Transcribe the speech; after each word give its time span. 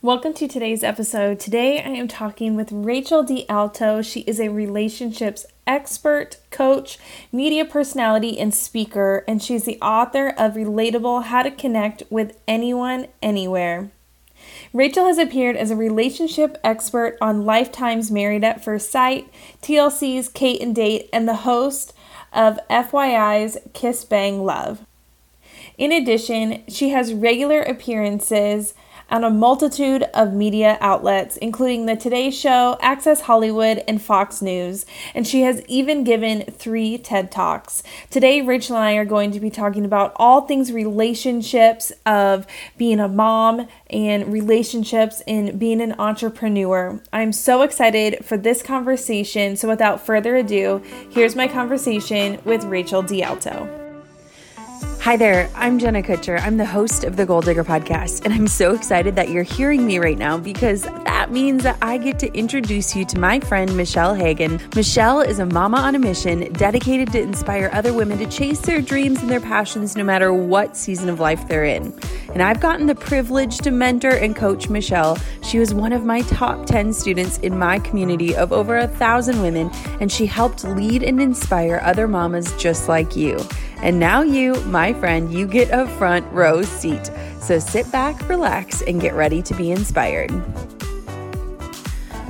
Welcome 0.00 0.32
to 0.34 0.46
today's 0.46 0.84
episode. 0.84 1.40
Today 1.40 1.82
I 1.82 1.88
am 1.88 2.06
talking 2.06 2.54
with 2.54 2.70
Rachel 2.70 3.24
DeAlto. 3.24 4.08
She 4.08 4.20
is 4.20 4.38
a 4.38 4.48
relationships 4.48 5.44
expert, 5.66 6.36
coach, 6.52 7.00
media 7.32 7.64
personality, 7.64 8.38
and 8.38 8.54
speaker, 8.54 9.24
and 9.26 9.42
she's 9.42 9.64
the 9.64 9.76
author 9.82 10.28
of 10.28 10.54
Relatable 10.54 11.24
How 11.24 11.42
to 11.42 11.50
Connect 11.50 12.04
with 12.10 12.38
Anyone, 12.46 13.08
Anywhere. 13.20 13.90
Rachel 14.72 15.06
has 15.06 15.18
appeared 15.18 15.56
as 15.56 15.72
a 15.72 15.76
relationship 15.76 16.58
expert 16.62 17.18
on 17.20 17.44
Lifetime's 17.44 18.08
Married 18.08 18.44
at 18.44 18.62
First 18.62 18.92
Sight, 18.92 19.28
TLC's 19.62 20.28
Kate 20.28 20.62
and 20.62 20.76
Date, 20.76 21.08
and 21.12 21.26
the 21.26 21.38
host 21.38 21.92
of 22.32 22.60
FYI's 22.70 23.58
Kiss 23.72 24.04
Bang 24.04 24.44
Love. 24.44 24.86
In 25.76 25.90
addition, 25.90 26.62
she 26.68 26.90
has 26.90 27.12
regular 27.12 27.62
appearances 27.62 28.74
on 29.10 29.24
a 29.24 29.30
multitude 29.30 30.02
of 30.14 30.32
media 30.32 30.76
outlets, 30.80 31.36
including 31.38 31.86
The 31.86 31.96
Today 31.96 32.30
Show, 32.30 32.76
Access 32.80 33.22
Hollywood, 33.22 33.82
and 33.88 34.00
Fox 34.00 34.42
News, 34.42 34.84
and 35.14 35.26
she 35.26 35.42
has 35.42 35.62
even 35.66 36.04
given 36.04 36.42
three 36.42 36.98
TED 36.98 37.30
Talks. 37.30 37.82
Today, 38.10 38.40
Rachel 38.42 38.76
and 38.76 38.84
I 38.84 38.94
are 38.94 39.04
going 39.04 39.30
to 39.32 39.40
be 39.40 39.50
talking 39.50 39.84
about 39.84 40.12
all 40.16 40.42
things 40.42 40.72
relationships 40.72 41.92
of 42.04 42.46
being 42.76 43.00
a 43.00 43.08
mom 43.08 43.68
and 43.90 44.32
relationships 44.32 45.22
in 45.26 45.58
being 45.58 45.80
an 45.80 45.94
entrepreneur. 45.98 47.00
I'm 47.12 47.32
so 47.32 47.62
excited 47.62 48.24
for 48.24 48.36
this 48.36 48.62
conversation, 48.62 49.56
so 49.56 49.68
without 49.68 50.04
further 50.04 50.36
ado, 50.36 50.82
here's 51.10 51.34
my 51.34 51.48
conversation 51.48 52.40
with 52.44 52.64
Rachel 52.64 53.02
DeAlto. 53.02 53.78
Hi 55.08 55.16
there, 55.16 55.48
I'm 55.54 55.78
Jenna 55.78 56.02
Kutcher. 56.02 56.38
I'm 56.38 56.58
the 56.58 56.66
host 56.66 57.02
of 57.02 57.16
the 57.16 57.24
Goal 57.24 57.40
Digger 57.40 57.64
podcast, 57.64 58.26
and 58.26 58.34
I'm 58.34 58.46
so 58.46 58.74
excited 58.74 59.16
that 59.16 59.30
you're 59.30 59.42
hearing 59.42 59.86
me 59.86 59.98
right 59.98 60.18
now 60.18 60.36
because 60.36 60.82
that 60.82 61.32
means 61.32 61.62
that 61.62 61.78
I 61.80 61.96
get 61.96 62.18
to 62.18 62.30
introduce 62.36 62.94
you 62.94 63.06
to 63.06 63.18
my 63.18 63.40
friend 63.40 63.74
Michelle 63.74 64.14
Hagan. 64.14 64.60
Michelle 64.76 65.22
is 65.22 65.38
a 65.38 65.46
mama 65.46 65.78
on 65.78 65.94
a 65.94 65.98
mission 65.98 66.52
dedicated 66.52 67.10
to 67.12 67.22
inspire 67.22 67.70
other 67.72 67.94
women 67.94 68.18
to 68.18 68.26
chase 68.26 68.60
their 68.60 68.82
dreams 68.82 69.22
and 69.22 69.30
their 69.30 69.40
passions 69.40 69.96
no 69.96 70.04
matter 70.04 70.30
what 70.30 70.76
season 70.76 71.08
of 71.08 71.20
life 71.20 71.48
they're 71.48 71.64
in. 71.64 71.98
And 72.34 72.42
I've 72.42 72.60
gotten 72.60 72.84
the 72.84 72.94
privilege 72.94 73.56
to 73.60 73.70
mentor 73.70 74.10
and 74.10 74.36
coach 74.36 74.68
Michelle. 74.68 75.16
She 75.42 75.58
was 75.58 75.72
one 75.72 75.94
of 75.94 76.04
my 76.04 76.20
top 76.20 76.66
10 76.66 76.92
students 76.92 77.38
in 77.38 77.58
my 77.58 77.78
community 77.78 78.36
of 78.36 78.52
over 78.52 78.76
a 78.76 78.86
thousand 78.86 79.40
women, 79.40 79.70
and 80.00 80.12
she 80.12 80.26
helped 80.26 80.64
lead 80.64 81.02
and 81.02 81.18
inspire 81.18 81.80
other 81.82 82.06
mamas 82.06 82.52
just 82.58 82.90
like 82.90 83.16
you. 83.16 83.38
And 83.80 84.00
now, 84.00 84.22
you, 84.22 84.54
my 84.64 84.92
friend, 84.98 85.32
you 85.32 85.46
get 85.46 85.70
a 85.70 85.86
front 85.96 86.30
row 86.32 86.62
seat. 86.62 87.10
So 87.40 87.58
sit 87.58 87.90
back, 87.92 88.28
relax, 88.28 88.82
and 88.82 89.00
get 89.00 89.14
ready 89.14 89.42
to 89.42 89.54
be 89.54 89.70
inspired. 89.70 90.30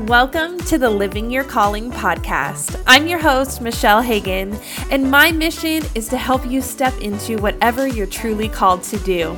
Welcome 0.07 0.59
to 0.61 0.79
the 0.79 0.91
Living 0.91 1.31
Your 1.31 1.45
Calling 1.45 1.91
podcast. 1.91 2.81
I'm 2.87 3.09
your 3.09 3.19
host, 3.19 3.61
Michelle 3.61 4.01
Hagan, 4.01 4.57
and 4.91 5.11
my 5.11 5.33
mission 5.33 5.83
is 5.95 6.09
to 6.09 6.17
help 6.17 6.47
you 6.47 6.61
step 6.61 6.97
into 7.01 7.39
whatever 7.39 7.87
you're 7.87 8.07
truly 8.07 8.49
called 8.49 8.83
to 8.85 8.99
do. 8.99 9.37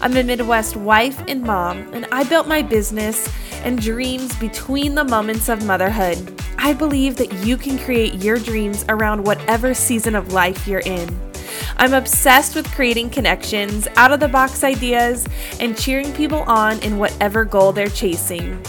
I'm 0.00 0.16
a 0.16 0.22
Midwest 0.22 0.76
wife 0.76 1.22
and 1.28 1.42
mom, 1.42 1.78
and 1.94 2.06
I 2.12 2.24
built 2.24 2.46
my 2.46 2.62
business 2.62 3.26
and 3.64 3.80
dreams 3.80 4.36
between 4.36 4.94
the 4.94 5.04
moments 5.04 5.48
of 5.48 5.64
motherhood. 5.64 6.42
I 6.58 6.72
believe 6.74 7.16
that 7.16 7.32
you 7.44 7.56
can 7.56 7.78
create 7.78 8.22
your 8.22 8.38
dreams 8.38 8.84
around 8.88 9.24
whatever 9.24 9.72
season 9.72 10.14
of 10.14 10.32
life 10.32 10.66
you're 10.66 10.80
in. 10.80 11.31
I'm 11.76 11.94
obsessed 11.94 12.54
with 12.54 12.70
creating 12.72 13.10
connections, 13.10 13.88
out 13.96 14.12
of 14.12 14.20
the 14.20 14.28
box 14.28 14.64
ideas, 14.64 15.26
and 15.60 15.76
cheering 15.76 16.12
people 16.12 16.42
on 16.42 16.78
in 16.80 16.98
whatever 16.98 17.44
goal 17.44 17.72
they're 17.72 17.88
chasing. 17.88 18.62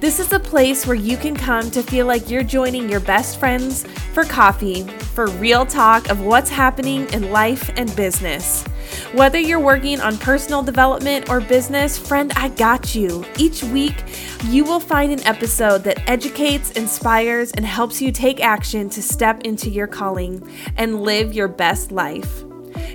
This 0.00 0.18
is 0.18 0.32
a 0.32 0.40
place 0.40 0.86
where 0.86 0.96
you 0.96 1.18
can 1.18 1.36
come 1.36 1.70
to 1.72 1.82
feel 1.82 2.06
like 2.06 2.30
you're 2.30 2.42
joining 2.42 2.88
your 2.88 3.00
best 3.00 3.38
friends 3.38 3.84
for 4.14 4.24
coffee, 4.24 4.84
for 5.14 5.26
real 5.26 5.66
talk 5.66 6.08
of 6.08 6.22
what's 6.22 6.48
happening 6.48 7.06
in 7.12 7.30
life 7.30 7.70
and 7.76 7.94
business. 7.96 8.64
Whether 9.12 9.38
you're 9.38 9.60
working 9.60 10.00
on 10.00 10.16
personal 10.16 10.62
development 10.62 11.28
or 11.28 11.40
business, 11.40 11.98
friend, 11.98 12.32
I 12.34 12.48
got 12.48 12.94
you. 12.94 13.26
Each 13.36 13.62
week, 13.62 14.04
you 14.44 14.64
will 14.64 14.80
find 14.80 15.12
an 15.12 15.22
episode 15.26 15.84
that 15.84 16.08
educates, 16.08 16.70
inspires, 16.72 17.52
and 17.52 17.66
helps 17.66 18.00
you 18.00 18.10
take 18.10 18.40
action 18.40 18.88
to 18.90 19.02
step 19.02 19.42
into 19.42 19.68
your 19.68 19.86
calling 19.86 20.48
and 20.76 21.02
live 21.02 21.34
your 21.34 21.48
best 21.48 21.92
life. 21.92 22.42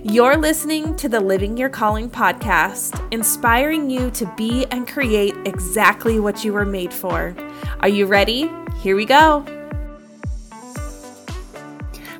You're 0.03 0.37
listening 0.37 0.95
to 0.97 1.09
the 1.09 1.19
Living 1.19 1.57
Your 1.57 1.69
Calling 1.69 2.09
podcast, 2.09 2.99
inspiring 3.11 3.89
you 3.89 4.11
to 4.11 4.31
be 4.37 4.65
and 4.67 4.87
create 4.87 5.35
exactly 5.45 6.19
what 6.19 6.43
you 6.43 6.53
were 6.53 6.65
made 6.65 6.93
for. 6.93 7.35
Are 7.79 7.89
you 7.89 8.05
ready? 8.05 8.51
Here 8.77 8.95
we 8.95 9.05
go. 9.05 9.45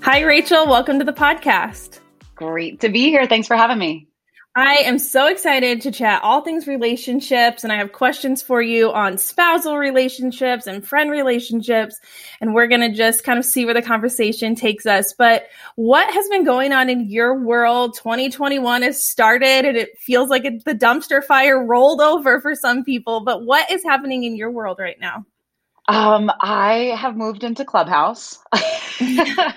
Hi, 0.02 0.22
Rachel. 0.22 0.68
Welcome 0.68 1.00
to 1.00 1.06
the 1.06 1.14
podcast. 1.14 2.00
Great 2.36 2.82
to 2.82 2.90
be 2.90 3.10
here. 3.10 3.28
Thanks 3.28 3.48
for 3.48 3.56
having 3.56 3.78
me. 3.78 4.08
I 4.58 4.76
am 4.86 5.00
so 5.00 5.28
excited 5.28 5.82
to 5.82 5.92
chat 5.92 6.24
all 6.24 6.40
things 6.40 6.66
relationships, 6.66 7.66
and 7.66 7.74
I 7.74 7.76
have 7.76 7.92
questions 7.92 8.42
for 8.42 8.62
you 8.62 8.90
on 8.94 9.18
spousal 9.18 9.78
relationships 9.78 10.66
and 10.66 10.88
friend 10.88 11.12
relationships. 11.12 12.00
And 12.40 12.54
we're 12.54 12.68
going 12.68 12.80
to 12.80 12.96
just 12.96 13.26
kind 13.26 13.38
of 13.38 13.44
see 13.44 13.66
where 13.66 13.74
the 13.74 13.82
conversation 13.82 14.56
takes 14.56 14.86
us. 14.86 15.12
But 15.12 15.48
what 15.76 16.10
has 16.14 16.30
been 16.30 16.46
going 16.46 16.72
on 16.72 16.90
in 16.90 17.10
your 17.10 17.38
world? 17.38 17.96
2021 17.96 18.82
has 18.84 19.06
started, 19.06 19.66
and 19.66 19.76
it 19.76 19.90
feels 20.00 20.30
like 20.30 20.46
it, 20.46 20.64
the 20.64 20.74
dumpster 20.74 21.22
fire 21.22 21.62
rolled 21.62 22.00
over 22.00 22.40
for 22.40 22.56
some 22.56 22.86
people. 22.86 23.26
But 23.26 23.44
what 23.44 23.70
is 23.70 23.84
happening 23.84 24.24
in 24.24 24.38
your 24.38 24.52
world 24.52 24.80
right 24.80 25.00
now? 25.02 25.26
Um, 25.88 26.32
I 26.42 26.96
have 26.98 27.16
moved 27.16 27.44
into 27.44 27.64
Clubhouse. 27.64 28.40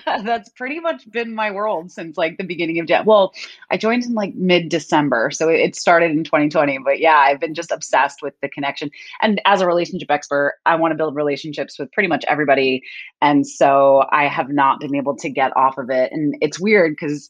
That's 0.05 0.49
pretty 0.49 0.79
much 0.79 1.09
been 1.09 1.33
my 1.33 1.49
world 1.49 1.91
since 1.91 2.17
like 2.17 2.37
the 2.37 2.43
beginning 2.43 2.79
of 2.79 2.85
Jan. 2.85 3.05
Well, 3.05 3.33
I 3.71 3.77
joined 3.77 4.03
in 4.03 4.13
like 4.13 4.35
mid 4.35 4.69
December, 4.69 5.31
so 5.31 5.49
it 5.49 5.75
started 5.75 6.11
in 6.11 6.23
2020. 6.23 6.79
But 6.85 6.99
yeah, 6.99 7.17
I've 7.17 7.39
been 7.39 7.55
just 7.55 7.71
obsessed 7.71 8.21
with 8.21 8.35
the 8.41 8.49
connection. 8.49 8.91
And 9.21 9.41
as 9.45 9.61
a 9.61 9.67
relationship 9.67 10.11
expert, 10.11 10.59
I 10.67 10.75
want 10.75 10.91
to 10.91 10.97
build 10.97 11.15
relationships 11.15 11.79
with 11.79 11.91
pretty 11.93 12.09
much 12.09 12.23
everybody, 12.27 12.83
and 13.21 13.47
so 13.47 14.05
I 14.11 14.27
have 14.27 14.49
not 14.49 14.79
been 14.79 14.95
able 14.95 15.15
to 15.17 15.29
get 15.29 15.55
off 15.57 15.79
of 15.79 15.89
it. 15.89 16.11
And 16.11 16.35
it's 16.41 16.59
weird 16.59 16.91
because 16.91 17.29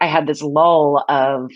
I 0.00 0.06
had 0.06 0.26
this 0.26 0.42
lull 0.42 1.04
of 1.08 1.52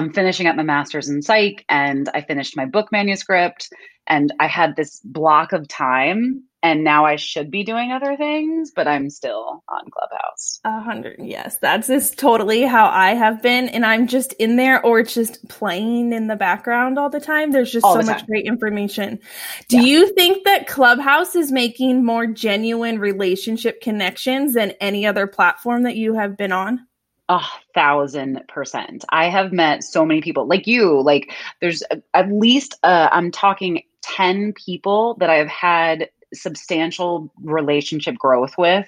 I'm 0.00 0.14
finishing 0.14 0.46
up 0.46 0.56
my 0.56 0.62
master's 0.62 1.10
in 1.10 1.20
psych 1.20 1.62
and 1.68 2.08
I 2.14 2.22
finished 2.22 2.56
my 2.56 2.64
book 2.64 2.90
manuscript 2.90 3.68
and 4.06 4.32
I 4.40 4.46
had 4.46 4.74
this 4.74 4.98
block 5.04 5.52
of 5.52 5.68
time 5.68 6.44
and 6.62 6.84
now 6.84 7.04
I 7.04 7.16
should 7.16 7.50
be 7.50 7.64
doing 7.64 7.92
other 7.92 8.16
things, 8.16 8.72
but 8.74 8.88
I'm 8.88 9.10
still 9.10 9.62
on 9.68 9.90
Clubhouse. 9.90 10.60
A 10.64 10.80
hundred, 10.80 11.16
yes, 11.18 11.58
that's 11.58 11.88
just 11.88 12.18
totally 12.18 12.62
how 12.62 12.86
I 12.86 13.10
have 13.14 13.42
been, 13.42 13.68
and 13.68 13.84
I'm 13.84 14.06
just 14.06 14.34
in 14.34 14.56
there, 14.56 14.84
or 14.84 15.00
it's 15.00 15.14
just 15.14 15.46
playing 15.48 16.12
in 16.12 16.26
the 16.26 16.36
background 16.36 16.98
all 16.98 17.08
the 17.08 17.20
time. 17.20 17.50
There's 17.50 17.72
just 17.72 17.84
all 17.84 17.94
so 17.94 18.02
much 18.02 18.26
great 18.26 18.44
information. 18.44 19.20
Do 19.68 19.78
yeah. 19.78 19.84
you 19.84 20.14
think 20.14 20.44
that 20.44 20.66
Clubhouse 20.66 21.34
is 21.34 21.50
making 21.50 22.04
more 22.04 22.26
genuine 22.26 22.98
relationship 22.98 23.80
connections 23.80 24.52
than 24.52 24.72
any 24.80 25.06
other 25.06 25.26
platform 25.26 25.84
that 25.84 25.96
you 25.96 26.14
have 26.14 26.36
been 26.36 26.52
on? 26.52 26.86
A 27.30 27.40
thousand 27.74 28.42
percent. 28.48 29.04
I 29.10 29.28
have 29.28 29.52
met 29.52 29.84
so 29.84 30.04
many 30.04 30.20
people 30.20 30.48
like 30.48 30.66
you. 30.66 31.00
Like, 31.00 31.32
there's 31.60 31.82
at 32.12 32.30
least 32.30 32.76
uh, 32.82 33.08
I'm 33.12 33.30
talking 33.30 33.82
ten 34.02 34.52
people 34.52 35.16
that 35.20 35.30
I've 35.30 35.48
had 35.48 36.10
substantial 36.34 37.32
relationship 37.42 38.16
growth 38.16 38.58
with. 38.58 38.86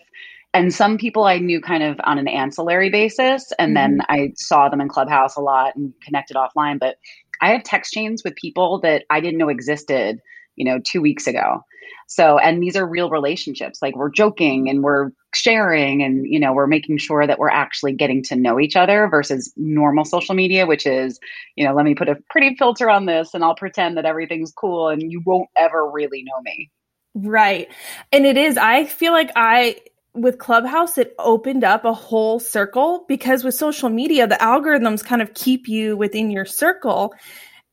And 0.54 0.74
some 0.74 0.98
people 0.98 1.24
I 1.24 1.38
knew 1.38 1.60
kind 1.60 1.82
of 1.82 1.98
on 2.04 2.18
an 2.18 2.28
ancillary 2.28 2.90
basis, 2.90 3.52
and 3.58 3.76
mm-hmm. 3.76 3.98
then 3.98 4.06
I 4.08 4.32
saw 4.36 4.68
them 4.68 4.80
in 4.80 4.88
Clubhouse 4.88 5.36
a 5.36 5.40
lot 5.40 5.76
and 5.76 5.94
connected 6.04 6.36
offline. 6.36 6.80
But 6.80 6.96
I 7.40 7.52
have 7.52 7.62
text 7.62 7.92
chains 7.92 8.22
with 8.24 8.34
people 8.34 8.80
that 8.80 9.04
I 9.08 9.20
didn't 9.20 9.38
know 9.38 9.48
existed, 9.48 10.20
you 10.56 10.64
know, 10.64 10.80
two 10.84 11.00
weeks 11.00 11.26
ago. 11.28 11.64
So, 12.08 12.38
and 12.38 12.62
these 12.62 12.76
are 12.76 12.86
real 12.86 13.08
relationships. 13.08 13.80
Like 13.80 13.96
we're 13.96 14.10
joking 14.10 14.68
and 14.68 14.82
we're 14.82 15.12
sharing 15.34 16.02
and, 16.02 16.26
you 16.26 16.38
know, 16.38 16.52
we're 16.52 16.66
making 16.66 16.98
sure 16.98 17.26
that 17.26 17.38
we're 17.38 17.50
actually 17.50 17.92
getting 17.92 18.22
to 18.24 18.36
know 18.36 18.60
each 18.60 18.76
other 18.76 19.08
versus 19.08 19.52
normal 19.56 20.04
social 20.04 20.34
media, 20.34 20.66
which 20.66 20.86
is, 20.86 21.18
you 21.56 21.66
know, 21.66 21.74
let 21.74 21.84
me 21.84 21.94
put 21.94 22.08
a 22.08 22.16
pretty 22.30 22.54
filter 22.56 22.90
on 22.90 23.06
this 23.06 23.34
and 23.34 23.44
I'll 23.44 23.54
pretend 23.54 23.96
that 23.96 24.04
everything's 24.04 24.52
cool 24.52 24.88
and 24.88 25.10
you 25.10 25.22
won't 25.24 25.48
ever 25.56 25.90
really 25.90 26.22
know 26.22 26.40
me. 26.42 26.70
Right. 27.14 27.68
And 28.10 28.26
it 28.26 28.36
is, 28.36 28.56
I 28.56 28.84
feel 28.86 29.12
like 29.12 29.30
I, 29.36 29.76
with 30.14 30.38
Clubhouse, 30.38 30.98
it 30.98 31.14
opened 31.18 31.64
up 31.64 31.84
a 31.84 31.94
whole 31.94 32.38
circle 32.38 33.04
because 33.08 33.44
with 33.44 33.54
social 33.54 33.88
media, 33.88 34.26
the 34.26 34.34
algorithms 34.36 35.04
kind 35.04 35.22
of 35.22 35.34
keep 35.34 35.68
you 35.68 35.96
within 35.96 36.30
your 36.30 36.44
circle. 36.44 37.14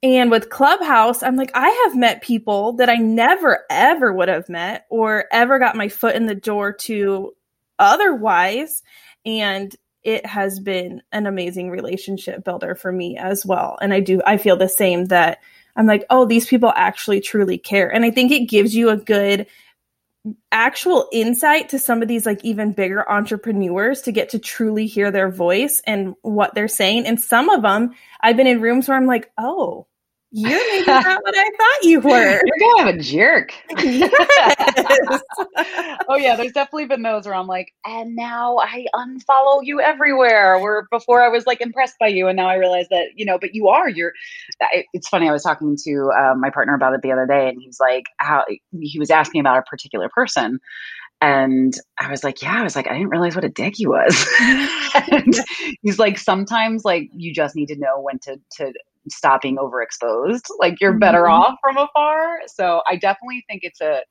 And 0.01 0.31
with 0.31 0.49
Clubhouse, 0.49 1.21
I'm 1.23 1.35
like, 1.35 1.51
I 1.53 1.69
have 1.85 1.97
met 1.97 2.21
people 2.21 2.73
that 2.73 2.89
I 2.89 2.95
never 2.95 3.65
ever 3.69 4.13
would 4.13 4.29
have 4.29 4.47
met 4.47 4.85
or 4.89 5.25
ever 5.31 5.59
got 5.59 5.75
my 5.75 5.89
foot 5.89 6.15
in 6.15 6.25
the 6.25 6.35
door 6.35 6.71
to 6.71 7.33
otherwise. 7.79 8.83
And 9.25 9.75
it 10.03 10.25
has 10.25 10.59
been 10.59 11.01
an 11.11 11.25
amazing 11.25 11.69
relationship 11.69 12.43
builder 12.43 12.75
for 12.75 12.91
me 12.91 13.17
as 13.17 13.45
well. 13.45 13.77
And 13.81 13.93
I 13.93 13.99
do, 13.99 14.21
I 14.25 14.37
feel 14.37 14.57
the 14.57 14.69
same 14.69 15.05
that 15.05 15.39
I'm 15.75 15.87
like, 15.87 16.05
oh, 16.09 16.25
these 16.25 16.45
people 16.45 16.71
actually 16.75 17.21
truly 17.21 17.57
care. 17.57 17.93
And 17.93 18.05
I 18.05 18.11
think 18.11 18.31
it 18.31 18.49
gives 18.49 18.75
you 18.75 18.89
a 18.89 18.97
good 18.97 19.47
actual 20.51 21.07
insight 21.11 21.69
to 21.69 21.79
some 21.79 22.01
of 22.01 22.07
these 22.07 22.25
like 22.25 22.43
even 22.43 22.73
bigger 22.73 23.09
entrepreneurs 23.09 24.01
to 24.01 24.11
get 24.11 24.29
to 24.29 24.39
truly 24.39 24.85
hear 24.85 25.11
their 25.11 25.29
voice 25.29 25.81
and 25.85 26.15
what 26.21 26.53
they're 26.53 26.67
saying. 26.67 27.05
And 27.05 27.19
some 27.19 27.49
of 27.49 27.61
them, 27.61 27.91
I've 28.21 28.37
been 28.37 28.47
in 28.47 28.61
rooms 28.61 28.87
where 28.87 28.97
I'm 28.97 29.05
like, 29.05 29.31
oh, 29.37 29.87
you're 30.31 30.49
maybe 30.49 30.85
not 30.85 31.21
what 31.23 31.35
I 31.37 31.49
thought 31.57 31.83
you 31.83 31.99
were. 32.03 32.41
You're 32.45 32.75
kind 32.77 32.89
of 32.89 32.95
a 32.95 32.99
jerk. 32.99 33.53
Yes. 33.79 35.21
oh 36.07 36.15
yeah, 36.15 36.35
there's 36.35 36.51
definitely 36.51 36.85
been 36.85 37.01
those 37.01 37.25
where 37.25 37.35
I'm 37.35 37.47
like, 37.47 37.73
and 37.85 38.15
now 38.15 38.57
I 38.57 38.85
unfollow 38.95 39.61
you 39.63 39.81
everywhere. 39.81 40.59
Where 40.59 40.87
before 40.91 41.21
I 41.21 41.27
was 41.29 41.45
like 41.45 41.61
impressed 41.61 41.95
by 41.99 42.07
you, 42.07 42.27
and 42.27 42.37
now 42.37 42.47
I 42.47 42.55
realize 42.55 42.87
that 42.89 43.07
you 43.15 43.25
know, 43.25 43.37
but 43.39 43.53
you 43.55 43.67
are. 43.67 43.89
You're. 43.89 44.13
It's 44.93 45.07
funny. 45.07 45.27
I 45.27 45.31
was 45.31 45.43
talking 45.43 45.77
to 45.85 46.11
uh, 46.17 46.35
my 46.35 46.49
partner 46.49 46.75
about 46.75 46.93
it 46.93 47.01
the 47.01 47.11
other 47.11 47.25
day, 47.25 47.49
and 47.49 47.59
he's 47.61 47.79
like, 47.79 48.05
how 48.17 48.45
he 48.79 48.99
was 48.99 49.09
asking 49.09 49.41
about 49.41 49.57
a 49.57 49.63
particular 49.63 50.09
person, 50.09 50.59
and 51.21 51.73
I 51.99 52.09
was 52.09 52.23
like, 52.23 52.41
yeah, 52.41 52.59
I 52.59 52.63
was 52.63 52.75
like, 52.75 52.87
I 52.87 52.93
didn't 52.93 53.09
realize 53.09 53.35
what 53.35 53.43
a 53.43 53.49
dick 53.49 53.73
he 53.75 53.87
was. 53.87 54.25
and 55.11 55.35
he's 55.81 55.99
like, 55.99 56.17
sometimes 56.17 56.85
like 56.85 57.09
you 57.13 57.33
just 57.33 57.55
need 57.55 57.67
to 57.67 57.75
know 57.75 57.99
when 57.99 58.19
to 58.19 58.39
to 58.57 58.73
stop 59.09 59.41
being 59.41 59.57
overexposed. 59.57 60.45
Like 60.59 60.75
you're 60.81 60.97
better 60.97 61.23
mm-hmm. 61.23 61.41
off 61.41 61.55
from 61.61 61.77
afar. 61.77 62.39
So 62.47 62.81
I 62.87 62.95
definitely 62.95 63.45
think 63.47 63.61
it's 63.63 63.81
a 63.81 64.01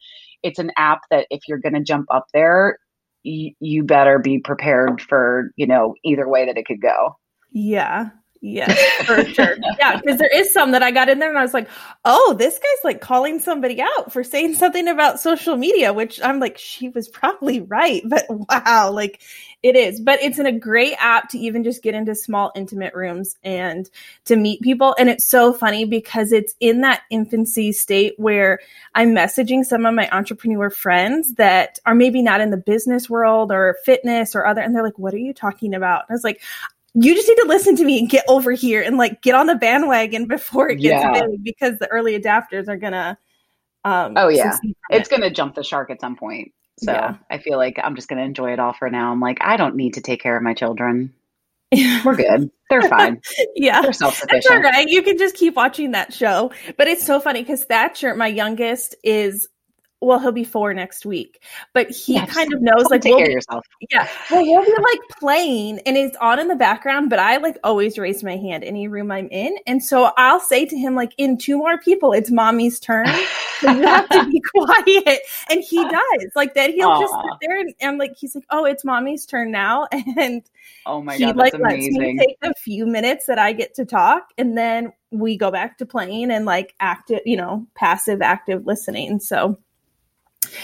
it's 0.42 0.58
an 0.58 0.70
app 0.76 1.00
that 1.10 1.26
if 1.30 1.40
you're 1.48 1.58
going 1.58 1.74
to 1.74 1.82
jump 1.82 2.06
up 2.10 2.26
there, 2.32 2.78
y- 3.24 3.54
you 3.60 3.84
better 3.84 4.18
be 4.18 4.38
prepared 4.38 5.00
for, 5.00 5.50
you 5.56 5.66
know, 5.66 5.94
either 6.04 6.28
way 6.28 6.46
that 6.46 6.56
it 6.56 6.66
could 6.66 6.80
go. 6.80 7.16
Yeah. 7.50 8.10
Yeah, 8.40 8.72
for 9.04 9.24
sure. 9.24 9.56
Yeah, 9.80 9.96
because 9.96 10.18
there 10.18 10.30
is 10.32 10.52
some 10.52 10.70
that 10.72 10.82
I 10.82 10.90
got 10.90 11.08
in 11.08 11.18
there 11.18 11.28
and 11.28 11.38
I 11.38 11.42
was 11.42 11.54
like, 11.54 11.68
oh, 12.04 12.36
this 12.38 12.54
guy's 12.54 12.84
like 12.84 13.00
calling 13.00 13.40
somebody 13.40 13.80
out 13.80 14.12
for 14.12 14.22
saying 14.22 14.54
something 14.54 14.86
about 14.86 15.20
social 15.20 15.56
media, 15.56 15.92
which 15.92 16.20
I'm 16.22 16.38
like, 16.38 16.56
she 16.56 16.88
was 16.88 17.08
probably 17.08 17.60
right. 17.60 18.02
But 18.04 18.26
wow, 18.28 18.92
like 18.92 19.20
it 19.62 19.76
is. 19.76 20.00
But 20.00 20.22
it's 20.22 20.38
in 20.38 20.46
a 20.46 20.52
great 20.52 20.94
app 20.98 21.28
to 21.30 21.38
even 21.38 21.64
just 21.64 21.82
get 21.82 21.94
into 21.94 22.14
small, 22.14 22.52
intimate 22.54 22.94
rooms 22.94 23.36
and 23.42 23.88
to 24.26 24.36
meet 24.36 24.60
people. 24.62 24.94
And 24.98 25.08
it's 25.08 25.24
so 25.24 25.52
funny 25.52 25.84
because 25.84 26.32
it's 26.32 26.54
in 26.60 26.80
that 26.82 27.02
infancy 27.10 27.72
state 27.72 28.14
where 28.18 28.60
I'm 28.94 29.14
messaging 29.14 29.64
some 29.64 29.84
of 29.84 29.94
my 29.94 30.08
entrepreneur 30.10 30.70
friends 30.70 31.34
that 31.34 31.78
are 31.86 31.94
maybe 31.94 32.22
not 32.22 32.40
in 32.40 32.50
the 32.50 32.56
business 32.56 33.10
world 33.10 33.50
or 33.50 33.76
fitness 33.84 34.34
or 34.34 34.46
other. 34.46 34.60
And 34.60 34.74
they're 34.74 34.84
like, 34.84 34.98
what 34.98 35.14
are 35.14 35.18
you 35.18 35.34
talking 35.34 35.74
about? 35.74 36.04
And 36.08 36.10
I 36.10 36.14
was 36.14 36.24
like, 36.24 36.40
you 36.94 37.14
just 37.14 37.28
need 37.28 37.36
to 37.36 37.46
listen 37.46 37.76
to 37.76 37.84
me 37.84 37.98
and 37.98 38.08
get 38.08 38.24
over 38.28 38.52
here 38.52 38.82
and 38.82 38.96
like 38.96 39.22
get 39.22 39.34
on 39.34 39.46
the 39.46 39.54
bandwagon 39.54 40.26
before 40.26 40.70
it 40.70 40.76
gets 40.76 41.02
yeah. 41.02 41.12
big 41.26 41.44
because 41.44 41.78
the 41.78 41.88
early 41.88 42.18
adapters 42.18 42.68
are 42.68 42.76
gonna 42.76 43.18
um 43.84 44.14
oh 44.16 44.28
yeah 44.28 44.56
it's 44.90 45.08
it. 45.08 45.10
gonna 45.10 45.30
jump 45.30 45.54
the 45.54 45.62
shark 45.62 45.90
at 45.90 46.00
some 46.00 46.16
point 46.16 46.52
so 46.78 46.92
yeah. 46.92 47.16
i 47.30 47.38
feel 47.38 47.58
like 47.58 47.78
i'm 47.82 47.94
just 47.94 48.08
gonna 48.08 48.22
enjoy 48.22 48.52
it 48.52 48.58
all 48.58 48.72
for 48.72 48.90
now. 48.90 49.12
I'm 49.12 49.20
like 49.20 49.38
i 49.40 49.56
don't 49.56 49.76
need 49.76 49.94
to 49.94 50.00
take 50.00 50.22
care 50.22 50.36
of 50.36 50.42
my 50.42 50.54
children. 50.54 51.12
We're 52.04 52.16
good. 52.16 52.50
They're 52.70 52.82
fine. 52.88 53.20
Yeah. 53.54 53.82
They're 53.82 53.92
self-sufficient 53.92 54.44
that's 54.44 54.50
all 54.50 54.60
right. 54.62 54.88
You 54.88 55.02
can 55.02 55.18
just 55.18 55.36
keep 55.36 55.54
watching 55.54 55.90
that 55.90 56.14
show. 56.14 56.50
But 56.76 56.88
it's 56.88 57.04
so 57.04 57.20
funny 57.20 57.42
because 57.42 57.64
thatcher 57.64 58.14
my 58.14 58.26
youngest 58.26 58.94
is 59.04 59.48
well, 60.00 60.20
he'll 60.20 60.32
be 60.32 60.44
four 60.44 60.72
next 60.74 61.04
week, 61.04 61.42
but 61.74 61.90
he 61.90 62.14
yes. 62.14 62.32
kind 62.32 62.52
of 62.52 62.62
knows 62.62 62.88
like 62.88 63.00
take 63.00 63.10
we'll 63.10 63.18
care 63.18 63.26
be, 63.26 63.32
yourself. 63.32 63.64
Yeah, 63.90 64.08
well, 64.30 64.44
we'll 64.44 64.64
be 64.64 64.70
like 64.70 65.00
playing, 65.18 65.80
and 65.80 65.96
it's 65.96 66.16
on 66.18 66.38
in 66.38 66.46
the 66.46 66.56
background. 66.56 67.10
But 67.10 67.18
I 67.18 67.38
like 67.38 67.56
always 67.64 67.98
raise 67.98 68.22
my 68.22 68.36
hand 68.36 68.62
any 68.62 68.86
room 68.86 69.10
I'm 69.10 69.28
in, 69.30 69.56
and 69.66 69.82
so 69.82 70.12
I'll 70.16 70.38
say 70.38 70.64
to 70.66 70.76
him 70.76 70.94
like, 70.94 71.12
"In 71.18 71.36
two 71.36 71.58
more 71.58 71.78
people, 71.78 72.12
it's 72.12 72.30
mommy's 72.30 72.78
turn, 72.78 73.06
so 73.60 73.72
you 73.72 73.82
have 73.82 74.08
to 74.10 74.24
be 74.30 74.40
quiet." 74.54 75.20
And 75.50 75.64
he 75.64 75.82
does 75.82 76.32
like 76.36 76.54
that. 76.54 76.70
He'll 76.70 76.90
Aww. 76.90 77.00
just 77.00 77.14
sit 77.14 77.48
there 77.48 77.58
and, 77.58 77.74
and, 77.80 77.98
like 77.98 78.16
he's 78.16 78.36
like, 78.36 78.44
"Oh, 78.50 78.64
it's 78.64 78.84
mommy's 78.84 79.26
turn 79.26 79.50
now," 79.50 79.88
and 80.16 80.42
oh 80.86 81.02
my 81.02 81.18
god, 81.18 81.26
he 81.26 81.32
like 81.32 81.54
amazing. 81.54 82.00
lets 82.00 82.14
me 82.14 82.18
take 82.18 82.36
a 82.42 82.54
few 82.54 82.86
minutes 82.86 83.26
that 83.26 83.40
I 83.40 83.52
get 83.52 83.74
to 83.74 83.84
talk, 83.84 84.28
and 84.38 84.56
then 84.56 84.92
we 85.10 85.36
go 85.36 85.50
back 85.50 85.78
to 85.78 85.86
playing 85.86 86.30
and 86.30 86.44
like 86.44 86.74
active, 86.78 87.20
you 87.24 87.36
know, 87.36 87.66
passive 87.74 88.22
active 88.22 88.64
listening. 88.64 89.18
So 89.18 89.58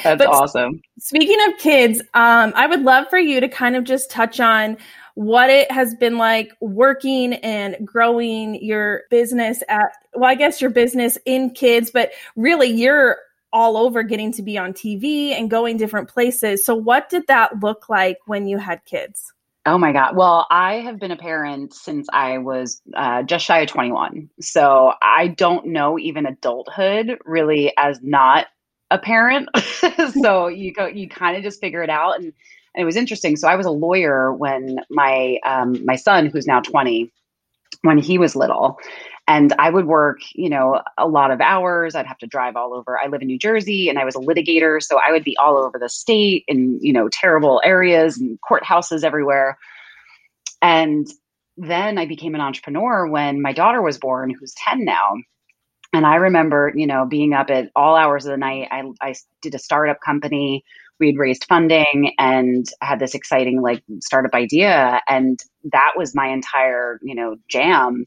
that's 0.02 0.18
but 0.18 0.28
awesome. 0.28 0.80
Speaking 0.98 1.38
of 1.48 1.58
kids, 1.58 2.00
um, 2.14 2.52
I 2.54 2.66
would 2.66 2.82
love 2.82 3.06
for 3.08 3.18
you 3.18 3.40
to 3.40 3.48
kind 3.48 3.76
of 3.76 3.84
just 3.84 4.10
touch 4.10 4.40
on 4.40 4.76
what 5.14 5.50
it 5.50 5.70
has 5.70 5.94
been 5.94 6.18
like 6.18 6.52
working 6.60 7.34
and 7.34 7.76
growing 7.86 8.62
your 8.62 9.02
business 9.10 9.62
at, 9.68 9.92
well, 10.14 10.30
I 10.30 10.34
guess 10.34 10.60
your 10.60 10.70
business 10.70 11.18
in 11.24 11.50
kids, 11.50 11.90
but 11.90 12.10
really 12.36 12.68
you're 12.68 13.18
all 13.52 13.76
over 13.76 14.02
getting 14.02 14.32
to 14.32 14.42
be 14.42 14.58
on 14.58 14.72
TV 14.72 15.30
and 15.30 15.48
going 15.48 15.76
different 15.76 16.08
places. 16.08 16.66
So, 16.66 16.74
what 16.74 17.08
did 17.08 17.26
that 17.28 17.62
look 17.62 17.88
like 17.88 18.18
when 18.26 18.48
you 18.48 18.58
had 18.58 18.84
kids? 18.84 19.32
Oh 19.66 19.78
my 19.78 19.92
God. 19.92 20.14
Well, 20.14 20.46
I 20.50 20.74
have 20.80 20.98
been 20.98 21.10
a 21.10 21.16
parent 21.16 21.72
since 21.72 22.06
I 22.12 22.36
was 22.38 22.82
uh, 22.94 23.22
just 23.22 23.46
shy 23.46 23.60
of 23.60 23.68
21. 23.68 24.28
So 24.38 24.92
I 25.00 25.28
don't 25.28 25.68
know 25.68 25.98
even 25.98 26.26
adulthood 26.26 27.18
really 27.24 27.72
as 27.78 27.98
not 28.02 28.46
a 28.90 28.98
parent. 28.98 29.48
so 30.22 30.48
you 30.48 30.72
go, 30.72 30.86
you 30.86 31.08
kind 31.08 31.36
of 31.36 31.42
just 31.42 31.60
figure 31.60 31.82
it 31.82 31.90
out. 31.90 32.16
And, 32.16 32.26
and 32.26 32.82
it 32.82 32.84
was 32.84 32.96
interesting. 32.96 33.36
So 33.36 33.48
I 33.48 33.56
was 33.56 33.66
a 33.66 33.70
lawyer 33.70 34.32
when 34.32 34.78
my, 34.90 35.38
um, 35.44 35.84
my 35.84 35.96
son, 35.96 36.26
who's 36.26 36.46
now 36.46 36.60
20, 36.60 37.12
when 37.82 37.98
he 37.98 38.18
was 38.18 38.34
little. 38.34 38.78
And 39.26 39.54
I 39.58 39.70
would 39.70 39.86
work, 39.86 40.18
you 40.34 40.50
know, 40.50 40.82
a 40.98 41.08
lot 41.08 41.30
of 41.30 41.40
hours. 41.40 41.94
I'd 41.94 42.06
have 42.06 42.18
to 42.18 42.26
drive 42.26 42.56
all 42.56 42.74
over. 42.74 42.98
I 42.98 43.06
live 43.06 43.22
in 43.22 43.28
New 43.28 43.38
Jersey 43.38 43.88
and 43.88 43.98
I 43.98 44.04
was 44.04 44.14
a 44.14 44.18
litigator. 44.18 44.82
So 44.82 44.98
I 44.98 45.12
would 45.12 45.24
be 45.24 45.36
all 45.38 45.56
over 45.56 45.78
the 45.78 45.88
state 45.88 46.44
in, 46.46 46.78
you 46.82 46.92
know, 46.92 47.08
terrible 47.10 47.60
areas 47.64 48.18
and 48.18 48.38
courthouses 48.48 49.02
everywhere. 49.02 49.56
And 50.60 51.06
then 51.56 51.96
I 51.96 52.06
became 52.06 52.34
an 52.34 52.40
entrepreneur 52.40 53.06
when 53.06 53.40
my 53.40 53.52
daughter 53.52 53.80
was 53.80 53.98
born, 53.98 54.30
who's 54.30 54.54
10 54.54 54.84
now 54.84 55.14
and 55.94 56.04
I 56.04 56.16
remember, 56.16 56.72
you 56.74 56.88
know, 56.88 57.06
being 57.06 57.34
up 57.34 57.50
at 57.50 57.70
all 57.76 57.94
hours 57.94 58.26
of 58.26 58.32
the 58.32 58.36
night. 58.36 58.66
I, 58.72 58.82
I 59.00 59.14
did 59.40 59.54
a 59.54 59.60
startup 59.60 60.00
company. 60.04 60.64
We 60.98 61.06
had 61.06 61.16
raised 61.16 61.44
funding 61.48 62.14
and 62.18 62.66
had 62.80 62.98
this 62.98 63.14
exciting 63.14 63.62
like 63.62 63.82
startup 64.00 64.34
idea. 64.34 65.00
And 65.08 65.38
that 65.72 65.92
was 65.96 66.14
my 66.14 66.26
entire, 66.26 66.98
you 67.02 67.14
know, 67.14 67.36
jam. 67.48 68.06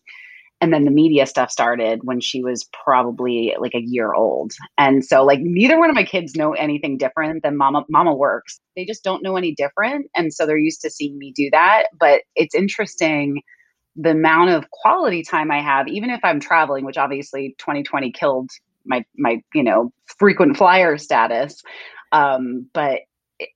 And 0.60 0.74
then 0.74 0.84
the 0.84 0.92
media 0.92 1.26
stuff 1.28 1.50
started 1.50 2.02
when 2.04 2.20
she 2.20 2.44
was 2.44 2.68
probably 2.84 3.56
like 3.58 3.76
a 3.76 3.82
year 3.82 4.14
old. 4.14 4.52
And 4.78 5.06
so 5.06 5.24
like 5.24 5.40
neither 5.42 5.80
one 5.80 5.90
of 5.90 5.96
my 5.96 6.04
kids 6.04 6.36
know 6.36 6.54
anything 6.54 6.98
different 6.98 7.44
than 7.44 7.56
mama 7.56 7.86
mama 7.90 8.14
works. 8.14 8.60
They 8.76 8.84
just 8.84 9.04
don't 9.04 9.24
know 9.24 9.38
any 9.38 9.54
different. 9.56 10.08
And 10.14 10.34
so 10.34 10.46
they're 10.46 10.58
used 10.58 10.82
to 10.82 10.90
seeing 10.90 11.18
me 11.18 11.32
do 11.34 11.50
that. 11.52 11.84
But 11.98 12.24
it's 12.36 12.56
interesting 12.56 13.44
the 13.98 14.12
amount 14.12 14.52
of 14.52 14.70
quality 14.72 15.24
time 15.24 15.52
I 15.52 15.62
have, 15.62 15.88
even 15.88 16.10
if 16.10 16.20
I'm 16.24 16.40
traveling, 16.40 16.86
which 16.86 16.98
obviously 16.98 17.56
2020 17.58 18.12
killed 18.12 18.50
my 18.86 19.04
my 19.18 19.42
you 19.54 19.64
know 19.64 19.92
frequent 20.18 20.56
flyer 20.56 20.98
status, 20.98 21.62
um, 22.12 22.70
but 22.74 23.02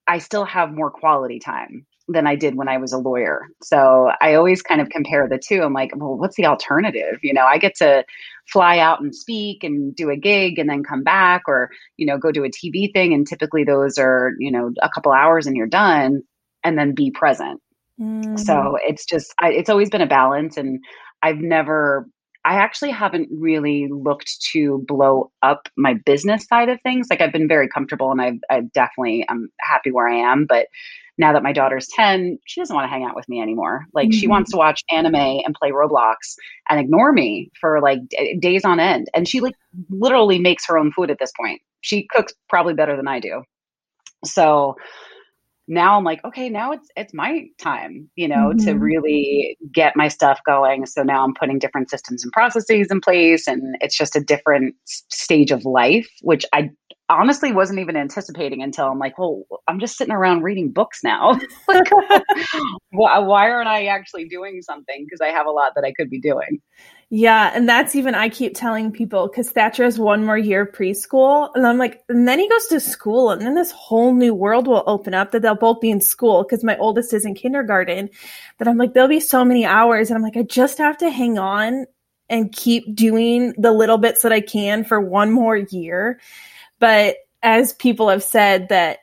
I 0.08 0.18
still 0.20 0.46
have 0.46 0.74
more 0.74 0.92
quality 0.92 1.40
time 1.40 1.86
than 2.08 2.28
I 2.28 2.36
did 2.36 2.56
when 2.56 2.68
I 2.68 2.78
was 2.78 2.94
a 2.94 2.98
lawyer. 2.98 3.48
So 3.64 4.12
I 4.22 4.34
always 4.34 4.62
kind 4.62 4.82
of 4.82 4.90
compare 4.90 5.28
the 5.28 5.40
two. 5.40 5.62
I'm 5.62 5.74
like, 5.74 5.92
well, 5.96 6.18
what's 6.18 6.36
the 6.36 6.46
alternative? 6.46 7.20
You 7.22 7.34
know, 7.34 7.46
I 7.46 7.58
get 7.58 7.76
to 7.76 8.04
fly 8.52 8.80
out 8.80 9.02
and 9.02 9.16
speak 9.16 9.64
and 9.64 9.96
do 9.96 10.10
a 10.10 10.18
gig 10.18 10.60
and 10.60 10.70
then 10.70 10.84
come 10.84 11.04
back 11.04 11.44
or, 11.48 11.70
you 11.98 12.06
know, 12.06 12.18
go 12.18 12.32
do 12.32 12.44
a 12.44 12.50
TV 12.50 12.92
thing. 12.92 13.14
And 13.14 13.26
typically 13.26 13.64
those 13.64 13.98
are, 13.98 14.32
you 14.40 14.52
know, 14.52 14.72
a 14.82 14.90
couple 14.90 15.12
hours 15.12 15.48
and 15.48 15.56
you're 15.56 15.68
done 15.68 16.24
and 16.64 16.78
then 16.78 16.94
be 16.94 17.12
present. 17.12 17.62
Mm-hmm. 18.00 18.38
So 18.38 18.78
it's 18.82 19.06
just, 19.06 19.34
I, 19.40 19.52
it's 19.52 19.70
always 19.70 19.90
been 19.90 20.02
a 20.02 20.08
balance. 20.08 20.58
And 20.58 20.80
I've 21.22 21.38
never, 21.38 22.08
I 22.46 22.56
actually 22.56 22.92
haven't 22.92 23.30
really 23.32 23.88
looked 23.92 24.42
to 24.54 24.84
blow 24.88 25.32
up 25.44 25.68
my 25.78 25.96
business 26.06 26.46
side 26.46 26.70
of 26.70 26.80
things. 26.82 27.08
Like 27.10 27.22
I've 27.22 27.34
been 27.34 27.48
very 27.48 27.68
comfortable 27.68 28.12
and 28.12 28.22
I've, 28.22 28.40
I've 28.50 28.72
definitely, 28.72 29.26
I'm 29.30 29.50
happy 29.60 29.92
where 29.92 30.08
I 30.08 30.16
am. 30.16 30.46
But 30.48 30.68
now 31.18 31.34
that 31.34 31.44
my 31.44 31.54
daughter's 31.54 31.88
10, 31.96 32.40
she 32.48 32.60
doesn't 32.60 32.76
want 32.76 32.86
to 32.86 32.90
hang 32.90 33.04
out 33.04 33.16
with 33.16 33.30
me 33.30 33.42
anymore. 33.42 33.86
Like 33.94 34.10
mm-hmm. 34.10 34.20
she 34.20 34.28
wants 34.28 34.52
to 34.52 34.58
watch 34.58 34.84
anime 34.90 35.16
and 35.16 35.54
play 35.54 35.72
Roblox 35.72 36.36
and 36.70 36.80
ignore 36.80 37.12
me 37.14 37.52
for 37.60 37.80
like 37.80 38.00
d- 38.10 38.38
days 38.40 38.66
on 38.66 38.80
end. 38.80 39.08
And 39.14 39.28
she 39.28 39.40
like 39.40 39.54
literally 39.90 40.40
makes 40.40 40.66
her 40.66 40.78
own 40.78 40.92
food 40.92 41.12
at 41.12 41.20
this 41.20 41.32
point. 41.40 41.62
She 41.82 42.08
cooks 42.08 42.34
probably 42.50 42.74
better 42.74 42.96
than 42.96 43.08
I 43.08 43.20
do. 43.20 43.44
So 44.26 44.76
now 45.72 45.98
I'm 45.98 46.04
like, 46.04 46.24
okay, 46.26 46.50
now 46.50 46.74
it's 46.74 46.90
it's 46.98 47.14
my 47.14 47.46
time, 47.58 48.10
you 48.18 48.28
know, 48.28 48.50
mm-hmm. 48.50 48.66
to 48.66 48.74
really 48.74 49.58
get 49.72 49.96
my 49.96 50.10
stuff 50.10 50.42
going. 50.46 50.86
So 50.86 51.02
now 51.02 51.24
I'm 51.24 51.34
putting 51.34 51.60
different 51.60 51.90
systems 51.90 52.24
and 52.24 52.34
processes 52.34 52.88
in 52.92 53.00
place 53.00 53.48
and 53.48 53.78
it's 53.80 53.98
just 53.98 54.18
a 54.18 54.20
different 54.20 54.76
stage 54.86 55.50
of 55.50 55.64
life, 55.64 56.10
which 56.22 56.46
I 56.52 56.72
honestly 57.12 57.52
wasn't 57.52 57.80
even 57.80 57.96
anticipating 57.96 58.62
until 58.62 58.88
I'm 58.88 59.00
like, 59.00 59.18
well, 59.18 59.44
I'm 59.68 59.80
just 59.80 59.98
sitting 59.98 60.14
around 60.14 60.44
reading 60.44 60.72
books 60.72 61.04
now. 61.04 61.40
like, 61.68 61.90
why, 62.92 63.14
uh, 63.14 63.22
why 63.24 63.50
aren't 63.50 63.68
I 63.68 63.86
actually 63.86 64.26
doing 64.28 64.62
something? 64.62 65.06
Because 65.06 65.22
I 65.22 65.28
have 65.28 65.46
a 65.46 65.52
lot 65.52 65.74
that 65.76 65.84
I 65.84 65.94
could 65.94 66.10
be 66.10 66.20
doing. 66.20 66.62
Yeah, 67.14 67.52
and 67.54 67.68
that's 67.68 67.94
even 67.96 68.16
I 68.16 68.30
keep 68.30 68.56
telling 68.56 68.90
people 68.90 69.28
because 69.28 69.52
Thatcher 69.52 69.84
has 69.84 70.00
one 70.00 70.26
more 70.26 70.38
year 70.38 70.62
of 70.62 70.72
preschool, 70.72 71.50
and 71.56 71.68
I'm 71.68 71.78
like, 71.78 72.02
and 72.08 72.26
then 72.26 72.40
he 72.40 72.48
goes 72.48 72.68
to 72.68 72.80
school, 72.80 73.32
and 73.32 73.42
then 73.42 73.54
this 73.54 73.72
whole 73.72 74.14
new 74.14 74.34
world 74.34 74.66
will 74.66 74.84
open 74.88 75.14
up 75.14 75.32
that 75.32 75.42
they'll 75.42 75.56
both 75.56 75.82
be 75.82 75.92
in 75.92 76.00
school 76.00 76.44
because 76.44 76.64
my 76.64 76.78
oldest 76.78 77.14
is 77.14 77.26
in 77.26 77.36
kindergarten. 77.36 78.10
That 78.60 78.70
I'm 78.70 78.78
like, 78.78 78.94
there'll 78.94 79.10
be 79.10 79.20
so 79.20 79.44
many 79.44 79.66
hours, 79.66 80.10
and 80.10 80.16
I'm 80.16 80.24
like, 80.24 80.38
I 80.38 80.44
just 80.44 80.78
have 80.78 80.98
to 81.00 81.10
hang 81.10 81.38
on 81.38 81.86
and 82.30 82.54
keep 82.54 82.96
doing 82.96 83.54
the 83.58 83.74
little 83.74 83.98
bits 83.98 84.22
that 84.22 84.32
I 84.32 84.40
can 84.40 84.86
for 84.86 85.02
one 85.02 85.32
more 85.32 85.58
year. 85.58 86.18
But 86.82 87.16
as 87.42 87.74
people 87.74 88.10
have 88.10 88.24
said, 88.24 88.68
that 88.70 89.00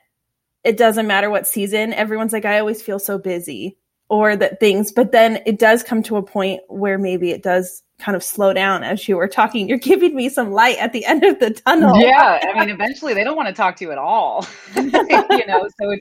it 0.63 0.77
doesn't 0.77 1.07
matter 1.07 1.29
what 1.29 1.47
season, 1.47 1.93
everyone's 1.93 2.33
like, 2.33 2.45
I 2.45 2.59
always 2.59 2.81
feel 2.81 2.99
so 2.99 3.17
busy 3.17 3.77
or 4.09 4.35
that 4.35 4.59
things, 4.59 4.91
but 4.91 5.11
then 5.11 5.41
it 5.45 5.59
does 5.59 5.83
come 5.83 6.03
to 6.03 6.17
a 6.17 6.23
point 6.23 6.61
where 6.67 6.97
maybe 6.97 7.31
it 7.31 7.41
does 7.41 7.83
kind 7.99 8.15
of 8.15 8.23
slow 8.23 8.53
down 8.53 8.83
as 8.83 9.07
you 9.07 9.15
were 9.15 9.27
talking. 9.27 9.69
You're 9.69 9.77
giving 9.77 10.15
me 10.15 10.29
some 10.29 10.51
light 10.51 10.77
at 10.77 10.93
the 10.93 11.05
end 11.05 11.23
of 11.23 11.39
the 11.39 11.51
tunnel. 11.51 11.97
Yeah, 11.99 12.39
I 12.41 12.59
mean, 12.59 12.69
eventually 12.69 13.13
they 13.13 13.23
don't 13.23 13.35
want 13.35 13.49
to 13.49 13.53
talk 13.53 13.75
to 13.77 13.85
you 13.85 13.91
at 13.91 13.97
all. 13.97 14.45
you 14.75 15.45
know, 15.45 15.67
so 15.79 15.91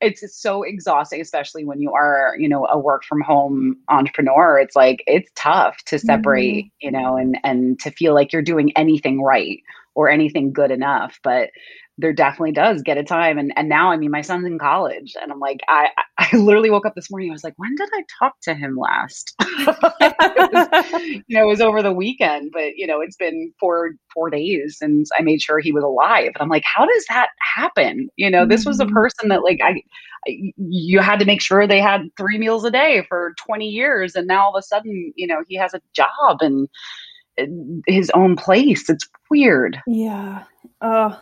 it's 0.00 0.22
it's 0.22 0.36
so 0.36 0.64
exhausting, 0.64 1.20
especially 1.20 1.64
when 1.64 1.80
you 1.80 1.92
are, 1.92 2.34
you 2.38 2.48
know, 2.48 2.66
a 2.66 2.78
work 2.78 3.04
from 3.04 3.20
home 3.20 3.76
entrepreneur. 3.88 4.58
It's 4.58 4.74
like 4.74 5.04
it's 5.06 5.30
tough 5.34 5.76
to 5.86 5.98
separate, 5.98 6.66
mm-hmm. 6.66 6.86
you 6.86 6.90
know, 6.90 7.16
and 7.16 7.38
and 7.44 7.78
to 7.80 7.90
feel 7.90 8.12
like 8.12 8.32
you're 8.32 8.42
doing 8.42 8.72
anything 8.76 9.22
right 9.22 9.62
or 9.96 10.08
anything 10.08 10.52
good 10.52 10.70
enough. 10.70 11.18
But 11.24 11.50
there 11.98 12.12
definitely 12.12 12.52
does 12.52 12.82
get 12.82 12.98
a 12.98 13.02
time 13.02 13.38
and 13.38 13.52
and 13.56 13.68
now 13.68 13.90
i 13.90 13.96
mean 13.96 14.10
my 14.10 14.20
son's 14.20 14.46
in 14.46 14.58
college 14.58 15.14
and 15.20 15.32
i'm 15.32 15.38
like 15.38 15.60
i 15.68 15.88
i 16.18 16.36
literally 16.36 16.70
woke 16.70 16.84
up 16.84 16.94
this 16.94 17.10
morning 17.10 17.30
i 17.30 17.32
was 17.32 17.44
like 17.44 17.54
when 17.56 17.74
did 17.74 17.88
i 17.94 18.02
talk 18.18 18.34
to 18.42 18.54
him 18.54 18.76
last 18.76 19.34
it 19.40 20.52
was, 20.52 21.22
you 21.26 21.36
know 21.36 21.44
it 21.44 21.48
was 21.48 21.60
over 21.60 21.82
the 21.82 21.92
weekend 21.92 22.50
but 22.52 22.76
you 22.76 22.86
know 22.86 23.00
it's 23.00 23.16
been 23.16 23.52
four 23.58 23.92
four 24.12 24.30
days 24.30 24.76
since 24.78 25.10
i 25.18 25.22
made 25.22 25.40
sure 25.40 25.58
he 25.58 25.72
was 25.72 25.84
alive 25.84 26.26
and 26.26 26.40
i'm 26.40 26.48
like 26.48 26.64
how 26.64 26.84
does 26.84 27.04
that 27.08 27.28
happen 27.56 28.08
you 28.16 28.30
know 28.30 28.46
this 28.46 28.66
was 28.66 28.78
a 28.78 28.84
mm-hmm. 28.84 28.94
person 28.94 29.28
that 29.28 29.42
like 29.42 29.58
i 29.62 29.80
you 30.56 31.00
had 31.00 31.20
to 31.20 31.24
make 31.24 31.40
sure 31.40 31.66
they 31.66 31.80
had 31.80 32.02
three 32.16 32.36
meals 32.36 32.64
a 32.64 32.70
day 32.70 33.04
for 33.08 33.32
20 33.38 33.66
years 33.68 34.16
and 34.16 34.26
now 34.26 34.44
all 34.44 34.56
of 34.56 34.58
a 34.58 34.62
sudden 34.62 35.12
you 35.16 35.26
know 35.26 35.42
he 35.48 35.54
has 35.56 35.72
a 35.72 35.80
job 35.94 36.38
and 36.40 36.68
his 37.86 38.10
own 38.14 38.36
place. 38.36 38.88
It's 38.88 39.06
weird. 39.30 39.80
Yeah. 39.86 40.44
Oh, 40.82 41.18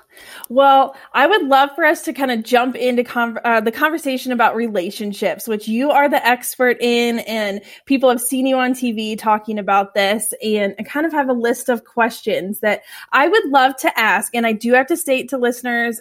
well, 0.49 0.97
I 1.13 1.29
would 1.29 1.43
love 1.43 1.71
for 1.77 1.85
us 1.85 2.03
to 2.03 2.13
kind 2.13 2.33
of 2.33 2.43
jump 2.43 2.75
into 2.75 3.05
con- 3.05 3.39
uh, 3.45 3.61
the 3.61 3.71
conversation 3.71 4.33
about 4.33 4.57
relationships, 4.57 5.47
which 5.47 5.69
you 5.69 5.91
are 5.91 6.09
the 6.09 6.25
expert 6.27 6.77
in, 6.81 7.21
and 7.21 7.61
people 7.87 8.11
have 8.11 8.21
seen 8.21 8.47
you 8.47 8.59
on 8.59 8.73
TV 8.73 9.17
talking 9.17 9.59
about 9.59 9.95
this. 9.95 10.33
And 10.43 10.75
I 10.79 10.83
kind 10.83 11.07
of 11.07 11.13
have 11.13 11.29
a 11.29 11.35
list 11.35 11.69
of 11.69 11.85
questions 11.85 12.61
that 12.61 12.83
I 13.13 13.29
would 13.29 13.45
love 13.47 13.77
to 13.79 13.99
ask. 13.99 14.35
And 14.35 14.45
I 14.45 14.53
do 14.53 14.73
have 14.73 14.89
to 14.89 14.97
state 14.97 15.29
to 15.29 15.39
listeners, 15.39 16.01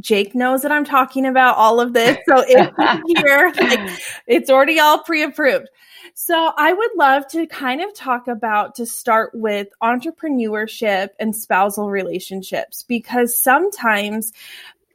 Jake 0.00 0.34
knows 0.34 0.62
that 0.62 0.72
I'm 0.72 0.84
talking 0.84 1.26
about 1.26 1.56
all 1.56 1.80
of 1.80 1.92
this. 1.92 2.18
So 2.28 2.44
if 2.46 2.70
you 3.06 3.14
hear, 3.16 3.52
like, 3.60 4.00
it's 4.26 4.50
already 4.50 4.78
all 4.78 5.02
pre 5.02 5.22
approved. 5.22 5.68
So 6.14 6.52
I 6.56 6.72
would 6.72 6.90
love 6.96 7.26
to 7.28 7.46
kind 7.46 7.80
of 7.80 7.94
talk 7.94 8.28
about 8.28 8.74
to 8.76 8.86
start 8.86 9.30
with 9.34 9.68
entrepreneurship 9.82 11.08
and 11.18 11.34
spousal 11.34 11.90
relationships 11.90 12.84
because 12.86 13.36
sometimes 13.36 14.32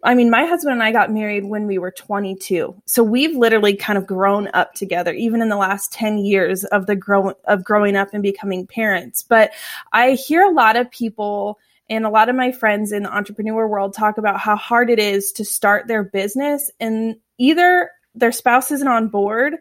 I 0.04 0.14
mean, 0.14 0.30
my 0.30 0.46
husband 0.46 0.74
and 0.74 0.84
I 0.84 0.92
got 0.92 1.12
married 1.12 1.46
when 1.46 1.66
we 1.66 1.80
were 1.80 1.92
22. 1.92 2.82
So 2.86 3.04
we've 3.04 3.36
literally 3.36 3.76
kind 3.76 3.98
of 3.98 4.06
grown 4.06 4.48
up 4.54 4.74
together, 4.76 5.12
even 5.12 5.42
in 5.42 5.50
the 5.50 5.58
last 5.58 5.92
10 5.92 6.20
years 6.20 6.64
of 6.66 6.86
the 6.86 6.96
grow 6.96 7.34
of 7.46 7.64
growing 7.64 7.96
up 7.96 8.14
and 8.14 8.22
becoming 8.22 8.68
parents. 8.68 9.24
But 9.24 9.52
I 9.92 10.12
hear 10.12 10.44
a 10.44 10.52
lot 10.52 10.76
of 10.76 10.90
people 10.92 11.58
and 11.90 12.06
a 12.06 12.10
lot 12.10 12.30
of 12.30 12.36
my 12.36 12.52
friends 12.52 12.92
in 12.92 13.04
the 13.04 13.14
entrepreneur 13.14 13.68
world 13.68 13.94
talk 13.94 14.18
about 14.18 14.40
how 14.40 14.56
hard 14.56 14.90
it 14.90 15.00
is 15.00 15.32
to 15.34 15.46
start 15.46 15.88
their 15.88 16.04
business 16.04 16.70
and 16.80 17.16
either 17.38 17.90
their 18.18 18.32
spouse 18.32 18.72
isn't 18.72 18.88
on 18.88 19.08
board 19.08 19.56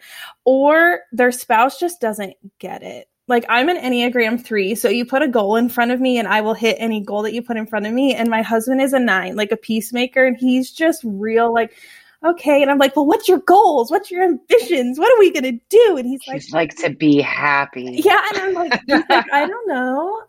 or 0.45 1.01
their 1.13 1.33
spouse 1.33 1.79
just 1.79 2.01
doesn't 2.01 2.35
get 2.59 2.83
it. 2.83 3.09
Like 3.29 3.45
I'm 3.49 3.69
an 3.69 3.77
Enneagram 3.77 4.43
3, 4.45 4.77
so 4.77 4.89
you 4.89 5.05
put 5.05 5.23
a 5.23 5.29
goal 5.29 5.57
in 5.57 5.69
front 5.69 5.91
of 5.91 6.01
me 6.01 6.19
and 6.19 6.29
I 6.29 6.41
will 6.41 6.55
hit 6.55 6.77
any 6.79 7.01
goal 7.01 7.23
that 7.23 7.35
you 7.35 7.43
put 7.43 7.57
in 7.57 7.67
front 7.67 7.87
of 7.87 7.93
me 7.93 8.15
and 8.15 8.31
my 8.31 8.43
husband 8.43 8.81
is 8.81 8.93
a 8.93 9.01
9, 9.01 9.35
like 9.35 9.51
a 9.51 9.57
peacemaker 9.57 10.25
and 10.25 10.37
he's 10.37 10.71
just 10.71 11.03
real 11.05 11.53
like 11.53 11.73
okay. 12.25 12.63
And 12.63 12.71
I'm 12.71 12.79
like, 12.79 12.97
well, 12.97 13.07
what's 13.07 13.29
your 13.29 13.39
goals? 13.39 13.91
What's 13.91 14.11
your 14.11 14.25
ambitions? 14.25 14.99
What 14.99 15.13
are 15.13 15.19
we 15.19 15.31
going 15.31 15.45
to 15.45 15.65
do? 15.69 15.97
And 15.97 16.09
he's 16.09 16.27
like, 16.27 16.43
he's 16.43 16.53
like 16.53 16.77
to 16.77 16.91
be 16.91 17.21
happy. 17.21 18.01
Yeah. 18.05 18.21
And 18.35 18.43
I'm 18.43 18.55
like, 18.55 18.81
like, 18.89 19.33
I 19.33 19.47
don't 19.47 19.69
know. 19.69 20.23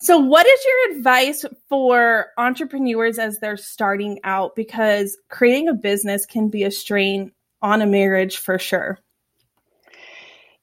So, 0.00 0.18
what 0.18 0.46
is 0.46 0.60
your 0.64 0.96
advice 0.96 1.44
for 1.68 2.26
entrepreneurs 2.36 3.18
as 3.18 3.38
they're 3.38 3.56
starting 3.56 4.20
out? 4.24 4.54
Because 4.54 5.16
creating 5.30 5.68
a 5.68 5.74
business 5.74 6.26
can 6.26 6.48
be 6.48 6.64
a 6.64 6.70
strain 6.70 7.32
on 7.62 7.82
a 7.82 7.86
marriage 7.86 8.36
for 8.36 8.58
sure. 8.58 8.98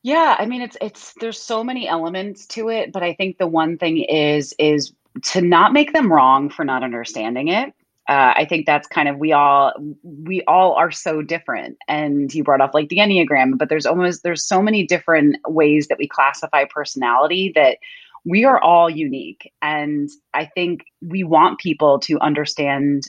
Yeah, 0.02 0.36
I 0.40 0.46
mean 0.46 0.62
it's 0.62 0.78
it's 0.82 1.14
there's 1.20 1.42
so 1.42 1.64
many 1.64 1.88
elements 1.88 2.46
to 2.48 2.70
it, 2.70 2.92
but 2.94 3.04
I 3.04 3.14
think 3.14 3.38
the 3.38 3.48
one 3.48 3.78
thing 3.78 3.98
is 3.98 4.54
is 4.58 4.94
to 5.24 5.42
not 5.42 5.74
make 5.74 5.94
them 5.94 6.12
wrong 6.12 6.50
for 6.50 6.64
not 6.64 6.84
understanding 6.84 7.50
it. 7.50 7.74
Uh, 8.08 8.34
I 8.36 8.46
think 8.46 8.66
that's 8.66 8.88
kind 8.88 9.08
of 9.08 9.18
we 9.18 9.34
all 9.34 9.74
we 10.04 10.42
all 10.48 10.74
are 10.74 10.90
so 10.90 11.22
different. 11.22 11.78
And 11.88 12.34
you 12.34 12.44
brought 12.44 12.62
up 12.62 12.74
like 12.74 12.90
the 12.90 12.98
enneagram, 12.98 13.58
but 13.58 13.70
there's 13.70 13.86
almost 13.86 14.24
there's 14.24 14.46
so 14.46 14.62
many 14.62 14.86
different 14.86 15.36
ways 15.48 15.88
that 15.88 16.00
we 16.00 16.08
classify 16.08 16.64
personality 16.66 17.52
that 17.56 17.78
we 18.26 18.46
are 18.46 18.60
all 18.62 18.90
unique. 18.90 19.52
And 19.62 20.10
I 20.34 20.46
think 20.46 20.86
we 21.02 21.24
want 21.24 21.60
people 21.60 22.00
to 22.00 22.20
understand 22.20 23.04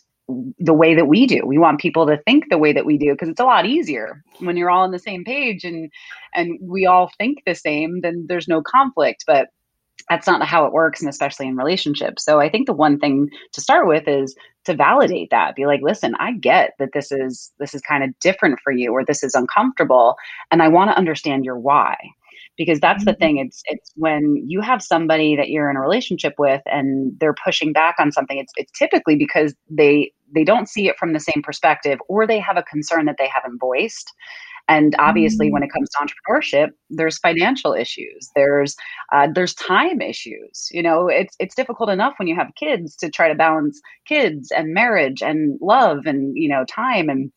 the 0.58 0.74
way 0.74 0.94
that 0.94 1.06
we 1.06 1.26
do. 1.26 1.42
We 1.44 1.58
want 1.58 1.80
people 1.80 2.06
to 2.06 2.18
think 2.26 2.44
the 2.48 2.58
way 2.58 2.72
that 2.72 2.86
we 2.86 2.98
do 2.98 3.12
because 3.12 3.28
it's 3.28 3.40
a 3.40 3.44
lot 3.44 3.66
easier 3.66 4.22
when 4.38 4.56
you're 4.56 4.70
all 4.70 4.84
on 4.84 4.90
the 4.90 4.98
same 4.98 5.24
page 5.24 5.64
and 5.64 5.90
and 6.34 6.58
we 6.60 6.86
all 6.86 7.10
think 7.18 7.42
the 7.46 7.54
same. 7.54 8.00
Then 8.00 8.26
there's 8.28 8.48
no 8.48 8.62
conflict, 8.62 9.24
but 9.26 9.48
that's 10.08 10.26
not 10.26 10.44
how 10.46 10.64
it 10.64 10.72
works, 10.72 11.00
and 11.00 11.08
especially 11.08 11.46
in 11.46 11.56
relationships. 11.56 12.24
So 12.24 12.40
I 12.40 12.48
think 12.48 12.66
the 12.66 12.72
one 12.72 12.98
thing 12.98 13.28
to 13.52 13.60
start 13.60 13.86
with 13.86 14.08
is 14.08 14.34
to 14.64 14.74
validate 14.74 15.30
that. 15.30 15.54
Be 15.54 15.66
like, 15.66 15.82
listen, 15.82 16.14
I 16.18 16.32
get 16.32 16.72
that 16.78 16.90
this 16.92 17.12
is 17.12 17.52
this 17.58 17.74
is 17.74 17.80
kind 17.82 18.02
of 18.02 18.18
different 18.18 18.58
for 18.62 18.72
you, 18.72 18.92
or 18.92 19.04
this 19.04 19.22
is 19.22 19.34
uncomfortable, 19.34 20.16
and 20.50 20.62
I 20.62 20.68
want 20.68 20.90
to 20.90 20.96
understand 20.96 21.44
your 21.44 21.58
why 21.58 21.96
because 22.60 22.78
that's 22.78 23.06
the 23.06 23.12
mm-hmm. 23.12 23.22
thing 23.22 23.36
it's 23.38 23.62
it's 23.68 23.90
when 23.96 24.36
you 24.46 24.60
have 24.60 24.82
somebody 24.82 25.34
that 25.34 25.48
you're 25.48 25.70
in 25.70 25.78
a 25.78 25.80
relationship 25.80 26.34
with 26.38 26.60
and 26.66 27.18
they're 27.18 27.34
pushing 27.42 27.72
back 27.72 27.94
on 27.98 28.12
something 28.12 28.36
it's 28.36 28.52
it's 28.58 28.70
typically 28.78 29.16
because 29.16 29.54
they 29.70 30.12
they 30.34 30.44
don't 30.44 30.68
see 30.68 30.86
it 30.86 30.98
from 30.98 31.14
the 31.14 31.20
same 31.20 31.42
perspective 31.42 31.98
or 32.06 32.26
they 32.26 32.38
have 32.38 32.58
a 32.58 32.62
concern 32.64 33.06
that 33.06 33.16
they 33.18 33.30
haven't 33.34 33.58
voiced 33.58 34.12
and 34.68 34.94
obviously 34.98 35.46
mm-hmm. 35.46 35.54
when 35.54 35.62
it 35.62 35.72
comes 35.72 35.88
to 35.88 36.04
entrepreneurship 36.04 36.68
there's 36.90 37.16
financial 37.16 37.72
issues 37.72 38.30
there's 38.36 38.76
uh, 39.10 39.26
there's 39.34 39.54
time 39.54 40.02
issues 40.02 40.68
you 40.70 40.82
know 40.82 41.08
it's 41.08 41.34
it's 41.38 41.54
difficult 41.54 41.88
enough 41.88 42.12
when 42.18 42.28
you 42.28 42.36
have 42.36 42.52
kids 42.58 42.94
to 42.94 43.08
try 43.08 43.26
to 43.26 43.34
balance 43.34 43.80
kids 44.06 44.52
and 44.54 44.74
marriage 44.74 45.22
and 45.22 45.58
love 45.62 46.00
and 46.04 46.36
you 46.36 46.48
know 46.48 46.62
time 46.66 47.08
and 47.08 47.32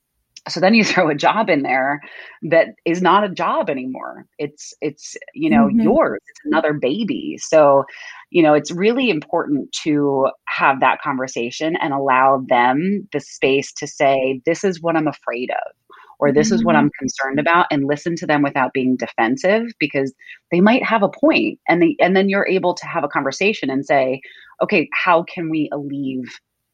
so 0.48 0.60
then 0.60 0.74
you 0.74 0.84
throw 0.84 1.10
a 1.10 1.16
job 1.16 1.50
in 1.50 1.64
there 1.64 2.02
that 2.42 2.70
is 2.86 3.02
not 3.02 3.24
a 3.24 3.30
job 3.30 3.70
anymore 3.70 4.26
it's 4.38 4.74
it's 4.82 5.16
you 5.34 5.50
know 5.50 5.68
mm-hmm. 5.68 5.82
yours 5.82 6.20
it's 6.28 6.42
another 6.46 6.74
baby 6.74 7.38
so 7.40 7.84
you 8.30 8.42
know 8.42 8.54
it's 8.54 8.72
really 8.72 9.10
important 9.10 9.72
to 9.72 10.28
have 10.48 10.80
that 10.80 11.02
conversation 11.02 11.76
and 11.82 11.94
allow 11.94 12.44
them 12.50 13.08
the 13.12 13.20
space 13.20 13.72
to 13.74 13.88
say 13.88 14.42
this 14.46 14.64
is 14.64 14.82
what 14.82 14.96
i'm 14.96 15.08
afraid 15.08 15.50
of 15.50 15.74
or 16.20 16.32
this 16.32 16.48
mm-hmm. 16.48 16.56
is 16.56 16.66
what 16.66 16.76
mm-hmm. 16.76 16.86
i'm 16.86 16.92
concerned 17.00 17.40
about 17.40 17.66
and 17.72 17.88
listen 17.88 18.16
to 18.16 18.26
them 18.26 18.42
without 18.42 18.74
being 18.74 18.96
defensive 18.96 19.64
because 19.80 20.14
they 20.52 20.62
might 20.62 20.84
have 20.84 21.04
a 21.04 21.10
point 21.10 21.60
and 21.68 21.82
they 21.82 21.96
and 22.00 22.16
then 22.16 22.30
you're 22.30 22.48
able 22.48 22.74
to 22.74 22.86
have 22.86 23.04
a 23.04 23.10
conversation 23.10 23.70
and 23.70 23.86
say 23.86 24.22
okay 24.62 24.90
how 24.94 25.24
can 25.24 25.50
we 25.50 25.70
alleviate 25.72 26.28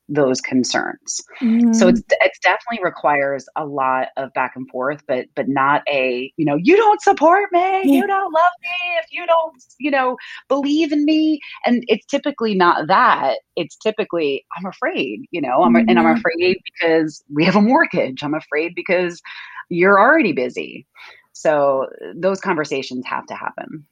those 0.09 0.41
concerns. 0.41 1.21
Mm-hmm. 1.41 1.73
So 1.73 1.87
it's 1.87 2.01
it 2.09 2.31
definitely 2.41 2.83
requires 2.83 3.47
a 3.55 3.65
lot 3.65 4.07
of 4.17 4.33
back 4.33 4.53
and 4.55 4.67
forth, 4.69 5.01
but 5.07 5.27
but 5.35 5.47
not 5.47 5.83
a 5.87 6.31
you 6.35 6.45
know 6.45 6.55
you 6.55 6.75
don't 6.75 7.01
support 7.01 7.49
me, 7.51 7.59
yeah. 7.59 7.83
you 7.83 8.07
don't 8.07 8.33
love 8.33 8.51
me 8.61 8.97
if 8.97 9.05
you 9.11 9.25
don't 9.25 9.63
you 9.79 9.91
know 9.91 10.17
believe 10.47 10.91
in 10.91 11.05
me, 11.05 11.39
and 11.65 11.83
it's 11.87 12.05
typically 12.07 12.55
not 12.55 12.87
that. 12.87 13.37
It's 13.55 13.77
typically 13.77 14.45
I'm 14.57 14.65
afraid, 14.65 15.21
you 15.31 15.41
know, 15.41 15.63
I'm 15.63 15.73
mm-hmm. 15.73 15.89
and 15.89 15.99
I'm 15.99 16.05
mm-hmm. 16.05 16.17
afraid 16.17 16.57
because 16.73 17.23
we 17.33 17.45
have 17.45 17.55
a 17.55 17.61
mortgage. 17.61 18.23
I'm 18.23 18.33
afraid 18.33 18.73
because 18.75 19.21
you're 19.69 19.99
already 19.99 20.33
busy. 20.33 20.87
So 21.33 21.87
those 22.15 22.41
conversations 22.41 23.05
have 23.05 23.25
to 23.27 23.35
happen. 23.35 23.85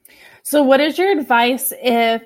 So 0.44 0.64
what 0.64 0.82
is 0.82 0.98
your 0.98 1.18
advice 1.18 1.72
if 1.82 2.22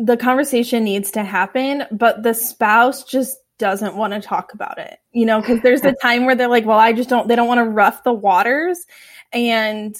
the 0.00 0.16
conversation 0.16 0.84
needs 0.84 1.10
to 1.12 1.22
happen, 1.22 1.84
but 1.90 2.22
the 2.22 2.34
spouse 2.34 3.04
just 3.04 3.36
doesn't 3.58 3.94
want 3.94 4.14
to 4.14 4.20
talk 4.20 4.54
about 4.54 4.78
it, 4.78 4.98
you 5.12 5.26
know, 5.26 5.40
because 5.40 5.60
there's 5.60 5.84
a 5.84 5.92
time 6.02 6.24
where 6.24 6.34
they're 6.34 6.48
like, 6.48 6.64
well, 6.64 6.78
I 6.78 6.92
just 6.92 7.10
don't, 7.10 7.28
they 7.28 7.36
don't 7.36 7.48
want 7.48 7.58
to 7.58 7.70
rough 7.70 8.02
the 8.02 8.12
waters. 8.12 8.86
And 9.32 9.94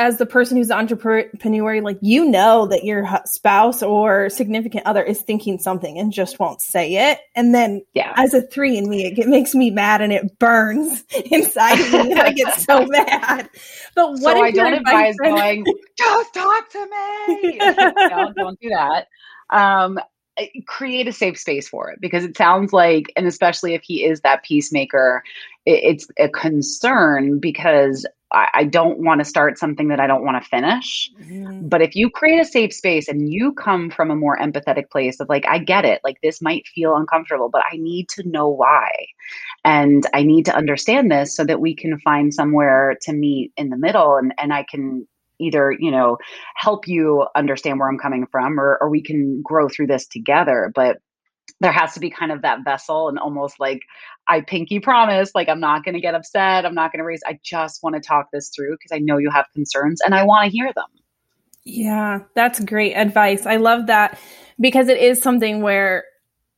as 0.00 0.16
the 0.16 0.24
person 0.24 0.56
who's 0.56 0.68
the 0.68 0.76
entrepreneur, 0.76 1.82
like 1.82 1.98
you 2.00 2.24
know 2.24 2.66
that 2.68 2.84
your 2.84 3.06
spouse 3.26 3.82
or 3.82 4.30
significant 4.30 4.86
other 4.86 5.02
is 5.02 5.20
thinking 5.20 5.58
something 5.58 5.98
and 5.98 6.10
just 6.10 6.38
won't 6.38 6.62
say 6.62 7.10
it. 7.10 7.18
And 7.36 7.54
then, 7.54 7.82
yeah. 7.92 8.14
as 8.16 8.32
a 8.32 8.40
three 8.40 8.78
in 8.78 8.88
me, 8.88 9.04
it, 9.04 9.18
it 9.18 9.28
makes 9.28 9.54
me 9.54 9.70
mad 9.70 10.00
and 10.00 10.10
it 10.10 10.38
burns 10.38 11.04
inside 11.30 11.78
of 11.78 11.92
me. 11.92 12.14
I 12.14 12.32
get 12.32 12.58
so 12.58 12.86
mad. 12.88 13.50
But 13.94 14.12
what 14.12 14.22
so 14.22 14.42
I 14.42 14.50
don't 14.50 14.72
advise 14.72 15.16
going, 15.22 15.66
just 15.98 16.32
talk 16.32 16.70
to 16.70 16.80
me. 16.80 17.58
no, 17.58 18.32
don't 18.34 18.58
do 18.58 18.70
that. 18.70 19.06
Um, 19.50 20.00
create 20.66 21.08
a 21.08 21.12
safe 21.12 21.38
space 21.38 21.68
for 21.68 21.90
it 21.90 22.00
because 22.00 22.24
it 22.24 22.36
sounds 22.36 22.72
like, 22.72 23.12
and 23.16 23.26
especially 23.26 23.74
if 23.74 23.82
he 23.82 24.04
is 24.04 24.20
that 24.20 24.44
peacemaker, 24.44 25.22
it, 25.66 25.80
it's 25.84 26.06
a 26.18 26.28
concern 26.28 27.38
because 27.38 28.06
I, 28.32 28.48
I 28.54 28.64
don't 28.64 29.00
want 29.00 29.20
to 29.20 29.24
start 29.24 29.58
something 29.58 29.88
that 29.88 30.00
I 30.00 30.06
don't 30.06 30.24
want 30.24 30.42
to 30.42 30.48
finish. 30.48 31.10
Mm-hmm. 31.20 31.68
But 31.68 31.82
if 31.82 31.96
you 31.96 32.10
create 32.10 32.40
a 32.40 32.44
safe 32.44 32.72
space 32.72 33.08
and 33.08 33.32
you 33.32 33.52
come 33.52 33.90
from 33.90 34.10
a 34.10 34.16
more 34.16 34.38
empathetic 34.38 34.90
place 34.90 35.20
of 35.20 35.28
like, 35.28 35.44
I 35.48 35.58
get 35.58 35.84
it, 35.84 36.00
like 36.04 36.20
this 36.22 36.40
might 36.40 36.66
feel 36.68 36.96
uncomfortable, 36.96 37.48
but 37.48 37.64
I 37.70 37.76
need 37.76 38.08
to 38.10 38.28
know 38.28 38.48
why. 38.48 38.90
And 39.64 40.06
I 40.14 40.22
need 40.22 40.44
to 40.46 40.56
understand 40.56 41.10
this 41.10 41.34
so 41.34 41.44
that 41.44 41.60
we 41.60 41.74
can 41.74 41.98
find 42.00 42.32
somewhere 42.32 42.96
to 43.02 43.12
meet 43.12 43.52
in 43.56 43.70
the 43.70 43.76
middle 43.76 44.16
and, 44.16 44.32
and 44.38 44.52
I 44.52 44.64
can 44.64 45.06
either 45.40 45.74
you 45.78 45.90
know 45.90 46.18
help 46.54 46.86
you 46.86 47.26
understand 47.34 47.78
where 47.78 47.88
i'm 47.88 47.98
coming 47.98 48.26
from 48.30 48.60
or, 48.60 48.78
or 48.80 48.90
we 48.90 49.02
can 49.02 49.40
grow 49.42 49.68
through 49.68 49.86
this 49.86 50.06
together 50.06 50.70
but 50.74 50.98
there 51.60 51.72
has 51.72 51.94
to 51.94 52.00
be 52.00 52.10
kind 52.10 52.32
of 52.32 52.42
that 52.42 52.64
vessel 52.64 53.08
and 53.08 53.18
almost 53.18 53.60
like 53.60 53.82
I 54.26 54.40
pinky 54.40 54.80
promise, 54.80 55.32
like 55.34 55.48
I'm 55.48 55.60
not 55.60 55.84
going 55.84 55.94
to 55.94 56.00
get 56.00 56.14
upset. 56.14 56.64
I'm 56.64 56.74
not 56.74 56.92
going 56.92 56.98
to 56.98 57.04
raise. 57.04 57.20
I 57.26 57.38
just 57.42 57.82
want 57.82 57.96
to 57.96 58.00
talk 58.00 58.28
this 58.32 58.50
through 58.54 58.76
because 58.76 58.96
I 58.96 58.98
know 58.98 59.18
you 59.18 59.30
have 59.30 59.46
concerns 59.54 60.00
and 60.00 60.14
I 60.14 60.24
want 60.24 60.46
to 60.46 60.56
hear 60.56 60.72
them. 60.74 60.86
Yeah, 61.64 62.20
that's 62.34 62.60
great 62.64 62.94
advice. 62.94 63.44
I 63.44 63.56
love 63.56 63.88
that 63.88 64.18
because 64.58 64.88
it 64.88 64.98
is 64.98 65.20
something 65.20 65.60
where 65.60 66.04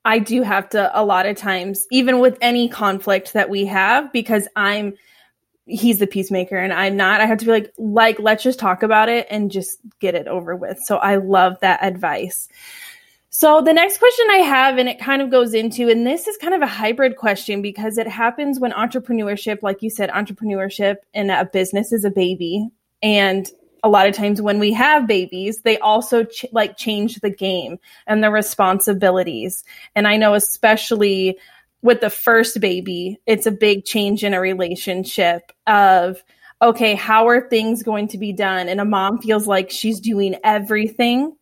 I 0.04 0.18
do 0.18 0.42
have 0.42 0.68
to 0.70 0.90
a 0.98 1.04
lot 1.04 1.26
of 1.26 1.36
times, 1.36 1.86
even 1.90 2.20
with 2.20 2.38
any 2.40 2.68
conflict 2.68 3.32
that 3.32 3.50
we 3.50 3.66
have, 3.66 4.12
because 4.12 4.46
I'm 4.54 4.94
he's 5.66 5.98
the 5.98 6.06
peacemaker 6.06 6.58
and 6.58 6.72
I'm 6.72 6.96
not. 6.96 7.20
I 7.20 7.26
have 7.26 7.38
to 7.38 7.44
be 7.44 7.50
like, 7.50 7.72
like, 7.78 8.18
let's 8.18 8.42
just 8.42 8.58
talk 8.58 8.82
about 8.82 9.08
it 9.08 9.26
and 9.30 9.50
just 9.50 9.78
get 10.00 10.14
it 10.14 10.26
over 10.26 10.56
with. 10.56 10.78
So 10.84 10.96
I 10.96 11.16
love 11.16 11.56
that 11.60 11.82
advice. 11.82 12.48
So 13.34 13.62
the 13.62 13.72
next 13.72 13.98
question 13.98 14.26
I 14.30 14.38
have, 14.38 14.76
and 14.76 14.88
it 14.88 14.98
kind 14.98 15.22
of 15.22 15.30
goes 15.30 15.54
into, 15.54 15.88
and 15.88 16.06
this 16.06 16.28
is 16.28 16.36
kind 16.36 16.52
of 16.52 16.60
a 16.60 16.66
hybrid 16.66 17.16
question 17.16 17.62
because 17.62 17.96
it 17.96 18.06
happens 18.06 18.60
when 18.60 18.72
entrepreneurship, 18.72 19.62
like 19.62 19.82
you 19.82 19.88
said, 19.88 20.10
entrepreneurship 20.10 20.96
in 21.14 21.30
a 21.30 21.46
business 21.46 21.92
is 21.92 22.04
a 22.04 22.10
baby. 22.10 22.68
And 23.02 23.50
a 23.82 23.88
lot 23.88 24.06
of 24.06 24.14
times 24.14 24.42
when 24.42 24.58
we 24.58 24.72
have 24.74 25.06
babies, 25.06 25.62
they 25.62 25.78
also 25.78 26.24
ch- 26.24 26.44
like 26.52 26.76
change 26.76 27.20
the 27.20 27.30
game 27.30 27.78
and 28.06 28.22
the 28.22 28.30
responsibilities. 28.30 29.64
And 29.96 30.06
I 30.06 30.18
know 30.18 30.34
especially 30.34 31.38
with 31.82 32.00
the 32.00 32.10
first 32.10 32.60
baby, 32.60 33.20
it's 33.26 33.46
a 33.46 33.52
big 33.52 33.84
change 33.84 34.24
in 34.24 34.34
a 34.34 34.40
relationship 34.40 35.52
of, 35.66 36.22
okay, 36.60 36.94
how 36.94 37.28
are 37.28 37.48
things 37.48 37.82
going 37.82 38.08
to 38.08 38.18
be 38.18 38.32
done? 38.32 38.68
And 38.68 38.80
a 38.80 38.84
mom 38.84 39.20
feels 39.20 39.46
like 39.46 39.70
she's 39.70 40.00
doing 40.00 40.36
everything 40.44 41.36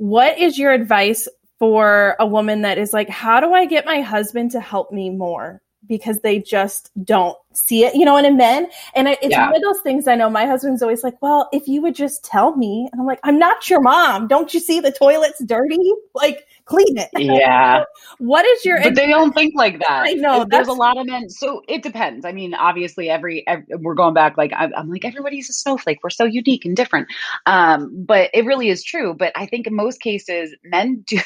what 0.00 0.38
is 0.38 0.58
your 0.58 0.72
advice 0.72 1.28
for 1.58 2.16
a 2.18 2.26
woman 2.26 2.62
that 2.62 2.78
is 2.78 2.94
like, 2.94 3.10
how 3.10 3.38
do 3.38 3.52
I 3.52 3.66
get 3.66 3.84
my 3.84 4.00
husband 4.00 4.52
to 4.52 4.60
help 4.60 4.90
me 4.92 5.10
more? 5.10 5.60
Because 5.86 6.20
they 6.20 6.38
just 6.38 6.90
don't 7.04 7.36
see 7.52 7.84
it, 7.84 7.94
you 7.94 8.06
know, 8.06 8.16
and 8.16 8.26
in 8.26 8.38
men. 8.38 8.68
And 8.94 9.08
it's 9.08 9.28
yeah. 9.28 9.44
one 9.44 9.56
of 9.56 9.60
those 9.60 9.82
things 9.82 10.08
I 10.08 10.14
know 10.14 10.30
my 10.30 10.46
husband's 10.46 10.82
always 10.82 11.04
like, 11.04 11.20
well, 11.20 11.50
if 11.52 11.68
you 11.68 11.82
would 11.82 11.94
just 11.94 12.24
tell 12.24 12.56
me. 12.56 12.88
And 12.90 12.98
I'm 12.98 13.06
like, 13.06 13.20
I'm 13.22 13.38
not 13.38 13.68
your 13.68 13.82
mom. 13.82 14.26
Don't 14.26 14.54
you 14.54 14.60
see 14.60 14.80
the 14.80 14.90
toilet's 14.90 15.44
dirty? 15.44 15.92
Like, 16.14 16.46
clean 16.70 16.96
it. 16.96 17.10
Yeah. 17.40 17.84
what 18.18 18.44
is 18.46 18.64
your? 18.64 18.82
But 18.82 18.94
they 18.94 19.06
don't 19.06 19.32
think 19.32 19.54
like 19.56 19.78
that. 19.80 20.04
I 20.06 20.12
know. 20.14 20.44
There's 20.48 20.68
a 20.68 20.72
lot 20.72 20.98
of 20.98 21.06
men. 21.06 21.28
So 21.28 21.62
it 21.68 21.82
depends. 21.82 22.24
I 22.24 22.32
mean, 22.32 22.54
obviously, 22.54 23.08
every, 23.08 23.46
every 23.46 23.64
we're 23.78 23.94
going 23.94 24.14
back. 24.14 24.36
Like 24.36 24.52
I'm, 24.56 24.72
I'm, 24.74 24.90
like 24.90 25.04
everybody's 25.04 25.48
a 25.48 25.52
snowflake. 25.52 25.98
We're 26.02 26.10
so 26.10 26.24
unique 26.24 26.64
and 26.64 26.76
different. 26.76 27.08
Um, 27.46 28.04
but 28.06 28.30
it 28.34 28.44
really 28.44 28.68
is 28.68 28.82
true. 28.82 29.14
But 29.14 29.32
I 29.36 29.46
think 29.46 29.66
in 29.66 29.74
most 29.74 30.00
cases, 30.00 30.54
men 30.64 31.04
do. 31.06 31.20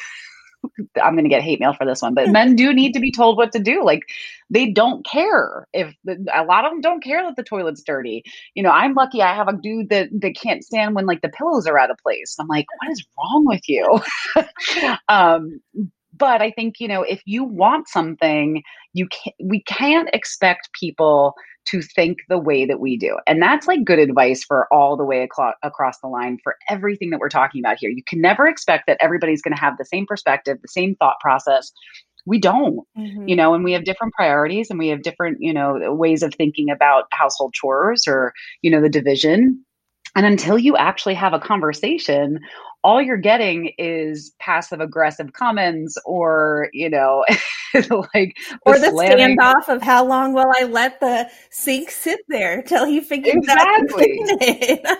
I'm 1.01 1.13
going 1.13 1.25
to 1.25 1.29
get 1.29 1.41
hate 1.41 1.59
mail 1.59 1.73
for 1.73 1.85
this 1.85 2.01
one, 2.01 2.13
but 2.13 2.29
men 2.31 2.55
do 2.55 2.73
need 2.73 2.93
to 2.93 2.99
be 2.99 3.11
told 3.11 3.37
what 3.37 3.51
to 3.53 3.59
do. 3.59 3.83
Like 3.83 4.03
they 4.49 4.71
don't 4.71 5.05
care 5.05 5.67
if 5.73 5.93
a 6.33 6.43
lot 6.43 6.65
of 6.65 6.71
them 6.71 6.81
don't 6.81 7.03
care 7.03 7.23
that 7.23 7.35
the 7.35 7.43
toilet's 7.43 7.83
dirty. 7.83 8.23
You 8.53 8.63
know, 8.63 8.71
I'm 8.71 8.93
lucky 8.93 9.21
I 9.21 9.35
have 9.35 9.47
a 9.47 9.53
dude 9.53 9.89
that 9.89 10.09
that 10.21 10.35
can't 10.35 10.63
stand 10.63 10.95
when 10.95 11.05
like 11.05 11.21
the 11.21 11.29
pillows 11.29 11.67
are 11.67 11.77
out 11.77 11.91
of 11.91 11.97
place. 11.97 12.35
I'm 12.39 12.47
like, 12.47 12.65
what 12.79 12.91
is 12.91 13.05
wrong 13.17 13.45
with 13.45 13.67
you? 13.67 13.99
um, 15.09 15.61
but 16.17 16.41
I 16.41 16.51
think 16.51 16.75
you 16.79 16.87
know 16.87 17.03
if 17.03 17.21
you 17.25 17.43
want 17.43 17.87
something, 17.87 18.63
you 18.93 19.07
can 19.07 19.33
we 19.39 19.61
can't 19.63 20.09
expect 20.13 20.69
people 20.73 21.35
to 21.65 21.81
think 21.81 22.19
the 22.29 22.37
way 22.37 22.65
that 22.65 22.79
we 22.79 22.97
do. 22.97 23.17
And 23.27 23.41
that's 23.41 23.67
like 23.67 23.83
good 23.83 23.99
advice 23.99 24.43
for 24.43 24.67
all 24.71 24.95
the 24.95 25.03
way 25.03 25.27
across 25.63 25.99
the 25.99 26.07
line 26.07 26.37
for 26.43 26.55
everything 26.69 27.09
that 27.09 27.19
we're 27.19 27.29
talking 27.29 27.61
about 27.61 27.77
here. 27.79 27.89
You 27.89 28.03
can 28.07 28.21
never 28.21 28.47
expect 28.47 28.85
that 28.87 28.97
everybody's 29.01 29.41
going 29.41 29.55
to 29.55 29.61
have 29.61 29.77
the 29.77 29.85
same 29.85 30.05
perspective, 30.05 30.59
the 30.61 30.67
same 30.67 30.95
thought 30.95 31.19
process. 31.19 31.71
We 32.27 32.39
don't, 32.39 32.79
mm-hmm. 32.97 33.27
you 33.27 33.35
know, 33.35 33.53
and 33.53 33.63
we 33.63 33.71
have 33.73 33.83
different 33.83 34.13
priorities 34.13 34.69
and 34.69 34.79
we 34.79 34.87
have 34.89 35.01
different, 35.01 35.37
you 35.41 35.53
know, 35.53 35.93
ways 35.93 36.23
of 36.23 36.33
thinking 36.33 36.69
about 36.69 37.05
household 37.11 37.53
chores 37.53 38.07
or, 38.07 38.33
you 38.61 38.71
know, 38.71 38.81
the 38.81 38.89
division. 38.89 39.63
And 40.15 40.25
until 40.25 40.57
you 40.57 40.77
actually 40.77 41.13
have 41.15 41.33
a 41.33 41.39
conversation 41.39 42.39
all 42.85 43.01
you're 43.01 43.17
getting 43.17 43.73
is 43.79 44.31
passive 44.37 44.79
aggressive 44.79 45.33
comments 45.33 45.97
or 46.05 46.69
you 46.71 46.87
know 46.87 47.25
like 48.13 48.37
or 48.61 48.77
the 48.77 48.87
standoff 48.87 49.67
of 49.67 49.81
how 49.81 50.05
long 50.05 50.33
will 50.33 50.51
i 50.55 50.63
let 50.65 50.99
the 50.99 51.27
sink 51.49 51.89
sit 51.89 52.19
there 52.27 52.61
till 52.61 52.85
he 52.85 53.01
figures 53.01 53.35
exactly. 53.35 54.19
out 54.31 54.79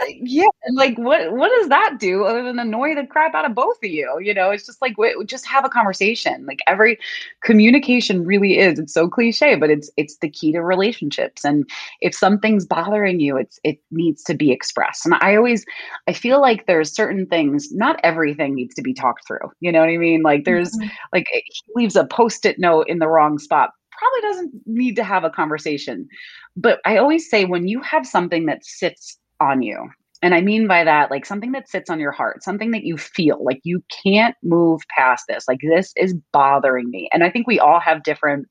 uh, 0.00 0.04
yeah 0.20 0.48
and 0.64 0.76
like 0.76 0.96
what 0.98 1.32
what 1.32 1.50
does 1.58 1.68
that 1.68 1.96
do 1.98 2.24
other 2.24 2.42
than 2.42 2.58
annoy 2.58 2.94
the 2.94 3.06
crap 3.06 3.34
out 3.34 3.44
of 3.44 3.54
both 3.54 3.76
of 3.82 3.90
you? 3.90 4.18
You 4.20 4.34
know 4.34 4.50
it's 4.50 4.66
just 4.66 4.82
like 4.82 4.94
just 5.26 5.46
have 5.46 5.64
a 5.64 5.68
conversation. 5.68 6.44
Like 6.46 6.60
every 6.66 6.98
communication 7.42 8.24
really 8.24 8.58
is 8.58 8.78
it's 8.78 8.92
so 8.92 9.08
cliche 9.08 9.56
but 9.56 9.70
it's 9.70 9.90
it's 9.96 10.18
the 10.18 10.28
key 10.28 10.52
to 10.52 10.60
relationships. 10.60 11.44
And 11.44 11.68
if 12.00 12.14
something's 12.14 12.66
bothering 12.66 13.20
you 13.20 13.36
it's 13.36 13.58
it 13.64 13.78
needs 13.90 14.22
to 14.24 14.34
be 14.34 14.52
expressed. 14.52 15.06
And 15.06 15.14
i 15.20 15.36
always 15.36 15.64
i 16.06 16.12
feel 16.12 16.40
like 16.40 16.66
there's 16.66 16.92
certain 16.92 17.26
things, 17.28 17.72
not 17.72 18.00
everything 18.02 18.54
needs 18.54 18.74
to 18.74 18.82
be 18.82 18.94
talked 18.94 19.26
through. 19.26 19.50
You 19.60 19.72
know 19.72 19.80
what 19.80 19.88
I 19.88 19.96
mean? 19.96 20.22
Like 20.22 20.44
there's 20.44 20.70
mm-hmm. 20.72 20.88
like 21.12 21.26
he 21.30 21.72
leaves 21.74 21.96
a 21.96 22.06
post-it 22.06 22.58
note 22.58 22.88
in 22.88 22.98
the 22.98 23.08
wrong 23.08 23.38
spot. 23.38 23.70
Probably 23.92 24.20
doesn't 24.20 24.66
need 24.66 24.96
to 24.96 25.04
have 25.04 25.24
a 25.24 25.30
conversation. 25.30 26.08
But 26.56 26.80
I 26.84 26.98
always 26.98 27.28
say 27.28 27.44
when 27.44 27.66
you 27.68 27.80
have 27.82 28.06
something 28.06 28.46
that 28.46 28.64
sits 28.64 29.18
on 29.40 29.62
you, 29.62 29.88
and 30.22 30.34
I 30.34 30.40
mean 30.40 30.66
by 30.66 30.84
that, 30.84 31.10
like 31.10 31.24
something 31.24 31.52
that 31.52 31.68
sits 31.68 31.90
on 31.90 32.00
your 32.00 32.12
heart, 32.12 32.42
something 32.42 32.72
that 32.72 32.84
you 32.84 32.96
feel 32.96 33.42
like 33.44 33.60
you 33.62 33.82
can't 34.04 34.34
move 34.42 34.80
past 34.96 35.24
this. 35.28 35.44
Like, 35.46 35.60
this 35.62 35.92
is 35.96 36.14
bothering 36.32 36.90
me. 36.90 37.08
And 37.12 37.22
I 37.22 37.30
think 37.30 37.46
we 37.46 37.60
all 37.60 37.80
have 37.80 38.02
different 38.02 38.46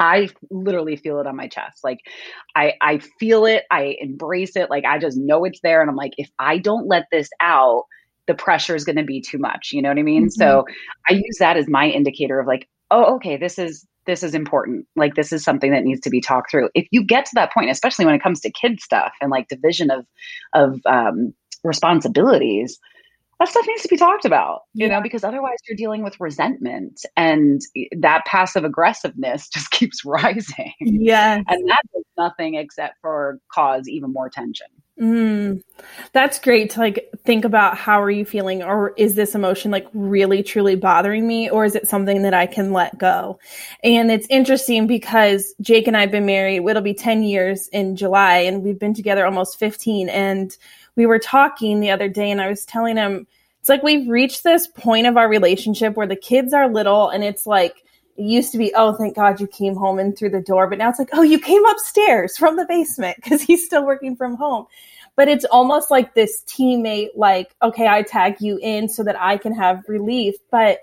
I 0.00 0.28
literally 0.50 0.96
feel 0.96 1.18
it 1.20 1.26
on 1.26 1.36
my 1.36 1.48
chest. 1.48 1.82
Like 1.82 1.98
I 2.54 2.74
I 2.80 2.98
feel 3.18 3.46
it, 3.46 3.64
I 3.70 3.96
embrace 4.00 4.56
it, 4.56 4.70
like 4.70 4.84
I 4.84 4.98
just 4.98 5.16
know 5.16 5.44
it's 5.44 5.60
there 5.62 5.80
and 5.80 5.90
I'm 5.90 5.96
like 5.96 6.12
if 6.18 6.30
I 6.38 6.58
don't 6.58 6.86
let 6.86 7.06
this 7.10 7.28
out, 7.40 7.84
the 8.28 8.34
pressure 8.34 8.76
is 8.76 8.84
going 8.84 8.96
to 8.96 9.02
be 9.02 9.20
too 9.20 9.38
much 9.38 9.70
you 9.72 9.82
know 9.82 9.88
what 9.88 9.98
i 9.98 10.02
mean? 10.02 10.24
Mm-hmm. 10.24 10.40
so 10.40 10.64
i 11.10 11.14
use 11.14 11.38
that 11.40 11.56
as 11.56 11.68
my 11.68 11.88
indicator 11.88 12.38
of 12.38 12.46
like 12.46 12.68
oh 12.92 13.16
okay 13.16 13.36
this 13.36 13.58
is 13.58 13.84
this 14.08 14.22
is 14.22 14.34
important. 14.34 14.86
Like 14.96 15.16
this 15.16 15.32
is 15.34 15.44
something 15.44 15.70
that 15.70 15.84
needs 15.84 16.00
to 16.00 16.08
be 16.10 16.22
talked 16.22 16.50
through. 16.50 16.70
If 16.74 16.88
you 16.90 17.04
get 17.04 17.26
to 17.26 17.32
that 17.34 17.52
point 17.52 17.70
especially 17.70 18.06
when 18.06 18.14
it 18.14 18.22
comes 18.22 18.40
to 18.40 18.50
kid 18.50 18.80
stuff 18.80 19.12
and 19.20 19.30
like 19.30 19.48
division 19.48 19.90
of 19.90 20.06
of 20.54 20.80
um, 20.86 21.34
responsibilities 21.62 22.78
that 23.38 23.48
stuff 23.48 23.66
needs 23.68 23.82
to 23.82 23.88
be 23.88 23.96
talked 23.96 24.24
about 24.24 24.62
you 24.74 24.86
yeah. 24.86 24.94
know 24.94 25.02
because 25.02 25.24
otherwise 25.24 25.56
you're 25.68 25.76
dealing 25.76 26.02
with 26.02 26.18
resentment 26.20 27.00
and 27.16 27.60
that 27.98 28.24
passive 28.24 28.64
aggressiveness 28.64 29.48
just 29.52 29.70
keeps 29.70 30.04
rising. 30.04 30.72
Yeah 30.80 31.36
and 31.36 31.68
that 31.68 31.82
does 31.94 32.04
nothing 32.16 32.54
except 32.54 32.94
for 33.00 33.38
cause 33.52 33.88
even 33.88 34.12
more 34.12 34.30
tension 34.30 34.68
Mm, 35.00 35.62
that's 36.12 36.40
great 36.40 36.70
to 36.70 36.80
like 36.80 37.08
think 37.24 37.44
about 37.44 37.76
how 37.76 38.02
are 38.02 38.10
you 38.10 38.24
feeling 38.24 38.64
or 38.64 38.94
is 38.96 39.14
this 39.14 39.36
emotion 39.36 39.70
like 39.70 39.86
really 39.92 40.42
truly 40.42 40.74
bothering 40.74 41.26
me 41.26 41.48
or 41.48 41.64
is 41.64 41.76
it 41.76 41.86
something 41.86 42.22
that 42.22 42.34
I 42.34 42.46
can 42.46 42.72
let 42.72 42.98
go? 42.98 43.38
And 43.84 44.10
it's 44.10 44.26
interesting 44.28 44.88
because 44.88 45.54
Jake 45.60 45.86
and 45.86 45.96
I 45.96 46.00
have 46.00 46.10
been 46.10 46.26
married, 46.26 46.68
it'll 46.68 46.82
be 46.82 46.94
10 46.94 47.22
years 47.22 47.68
in 47.68 47.94
July 47.94 48.38
and 48.38 48.64
we've 48.64 48.78
been 48.78 48.94
together 48.94 49.24
almost 49.24 49.56
15 49.60 50.08
and 50.08 50.56
we 50.96 51.06
were 51.06 51.20
talking 51.20 51.78
the 51.78 51.92
other 51.92 52.08
day 52.08 52.32
and 52.32 52.40
I 52.40 52.48
was 52.48 52.64
telling 52.64 52.96
him 52.96 53.28
it's 53.60 53.68
like 53.68 53.84
we've 53.84 54.08
reached 54.08 54.42
this 54.42 54.66
point 54.66 55.06
of 55.06 55.16
our 55.16 55.28
relationship 55.28 55.94
where 55.94 56.08
the 56.08 56.16
kids 56.16 56.52
are 56.52 56.68
little 56.68 57.08
and 57.08 57.22
it's 57.22 57.46
like 57.46 57.84
it 58.18 58.24
used 58.24 58.50
to 58.52 58.58
be, 58.58 58.72
oh, 58.74 58.92
thank 58.94 59.14
God 59.14 59.40
you 59.40 59.46
came 59.46 59.76
home 59.76 60.00
and 60.00 60.18
through 60.18 60.30
the 60.30 60.40
door. 60.40 60.68
But 60.68 60.78
now 60.78 60.90
it's 60.90 60.98
like, 60.98 61.10
oh, 61.12 61.22
you 61.22 61.38
came 61.38 61.64
upstairs 61.66 62.36
from 62.36 62.56
the 62.56 62.66
basement 62.66 63.16
because 63.22 63.40
he's 63.40 63.64
still 63.64 63.86
working 63.86 64.16
from 64.16 64.34
home. 64.34 64.66
But 65.16 65.28
it's 65.28 65.44
almost 65.46 65.90
like 65.90 66.14
this 66.14 66.42
teammate, 66.46 67.08
like, 67.14 67.54
okay, 67.62 67.86
I 67.86 68.02
tag 68.02 68.40
you 68.40 68.58
in 68.60 68.88
so 68.88 69.02
that 69.04 69.20
I 69.20 69.36
can 69.36 69.52
have 69.54 69.84
relief. 69.88 70.34
But, 70.50 70.80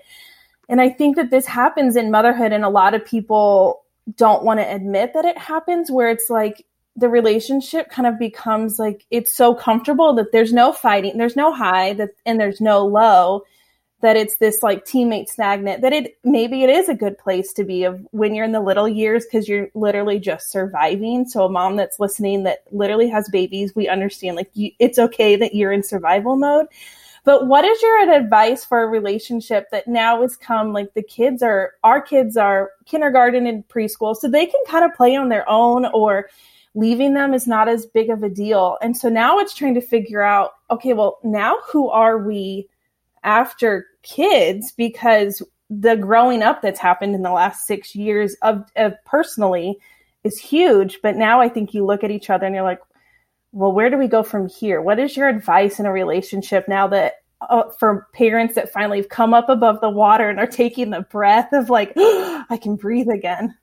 and 0.67 0.81
I 0.81 0.89
think 0.89 1.15
that 1.17 1.29
this 1.29 1.45
happens 1.45 1.95
in 1.95 2.11
motherhood, 2.11 2.51
and 2.51 2.65
a 2.65 2.69
lot 2.69 2.93
of 2.93 3.05
people 3.05 3.83
don't 4.17 4.43
want 4.43 4.59
to 4.59 4.73
admit 4.73 5.13
that 5.13 5.25
it 5.25 5.37
happens 5.37 5.89
where 5.89 6.09
it's 6.09 6.29
like 6.29 6.65
the 6.95 7.09
relationship 7.09 7.89
kind 7.89 8.07
of 8.07 8.19
becomes 8.19 8.77
like 8.77 9.05
it's 9.09 9.33
so 9.33 9.53
comfortable 9.53 10.13
that 10.13 10.31
there's 10.31 10.53
no 10.53 10.71
fighting, 10.71 11.17
there's 11.17 11.35
no 11.35 11.53
high, 11.53 11.93
that 11.93 12.11
and 12.25 12.39
there's 12.39 12.61
no 12.61 12.85
low 12.85 13.43
that 14.05 14.15
it's 14.15 14.37
this 14.37 14.61
like 14.61 14.85
teammate 14.85 15.35
magnet 15.35 15.81
that 15.81 15.91
it 15.91 16.15
maybe 16.23 16.63
it 16.63 16.69
is 16.69 16.87
a 16.87 16.93
good 16.93 17.17
place 17.17 17.51
to 17.51 17.63
be 17.63 17.83
of 17.83 18.05
when 18.11 18.35
you're 18.35 18.45
in 18.45 18.51
the 18.51 18.61
little 18.61 18.87
years 18.87 19.25
because 19.25 19.49
you're 19.49 19.67
literally 19.73 20.19
just 20.19 20.51
surviving. 20.51 21.27
So 21.27 21.45
a 21.45 21.49
mom 21.49 21.75
that's 21.75 21.99
listening 21.99 22.43
that 22.43 22.59
literally 22.71 23.09
has 23.09 23.27
babies 23.29 23.75
we 23.75 23.87
understand 23.87 24.35
like 24.35 24.51
you, 24.53 24.69
it's 24.77 24.99
okay 24.99 25.35
that 25.37 25.55
you're 25.55 25.71
in 25.71 25.81
survival 25.81 26.35
mode. 26.35 26.67
But 27.23 27.47
what 27.47 27.65
is 27.65 27.81
your 27.81 28.11
advice 28.11 28.63
for 28.63 28.83
a 28.83 28.85
relationship 28.85 29.71
that 29.71 29.87
now 29.87 30.21
has 30.21 30.37
come 30.37 30.71
like 30.71 30.93
the 30.93 31.01
kids 31.01 31.41
are 31.41 31.73
our 31.83 31.99
kids 31.99 32.37
are 32.37 32.73
kindergarten 32.85 33.47
and 33.47 33.67
preschool 33.67 34.15
so 34.15 34.27
they 34.27 34.45
can 34.45 34.61
kind 34.67 34.85
of 34.85 34.93
play 34.93 35.15
on 35.15 35.29
their 35.29 35.49
own 35.49 35.87
or 35.87 36.29
leaving 36.75 37.15
them 37.15 37.33
is 37.33 37.47
not 37.47 37.67
as 37.67 37.87
big 37.87 38.11
of 38.11 38.21
a 38.21 38.29
deal. 38.29 38.77
And 38.83 38.95
so 38.95 39.09
now 39.09 39.39
it's 39.39 39.55
trying 39.55 39.73
to 39.73 39.81
figure 39.81 40.21
out 40.21 40.51
okay 40.69 40.93
well 40.93 41.17
now 41.23 41.57
who 41.67 41.89
are 41.89 42.19
we 42.19 42.69
after 43.25 43.87
kids 44.05 44.71
because 44.77 45.41
the 45.69 45.97
growing 45.97 46.43
up 46.43 46.61
that's 46.61 46.79
happened 46.79 47.15
in 47.15 47.23
the 47.23 47.31
last 47.31 47.65
six 47.65 47.95
years 47.95 48.35
of, 48.41 48.63
of 48.75 48.93
personally 49.05 49.77
is 50.23 50.39
huge. 50.39 50.99
But 51.01 51.15
now 51.15 51.41
I 51.41 51.49
think 51.49 51.73
you 51.73 51.85
look 51.85 52.03
at 52.03 52.11
each 52.11 52.29
other 52.29 52.45
and 52.45 52.55
you're 52.55 52.63
like, 52.63 52.81
well, 53.51 53.71
where 53.71 53.89
do 53.89 53.97
we 53.97 54.07
go 54.07 54.23
from 54.23 54.47
here? 54.47 54.81
What 54.81 54.99
is 54.99 55.17
your 55.17 55.27
advice 55.27 55.79
in 55.79 55.85
a 55.85 55.91
relationship 55.91 56.67
now 56.67 56.87
that 56.87 57.15
uh, 57.41 57.63
for 57.79 58.07
parents 58.13 58.55
that 58.55 58.71
finally 58.71 58.97
have 58.97 59.09
come 59.09 59.33
up 59.33 59.49
above 59.49 59.81
the 59.81 59.89
water 59.89 60.29
and 60.29 60.39
are 60.39 60.47
taking 60.47 60.89
the 60.89 61.01
breath 61.01 61.51
of 61.51 61.69
like, 61.69 61.93
I 61.97 62.59
can 62.61 62.75
breathe 62.75 63.09
again? 63.09 63.55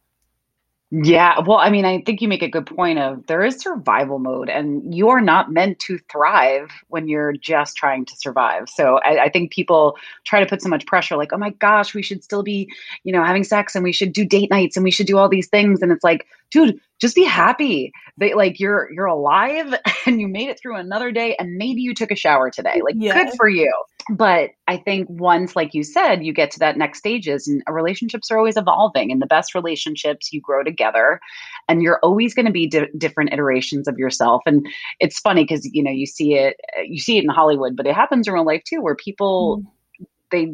Yeah, 0.95 1.41
well, 1.47 1.57
I 1.57 1.71
mean, 1.71 1.87
I 1.87 2.03
think 2.03 2.21
you 2.21 2.29
make 2.29 2.43
a 2.43 2.51
good 2.51 2.67
point 2.67 2.99
of 2.99 3.27
there 3.27 3.43
is 3.43 3.57
survival 3.57 4.19
mode, 4.19 4.51
and 4.51 4.95
you 4.95 5.09
are 5.09 5.23
not 5.23 5.51
meant 5.51 5.79
to 5.81 5.99
thrive 6.11 6.71
when 6.89 7.09
you're 7.09 7.33
just 7.33 7.79
trying 7.79 8.05
to 8.05 8.15
survive. 8.15 8.69
So 8.69 8.99
I, 8.99 9.25
I, 9.25 9.29
think 9.31 9.53
people 9.53 9.97
try 10.25 10.41
to 10.41 10.45
put 10.45 10.61
so 10.61 10.69
much 10.69 10.85
pressure, 10.85 11.17
like, 11.17 11.33
oh 11.33 11.39
my 11.39 11.49
gosh, 11.49 11.95
we 11.95 12.03
should 12.03 12.23
still 12.23 12.43
be, 12.43 12.71
you 13.05 13.13
know, 13.13 13.25
having 13.25 13.43
sex 13.43 13.75
and 13.75 13.83
we 13.83 13.93
should 13.93 14.13
do 14.13 14.27
date 14.27 14.51
nights 14.51 14.77
and 14.77 14.85
we 14.85 14.91
should 14.91 15.07
do 15.07 15.17
all 15.17 15.31
these 15.31 15.49
things. 15.49 15.81
And 15.81 15.93
it's 15.93 16.05
like, 16.05 16.27
dude, 16.53 16.79
just 17.01 17.17
be 17.17 17.25
happy 17.25 17.91
that 18.19 18.37
like 18.37 18.61
you're 18.61 18.89
you're 18.93 19.07
alive 19.07 19.75
and 20.07 20.21
you 20.21 20.29
made 20.29 20.49
it 20.49 20.61
through 20.61 20.77
another 20.77 21.11
day 21.11 21.35
and 21.39 21.57
maybe 21.57 21.81
you 21.81 21.95
took 21.95 22.13
a 22.13 22.17
shower 22.17 22.51
today. 22.51 22.81
Like 22.85 22.95
yeah. 22.97 23.25
good 23.25 23.33
for 23.37 23.49
you. 23.49 23.73
But 24.11 24.51
I 24.69 24.77
think 24.77 25.09
once 25.09 25.57
like 25.57 25.75
you 25.75 25.83
said, 25.83 26.25
you 26.25 26.33
get 26.33 26.51
to 26.53 26.59
that 26.61 26.77
next 26.77 26.99
stages 26.99 27.49
and 27.49 27.63
relationships 27.69 28.31
are 28.31 28.39
always 28.39 28.57
evolving 28.57 29.11
and 29.11 29.21
the 29.21 29.27
best 29.27 29.55
relationships 29.55 30.33
you 30.33 30.41
grow 30.41 30.63
together 30.63 31.21
and 31.69 31.83
you're 31.83 32.01
always 32.03 32.35
going 32.35 32.47
to 32.47 32.53
be 32.53 32.69
di- 32.69 32.89
different 32.99 33.33
iterations 33.33 33.89
of 33.89 33.99
yourself 33.99 34.43
and 34.47 34.67
it's 35.01 35.19
funny 35.19 35.47
cuz 35.47 35.69
you 35.73 35.83
know 35.83 35.91
you 35.91 36.07
see 36.07 36.35
it 36.35 36.61
you 36.85 37.01
see 37.01 37.17
it 37.19 37.25
in 37.25 37.31
Hollywood 37.31 37.77
but 37.77 37.87
it 37.87 37.95
happens 37.95 38.29
in 38.29 38.35
real 38.35 38.45
life 38.45 38.63
too 38.65 38.81
where 38.81 38.97
people 38.97 39.63
mm. 40.01 40.07
they 40.31 40.53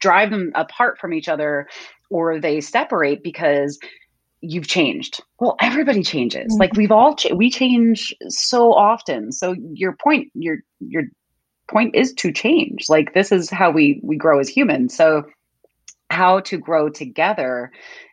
drive 0.00 0.30
them 0.30 0.50
apart 0.54 0.98
from 0.98 1.12
each 1.12 1.28
other 1.28 1.68
or 2.10 2.40
they 2.40 2.60
separate 2.60 3.22
because 3.22 3.78
you've 4.40 4.66
changed. 4.66 5.22
Well, 5.38 5.56
everybody 5.60 6.02
changes. 6.02 6.52
Mm-hmm. 6.52 6.60
Like 6.60 6.72
we've 6.74 6.92
all 6.92 7.14
cha- 7.14 7.34
we 7.34 7.50
change 7.50 8.14
so 8.28 8.72
often. 8.72 9.32
So 9.32 9.54
your 9.72 9.96
point 9.96 10.28
your 10.34 10.58
your 10.80 11.04
point 11.68 11.94
is 11.94 12.12
to 12.14 12.32
change. 12.32 12.88
Like 12.88 13.14
this 13.14 13.32
is 13.32 13.50
how 13.50 13.70
we 13.70 14.00
we 14.02 14.16
grow 14.16 14.40
as 14.40 14.48
humans. 14.48 14.96
So 14.96 15.24
how 16.10 16.40
to 16.40 16.58
grow 16.58 16.88
together 16.88 17.70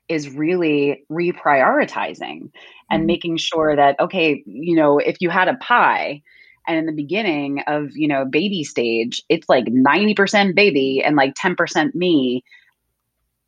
is 0.08 0.30
really 0.30 1.04
reprioritizing 1.12 2.50
and 2.90 3.02
mm-hmm. 3.02 3.06
making 3.06 3.38
sure 3.38 3.76
that 3.76 4.00
okay, 4.00 4.44
you 4.46 4.76
know, 4.76 5.00
if 5.00 5.18
you 5.20 5.30
had 5.30 5.48
a 5.48 5.56
pie 5.56 6.22
and 6.68 6.78
in 6.78 6.86
the 6.86 6.92
beginning 6.92 7.62
of, 7.68 7.96
you 7.96 8.08
know, 8.08 8.26
baby 8.26 8.64
stage, 8.64 9.24
it's 9.30 9.48
like 9.48 9.66
90% 9.66 10.54
baby 10.54 11.02
and 11.04 11.16
like 11.16 11.34
10% 11.36 11.96
me 11.96 12.44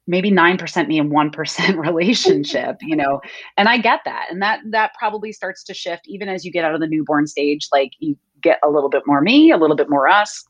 maybe 0.10 0.32
9% 0.32 0.88
me 0.88 1.00
and 1.00 1.12
1% 1.12 1.78
relationship 1.86 2.78
you 2.82 2.96
know 2.96 3.22
and 3.56 3.70
i 3.70 3.78
get 3.78 4.02
that 4.04 4.28
and 4.30 4.42
that 4.42 4.60
that 4.72 4.92
probably 4.98 5.32
starts 5.32 5.64
to 5.64 5.74
shift 5.74 6.02
even 6.08 6.28
as 6.28 6.44
you 6.44 6.52
get 6.52 6.66
out 6.66 6.74
of 6.74 6.82
the 6.82 6.88
newborn 6.88 7.28
stage 7.28 7.68
like 7.72 7.92
you 8.00 8.18
get 8.42 8.60
a 8.64 8.70
little 8.70 8.90
bit 8.90 9.04
more 9.06 9.22
me 9.22 9.52
a 9.52 9.58
little 9.58 9.76
bit 9.76 9.90
more 9.90 10.08
us 10.08 10.44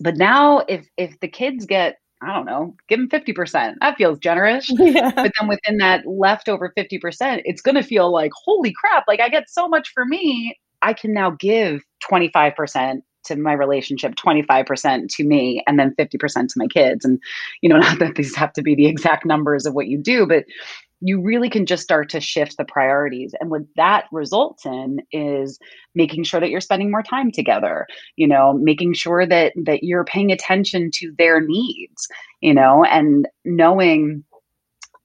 but 0.00 0.16
now 0.16 0.58
if 0.68 0.86
if 0.96 1.18
the 1.20 1.28
kids 1.28 1.66
get 1.66 1.96
I 2.24 2.32
don't 2.32 2.46
know, 2.46 2.76
give 2.88 3.00
them 3.00 3.08
50%. 3.08 3.74
That 3.80 3.96
feels 3.96 4.16
generous. 4.18 4.70
Yeah. 4.78 5.10
But 5.10 5.32
then 5.36 5.48
within 5.48 5.78
that 5.78 6.06
leftover 6.06 6.72
50%, 6.78 7.42
it's 7.44 7.60
going 7.60 7.74
to 7.74 7.82
feel 7.82 8.12
like, 8.12 8.30
holy 8.32 8.72
crap, 8.72 9.04
like 9.08 9.20
I 9.20 9.28
get 9.28 9.50
so 9.50 9.66
much 9.66 9.90
for 9.92 10.04
me. 10.04 10.56
I 10.82 10.92
can 10.92 11.12
now 11.12 11.30
give 11.30 11.82
25% 12.08 13.02
to 13.24 13.36
my 13.36 13.52
relationship 13.52 14.14
25% 14.14 15.08
to 15.16 15.24
me 15.24 15.62
and 15.66 15.78
then 15.78 15.94
50% 15.98 16.48
to 16.48 16.54
my 16.56 16.66
kids. 16.66 17.04
And 17.04 17.20
you 17.60 17.68
know 17.68 17.78
not 17.78 17.98
that 17.98 18.14
these 18.16 18.36
have 18.36 18.52
to 18.54 18.62
be 18.62 18.74
the 18.74 18.86
exact 18.86 19.24
numbers 19.26 19.66
of 19.66 19.74
what 19.74 19.88
you 19.88 19.98
do 19.98 20.26
but 20.26 20.44
you 21.04 21.20
really 21.20 21.50
can 21.50 21.66
just 21.66 21.82
start 21.82 22.08
to 22.10 22.20
shift 22.20 22.56
the 22.56 22.64
priorities. 22.64 23.34
And 23.40 23.50
what 23.50 23.62
that 23.74 24.04
results 24.12 24.64
in 24.64 25.00
is 25.10 25.58
making 25.96 26.22
sure 26.22 26.38
that 26.40 26.48
you're 26.48 26.60
spending 26.60 26.90
more 26.90 27.02
time 27.02 27.30
together 27.32 27.86
you 28.16 28.26
know 28.26 28.52
making 28.54 28.94
sure 28.94 29.26
that 29.26 29.52
that 29.64 29.82
you're 29.82 30.04
paying 30.04 30.30
attention 30.30 30.90
to 30.94 31.12
their 31.18 31.40
needs 31.40 32.08
you 32.40 32.54
know 32.54 32.84
and 32.84 33.28
knowing 33.44 34.24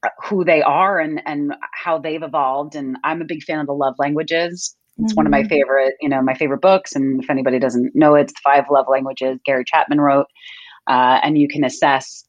uh, 0.03 0.10
who 0.23 0.45
they 0.45 0.62
are 0.62 0.99
and 0.99 1.21
and 1.25 1.56
how 1.73 1.97
they've 1.97 2.23
evolved. 2.23 2.75
And 2.75 2.97
i'm 3.03 3.21
a 3.21 3.25
big 3.25 3.43
fan 3.43 3.60
of 3.60 3.67
the 3.67 3.73
love 3.73 3.95
languages 3.97 4.75
it's 4.99 5.12
mm-hmm. 5.12 5.17
one 5.17 5.25
of 5.25 5.31
my 5.31 5.41
mm-hmm. 5.41 5.49
favorite, 5.49 5.93
you 6.01 6.10
know, 6.10 6.21
my 6.21 6.33
favorite 6.33 6.62
books. 6.62 6.95
And 6.95 7.23
if 7.23 7.29
anybody 7.29 7.60
doesn't 7.60 7.95
know 7.95 8.15
it, 8.15 8.21
it's 8.21 8.39
Five 8.39 8.65
Love 8.71 8.88
Languages. 8.89 9.39
Gary 9.45 9.63
Chapman 9.65 10.01
wrote, 10.01 10.27
uh, 10.88 11.19
and 11.23 11.38
you 11.38 11.47
can 11.47 11.63
assess 11.63 12.23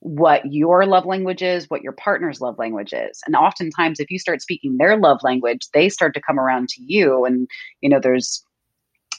what 0.00 0.42
your 0.44 0.84
love 0.84 1.06
language 1.06 1.42
is, 1.42 1.70
what 1.70 1.82
your 1.82 1.92
partner's 1.92 2.40
love 2.40 2.58
language 2.58 2.92
is. 2.92 3.20
And 3.26 3.36
oftentimes, 3.36 4.00
if 4.00 4.10
you 4.10 4.18
start 4.18 4.42
speaking 4.42 4.76
their 4.76 4.96
love 4.96 5.18
language, 5.22 5.60
they 5.74 5.88
start 5.88 6.14
to 6.14 6.20
come 6.20 6.38
around 6.38 6.68
to 6.70 6.82
you. 6.82 7.24
And 7.24 7.48
you 7.80 7.88
know, 7.88 8.00
there's 8.00 8.44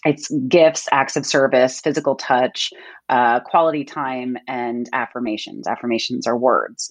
it's 0.05 0.29
gifts, 0.47 0.87
acts 0.91 1.15
of 1.15 1.25
service, 1.25 1.79
physical 1.79 2.15
touch, 2.15 2.71
uh, 3.09 3.39
quality 3.41 3.83
time, 3.83 4.37
and 4.47 4.89
affirmations. 4.93 5.67
Affirmations 5.67 6.27
are 6.27 6.37
words. 6.37 6.89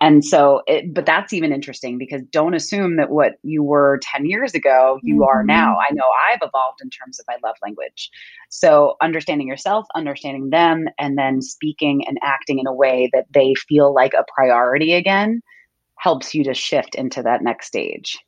And 0.00 0.24
so, 0.24 0.62
it, 0.66 0.92
but 0.92 1.06
that's 1.06 1.32
even 1.32 1.52
interesting 1.52 1.98
because 1.98 2.22
don't 2.30 2.54
assume 2.54 2.96
that 2.96 3.10
what 3.10 3.34
you 3.42 3.62
were 3.62 4.00
10 4.02 4.26
years 4.26 4.54
ago, 4.54 4.98
you 5.02 5.16
mm-hmm. 5.16 5.22
are 5.24 5.44
now. 5.44 5.76
I 5.78 5.92
know 5.92 6.04
I've 6.32 6.40
evolved 6.42 6.80
in 6.82 6.90
terms 6.90 7.18
of 7.18 7.26
my 7.28 7.36
love 7.44 7.56
language. 7.62 8.10
So, 8.48 8.96
understanding 9.00 9.48
yourself, 9.48 9.86
understanding 9.94 10.50
them, 10.50 10.86
and 10.98 11.18
then 11.18 11.42
speaking 11.42 12.04
and 12.06 12.18
acting 12.22 12.58
in 12.58 12.66
a 12.66 12.74
way 12.74 13.10
that 13.12 13.26
they 13.32 13.54
feel 13.68 13.94
like 13.94 14.14
a 14.14 14.24
priority 14.34 14.92
again 14.92 15.40
helps 15.98 16.34
you 16.34 16.42
to 16.44 16.54
shift 16.54 16.94
into 16.96 17.22
that 17.22 17.42
next 17.42 17.66
stage. 17.66 18.18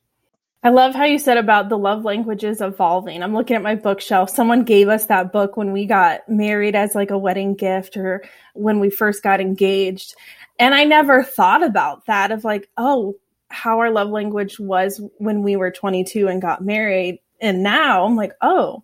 I 0.65 0.69
love 0.69 0.95
how 0.95 1.03
you 1.03 1.19
said 1.19 1.37
about 1.37 1.69
the 1.69 1.77
love 1.77 2.05
languages 2.05 2.59
evolving. 2.59 3.21
I'm 3.21 3.35
looking 3.35 3.55
at 3.55 3.61
my 3.61 3.75
bookshelf. 3.75 4.31
Someone 4.31 4.63
gave 4.63 4.89
us 4.89 5.05
that 5.05 5.31
book 5.31 5.57
when 5.57 5.71
we 5.71 5.85
got 5.85 6.27
married 6.27 6.75
as 6.75 6.95
like 6.95 7.11
a 7.11 7.19
wedding 7.19 7.53
gift 7.53 7.95
or 7.95 8.23
when 8.55 8.79
we 8.79 8.89
first 8.89 9.21
got 9.21 9.39
engaged. 9.39 10.15
And 10.57 10.73
I 10.73 10.83
never 10.83 11.23
thought 11.23 11.61
about 11.61 12.07
that 12.07 12.31
of 12.31 12.43
like, 12.43 12.67
oh, 12.77 13.13
how 13.49 13.77
our 13.77 13.91
love 13.91 14.09
language 14.09 14.59
was 14.59 14.99
when 15.19 15.43
we 15.43 15.55
were 15.55 15.69
22 15.69 16.27
and 16.27 16.41
got 16.41 16.65
married. 16.65 17.19
And 17.39 17.61
now 17.61 18.03
I'm 18.03 18.15
like, 18.15 18.33
oh, 18.41 18.83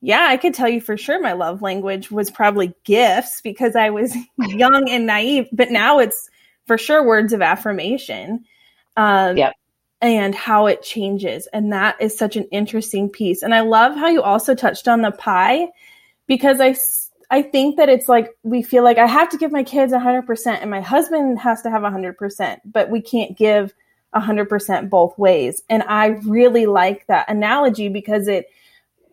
yeah, 0.00 0.26
I 0.28 0.36
could 0.36 0.54
tell 0.54 0.68
you 0.68 0.80
for 0.80 0.96
sure 0.96 1.20
my 1.20 1.34
love 1.34 1.62
language 1.62 2.10
was 2.10 2.32
probably 2.32 2.74
gifts 2.82 3.40
because 3.42 3.76
I 3.76 3.90
was 3.90 4.12
young 4.38 4.90
and 4.90 5.06
naive, 5.06 5.46
but 5.52 5.70
now 5.70 6.00
it's 6.00 6.28
for 6.66 6.76
sure 6.76 7.06
words 7.06 7.32
of 7.32 7.42
affirmation. 7.42 8.44
Um, 8.96 9.36
yep 9.36 9.54
and 10.02 10.34
how 10.34 10.66
it 10.66 10.82
changes. 10.82 11.46
And 11.52 11.72
that 11.72 11.96
is 12.00 12.18
such 12.18 12.36
an 12.36 12.44
interesting 12.50 13.08
piece. 13.08 13.42
And 13.42 13.54
I 13.54 13.60
love 13.60 13.94
how 13.96 14.08
you 14.08 14.20
also 14.20 14.54
touched 14.54 14.88
on 14.88 15.00
the 15.00 15.12
pie 15.12 15.68
because 16.26 16.60
I, 16.60 16.74
I 17.30 17.42
think 17.42 17.76
that 17.76 17.88
it's 17.88 18.08
like 18.08 18.36
we 18.42 18.62
feel 18.62 18.82
like 18.82 18.98
I 18.98 19.06
have 19.06 19.28
to 19.30 19.38
give 19.38 19.52
my 19.52 19.62
kids 19.62 19.92
100% 19.92 20.46
and 20.60 20.70
my 20.70 20.80
husband 20.80 21.38
has 21.38 21.62
to 21.62 21.70
have 21.70 21.82
100%, 21.82 22.60
but 22.64 22.90
we 22.90 23.00
can't 23.00 23.38
give 23.38 23.72
100% 24.12 24.90
both 24.90 25.16
ways. 25.16 25.62
And 25.70 25.84
I 25.84 26.06
really 26.06 26.66
like 26.66 27.06
that 27.06 27.30
analogy 27.30 27.88
because 27.88 28.26
it, 28.26 28.46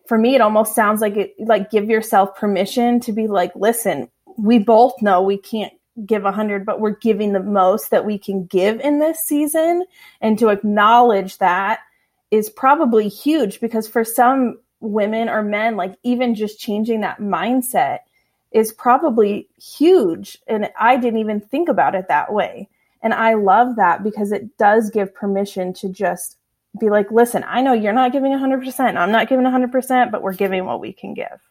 for 0.08 0.18
me, 0.18 0.34
it 0.34 0.40
almost 0.40 0.74
sounds 0.74 1.00
like 1.00 1.16
it, 1.16 1.34
like 1.38 1.70
give 1.70 1.88
yourself 1.88 2.36
permission 2.36 2.98
to 3.00 3.12
be 3.12 3.28
like, 3.28 3.52
listen, 3.54 4.10
we 4.36 4.58
both 4.58 5.00
know 5.00 5.22
we 5.22 5.38
can't 5.38 5.72
give 6.06 6.22
a 6.22 6.24
100 6.26 6.64
but 6.64 6.80
we're 6.80 6.96
giving 6.96 7.32
the 7.32 7.42
most 7.42 7.90
that 7.90 8.04
we 8.04 8.18
can 8.18 8.46
give 8.46 8.80
in 8.80 8.98
this 8.98 9.20
season. 9.20 9.84
And 10.20 10.38
to 10.38 10.48
acknowledge 10.48 11.38
that 11.38 11.80
is 12.30 12.48
probably 12.48 13.08
huge 13.08 13.60
because 13.60 13.88
for 13.88 14.04
some 14.04 14.58
women 14.80 15.28
or 15.28 15.42
men 15.42 15.76
like 15.76 15.94
even 16.02 16.34
just 16.34 16.58
changing 16.58 17.02
that 17.02 17.18
mindset 17.18 17.98
is 18.52 18.72
probably 18.72 19.48
huge. 19.60 20.38
And 20.46 20.70
I 20.78 20.96
didn't 20.96 21.20
even 21.20 21.40
think 21.40 21.68
about 21.68 21.94
it 21.94 22.08
that 22.08 22.32
way. 22.32 22.68
And 23.02 23.14
I 23.14 23.34
love 23.34 23.76
that 23.76 24.02
because 24.02 24.32
it 24.32 24.56
does 24.58 24.90
give 24.90 25.14
permission 25.14 25.72
to 25.74 25.88
just 25.88 26.36
be 26.78 26.88
like 26.88 27.10
listen 27.10 27.44
I 27.48 27.62
know 27.62 27.72
you're 27.72 27.92
not 27.92 28.12
giving 28.12 28.30
100% 28.30 28.96
I'm 28.96 29.10
not 29.10 29.28
giving 29.28 29.44
100% 29.44 30.12
but 30.12 30.22
we're 30.22 30.34
giving 30.34 30.64
what 30.64 30.80
we 30.80 30.92
can 30.92 31.14
give 31.14 31.49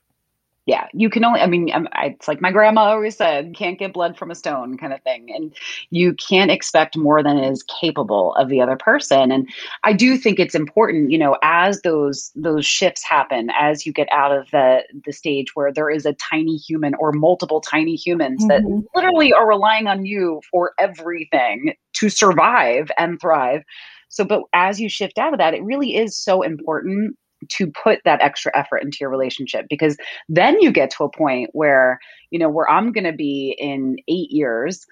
yeah, 0.69 0.87
you 0.93 1.09
can 1.09 1.25
only, 1.25 1.39
I 1.39 1.47
mean, 1.47 1.71
um, 1.73 1.87
it's 1.97 2.27
like 2.27 2.41
my 2.41 2.51
grandma 2.51 2.91
always 2.91 3.17
said, 3.17 3.55
can't 3.55 3.79
get 3.79 3.91
blood 3.91 4.15
from 4.15 4.29
a 4.29 4.35
stone 4.35 4.77
kind 4.77 4.93
of 4.93 5.01
thing. 5.01 5.33
And 5.33 5.51
you 5.89 6.13
can't 6.13 6.51
expect 6.51 6.95
more 6.95 7.23
than 7.23 7.39
is 7.39 7.63
capable 7.63 8.35
of 8.35 8.49
the 8.49 8.61
other 8.61 8.75
person. 8.75 9.31
And 9.31 9.49
I 9.83 9.93
do 9.93 10.15
think 10.15 10.37
it's 10.37 10.53
important, 10.53 11.09
you 11.09 11.17
know, 11.17 11.37
as 11.41 11.81
those, 11.81 12.31
those 12.35 12.67
shifts 12.67 13.03
happen, 13.03 13.49
as 13.59 13.87
you 13.87 13.91
get 13.91 14.07
out 14.11 14.31
of 14.31 14.51
the, 14.51 14.83
the 15.05 15.11
stage 15.11 15.55
where 15.55 15.73
there 15.73 15.89
is 15.89 16.05
a 16.05 16.13
tiny 16.13 16.57
human 16.57 16.93
or 16.99 17.13
multiple 17.13 17.61
tiny 17.61 17.95
humans 17.95 18.45
mm-hmm. 18.45 18.49
that 18.49 18.89
literally 18.93 19.33
are 19.33 19.47
relying 19.47 19.87
on 19.87 20.05
you 20.05 20.39
for 20.51 20.73
everything 20.77 21.73
to 21.93 22.09
survive 22.09 22.91
and 22.95 23.19
thrive. 23.19 23.63
So, 24.09 24.23
but 24.23 24.43
as 24.53 24.79
you 24.79 24.87
shift 24.87 25.17
out 25.17 25.33
of 25.33 25.39
that, 25.39 25.55
it 25.55 25.63
really 25.63 25.95
is 25.95 26.15
so 26.15 26.43
important 26.43 27.17
to 27.47 27.67
put 27.67 27.99
that 28.05 28.21
extra 28.21 28.51
effort 28.57 28.83
into 28.83 28.97
your 29.01 29.09
relationship 29.09 29.65
because 29.69 29.97
then 30.27 30.59
you 30.61 30.71
get 30.71 30.89
to 30.91 31.03
a 31.03 31.11
point 31.11 31.49
where 31.53 31.99
you 32.31 32.39
know 32.39 32.49
where 32.49 32.69
i'm 32.69 32.91
going 32.91 33.03
to 33.05 33.13
be 33.13 33.55
in 33.57 33.97
8 34.07 34.31
years. 34.31 34.85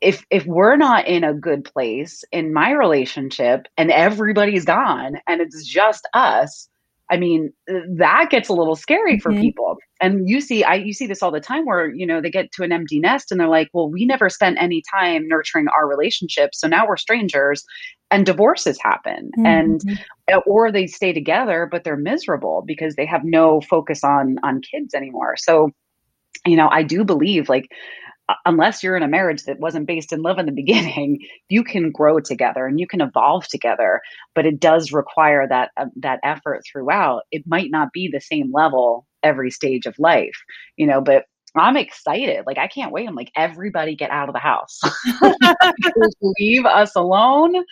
If 0.00 0.24
if 0.30 0.44
we're 0.44 0.76
not 0.76 1.06
in 1.06 1.24
a 1.24 1.32
good 1.32 1.64
place 1.64 2.24
in 2.32 2.52
my 2.52 2.72
relationship 2.72 3.66
and 3.76 3.90
everybody's 3.90 4.64
gone 4.64 5.16
and 5.26 5.40
it's 5.40 5.64
just 5.64 6.06
us 6.12 6.68
I 7.10 7.18
mean, 7.18 7.52
that 7.66 8.28
gets 8.30 8.48
a 8.48 8.54
little 8.54 8.76
scary 8.76 9.18
for 9.18 9.30
mm-hmm. 9.30 9.42
people. 9.42 9.76
And 10.00 10.28
you 10.28 10.40
see, 10.40 10.64
I 10.64 10.74
you 10.74 10.92
see 10.92 11.06
this 11.06 11.22
all 11.22 11.30
the 11.30 11.40
time 11.40 11.66
where, 11.66 11.94
you 11.94 12.06
know, 12.06 12.20
they 12.20 12.30
get 12.30 12.50
to 12.52 12.62
an 12.62 12.72
empty 12.72 12.98
nest 12.98 13.30
and 13.30 13.38
they're 13.38 13.48
like, 13.48 13.68
well, 13.72 13.90
we 13.90 14.06
never 14.06 14.30
spent 14.30 14.56
any 14.60 14.82
time 14.90 15.28
nurturing 15.28 15.66
our 15.68 15.86
relationship. 15.86 16.54
So 16.54 16.66
now 16.66 16.86
we're 16.86 16.96
strangers 16.96 17.64
and 18.10 18.24
divorces 18.24 18.78
happen. 18.80 19.30
Mm-hmm. 19.38 19.46
And 19.46 19.98
or 20.46 20.72
they 20.72 20.86
stay 20.86 21.12
together, 21.12 21.68
but 21.70 21.84
they're 21.84 21.96
miserable 21.96 22.62
because 22.66 22.94
they 22.94 23.06
have 23.06 23.22
no 23.24 23.60
focus 23.60 24.02
on 24.02 24.38
on 24.42 24.62
kids 24.62 24.94
anymore. 24.94 25.36
So, 25.36 25.70
you 26.46 26.56
know, 26.56 26.68
I 26.70 26.82
do 26.82 27.04
believe 27.04 27.50
like 27.50 27.68
unless 28.44 28.82
you're 28.82 28.96
in 28.96 29.02
a 29.02 29.08
marriage 29.08 29.44
that 29.44 29.60
wasn't 29.60 29.86
based 29.86 30.12
in 30.12 30.22
love 30.22 30.38
in 30.38 30.46
the 30.46 30.52
beginning, 30.52 31.18
you 31.48 31.64
can 31.64 31.90
grow 31.90 32.20
together 32.20 32.66
and 32.66 32.80
you 32.80 32.86
can 32.86 33.00
evolve 33.00 33.46
together. 33.48 34.00
But 34.34 34.46
it 34.46 34.60
does 34.60 34.92
require 34.92 35.46
that 35.48 35.70
uh, 35.76 35.86
that 35.96 36.20
effort 36.22 36.62
throughout. 36.70 37.22
It 37.30 37.44
might 37.46 37.70
not 37.70 37.92
be 37.92 38.08
the 38.12 38.20
same 38.20 38.52
level 38.52 39.06
every 39.22 39.50
stage 39.50 39.86
of 39.86 39.98
life, 39.98 40.36
you 40.76 40.86
know. 40.86 41.00
But 41.00 41.24
I'm 41.56 41.76
excited. 41.76 42.44
Like 42.46 42.58
I 42.58 42.66
can't 42.66 42.92
wait. 42.92 43.08
I'm 43.08 43.14
like 43.14 43.30
everybody 43.36 43.94
get 43.94 44.10
out 44.10 44.28
of 44.28 44.32
the 44.32 44.40
house. 44.40 44.80
leave 46.38 46.66
us 46.66 46.96
alone. 46.96 47.64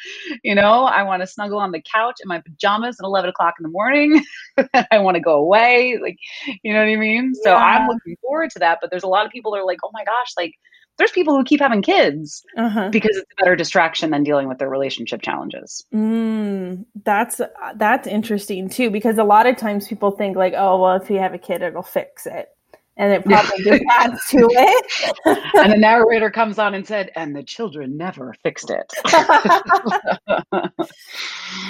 You 0.44 0.54
know, 0.54 0.84
I 0.84 1.02
want 1.02 1.22
to 1.22 1.26
snuggle 1.26 1.58
on 1.58 1.72
the 1.72 1.82
couch 1.82 2.16
in 2.22 2.28
my 2.28 2.40
pajamas 2.40 2.96
at 3.00 3.04
11 3.04 3.30
o'clock 3.30 3.54
in 3.58 3.64
the 3.64 3.68
morning. 3.68 4.24
I 4.90 4.98
want 4.98 5.16
to 5.16 5.20
go 5.20 5.34
away. 5.34 5.98
Like, 6.00 6.16
you 6.62 6.72
know 6.72 6.78
what 6.78 6.88
I 6.88 6.96
mean? 6.96 7.34
So 7.34 7.50
yeah. 7.50 7.56
I'm 7.56 7.88
looking 7.88 8.16
forward 8.22 8.50
to 8.50 8.60
that. 8.60 8.78
But 8.80 8.90
there's 8.90 9.02
a 9.02 9.08
lot 9.08 9.26
of 9.26 9.32
people 9.32 9.52
that 9.52 9.58
are 9.58 9.66
like, 9.66 9.80
oh 9.84 9.90
my 9.92 10.04
gosh, 10.04 10.32
like 10.36 10.54
there's 10.98 11.10
people 11.10 11.36
who 11.36 11.42
keep 11.42 11.58
having 11.58 11.82
kids 11.82 12.44
uh-huh. 12.56 12.90
because 12.90 13.16
it's 13.16 13.32
a 13.32 13.42
better 13.42 13.56
distraction 13.56 14.10
than 14.10 14.22
dealing 14.22 14.46
with 14.46 14.58
their 14.58 14.68
relationship 14.68 15.22
challenges. 15.22 15.84
Mm, 15.92 16.84
that's 17.04 17.40
that's 17.76 18.06
interesting 18.06 18.68
too 18.68 18.90
because 18.90 19.18
a 19.18 19.24
lot 19.24 19.46
of 19.46 19.56
times 19.56 19.88
people 19.88 20.12
think 20.12 20.36
like, 20.36 20.54
oh 20.56 20.80
well, 20.80 20.96
if 20.96 21.10
you 21.10 21.18
have 21.18 21.34
a 21.34 21.38
kid, 21.38 21.62
it'll 21.62 21.82
fix 21.82 22.26
it 22.26 22.50
and 22.96 23.12
it 23.12 23.24
probably 23.24 23.64
just 23.64 23.82
adds 23.90 24.20
to 24.28 24.38
it. 24.38 25.12
and 25.54 25.72
the 25.72 25.76
narrator 25.76 26.30
comes 26.30 26.58
on 26.58 26.74
and 26.74 26.86
said, 26.86 27.10
"And 27.16 27.34
the 27.34 27.42
children 27.42 27.96
never 27.96 28.34
fixed 28.42 28.70
it." 28.70 28.92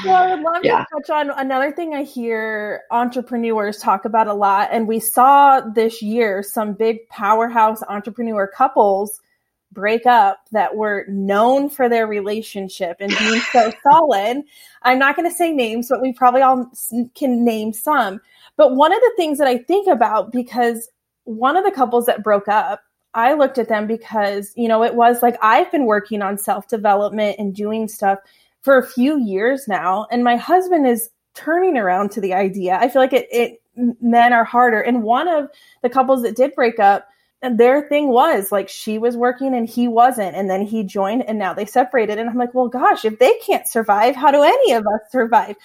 well, 0.05 0.17
I 0.17 0.35
would 0.35 0.41
love 0.41 0.63
yeah. 0.65 0.79
to 0.79 0.87
touch 0.93 1.11
on 1.11 1.31
another 1.31 1.71
thing 1.73 1.95
I 1.95 2.03
hear 2.03 2.83
entrepreneurs 2.91 3.79
talk 3.79 4.05
about 4.05 4.27
a 4.27 4.35
lot, 4.35 4.69
and 4.73 4.89
we 4.89 4.99
saw 4.99 5.61
this 5.61 6.03
year 6.03 6.43
some 6.43 6.73
big 6.73 7.09
powerhouse 7.09 7.83
entrepreneur 7.89 8.47
couples 8.47 9.21
break 9.71 10.05
up 10.07 10.39
that 10.53 10.77
were 10.77 11.07
known 11.09 11.71
for 11.71 11.89
their 11.89 12.07
relationship 12.07 12.97
and 13.01 13.13
being 13.19 13.41
so 13.53 13.73
solid. 13.91 14.43
I'm 14.83 14.99
not 14.99 15.17
going 15.17 15.29
to 15.29 15.35
say 15.35 15.53
names, 15.53 15.89
but 15.89 16.03
we 16.03 16.13
probably 16.13 16.43
all 16.43 16.71
can 17.15 17.45
name 17.45 17.73
some. 17.73 18.21
But 18.57 18.77
one 18.77 18.93
of 18.93 19.01
the 19.01 19.13
things 19.17 19.39
that 19.39 19.49
I 19.49 19.59
think 19.59 19.87
about 19.89 20.31
because 20.31 20.91
one 21.25 21.57
of 21.57 21.65
the 21.65 21.71
couples 21.71 22.07
that 22.07 22.23
broke 22.23 22.49
up, 22.49 22.81
I 23.15 23.35
looked 23.35 23.59
at 23.59 23.69
them 23.69 23.87
because, 23.87 24.53
you 24.57 24.69
know, 24.69 24.83
it 24.83 24.95
was 24.95 25.23
like 25.23 25.37
I've 25.43 25.71
been 25.71 25.85
working 25.85 26.23
on 26.23 26.39
self 26.39 26.69
development 26.69 27.37
and 27.39 27.55
doing 27.55 27.89
stuff 27.89 28.19
for 28.63 28.79
a 28.79 28.87
few 28.87 29.21
years 29.21 29.69
now. 29.69 30.07
And 30.11 30.25
my 30.25 30.37
husband 30.37 30.87
is 30.87 31.11
turning 31.35 31.77
around 31.77 32.11
to 32.13 32.21
the 32.21 32.35
idea. 32.35 32.79
I 32.81 32.89
feel 32.89 33.03
like 33.03 33.13
it, 33.13 33.29
it 33.31 33.63
men 34.01 34.33
are 34.33 34.45
harder. 34.45 34.81
And 34.81 35.03
one 35.03 35.29
of 35.29 35.49
the 35.83 35.91
couples 35.91 36.23
that 36.23 36.37
did 36.37 36.55
break 36.55 36.79
up, 36.79 37.07
and 37.43 37.59
their 37.59 37.83
thing 37.89 38.09
was 38.09 38.53
like 38.53 38.69
she 38.69 38.99
was 38.99 39.17
working 39.17 39.55
and 39.55 39.69
he 39.69 39.89
wasn't 39.89 40.37
and 40.37 40.49
then 40.49 40.63
he 40.63 40.85
joined 40.85 41.25
and 41.25 41.39
now 41.39 41.53
they 41.53 41.67
separated 41.67 42.19
and 42.19 42.31
i'm 42.31 42.37
like 42.39 42.55
well 42.55 42.69
gosh 42.69 43.05
if 43.05 43.19
they 43.19 43.35
can't 43.45 43.67
survive 43.67 44.15
how 44.15 44.31
do 44.31 44.43
any 44.43 44.73
of 44.73 44.87
us 44.87 45.01
survive? 45.11 45.57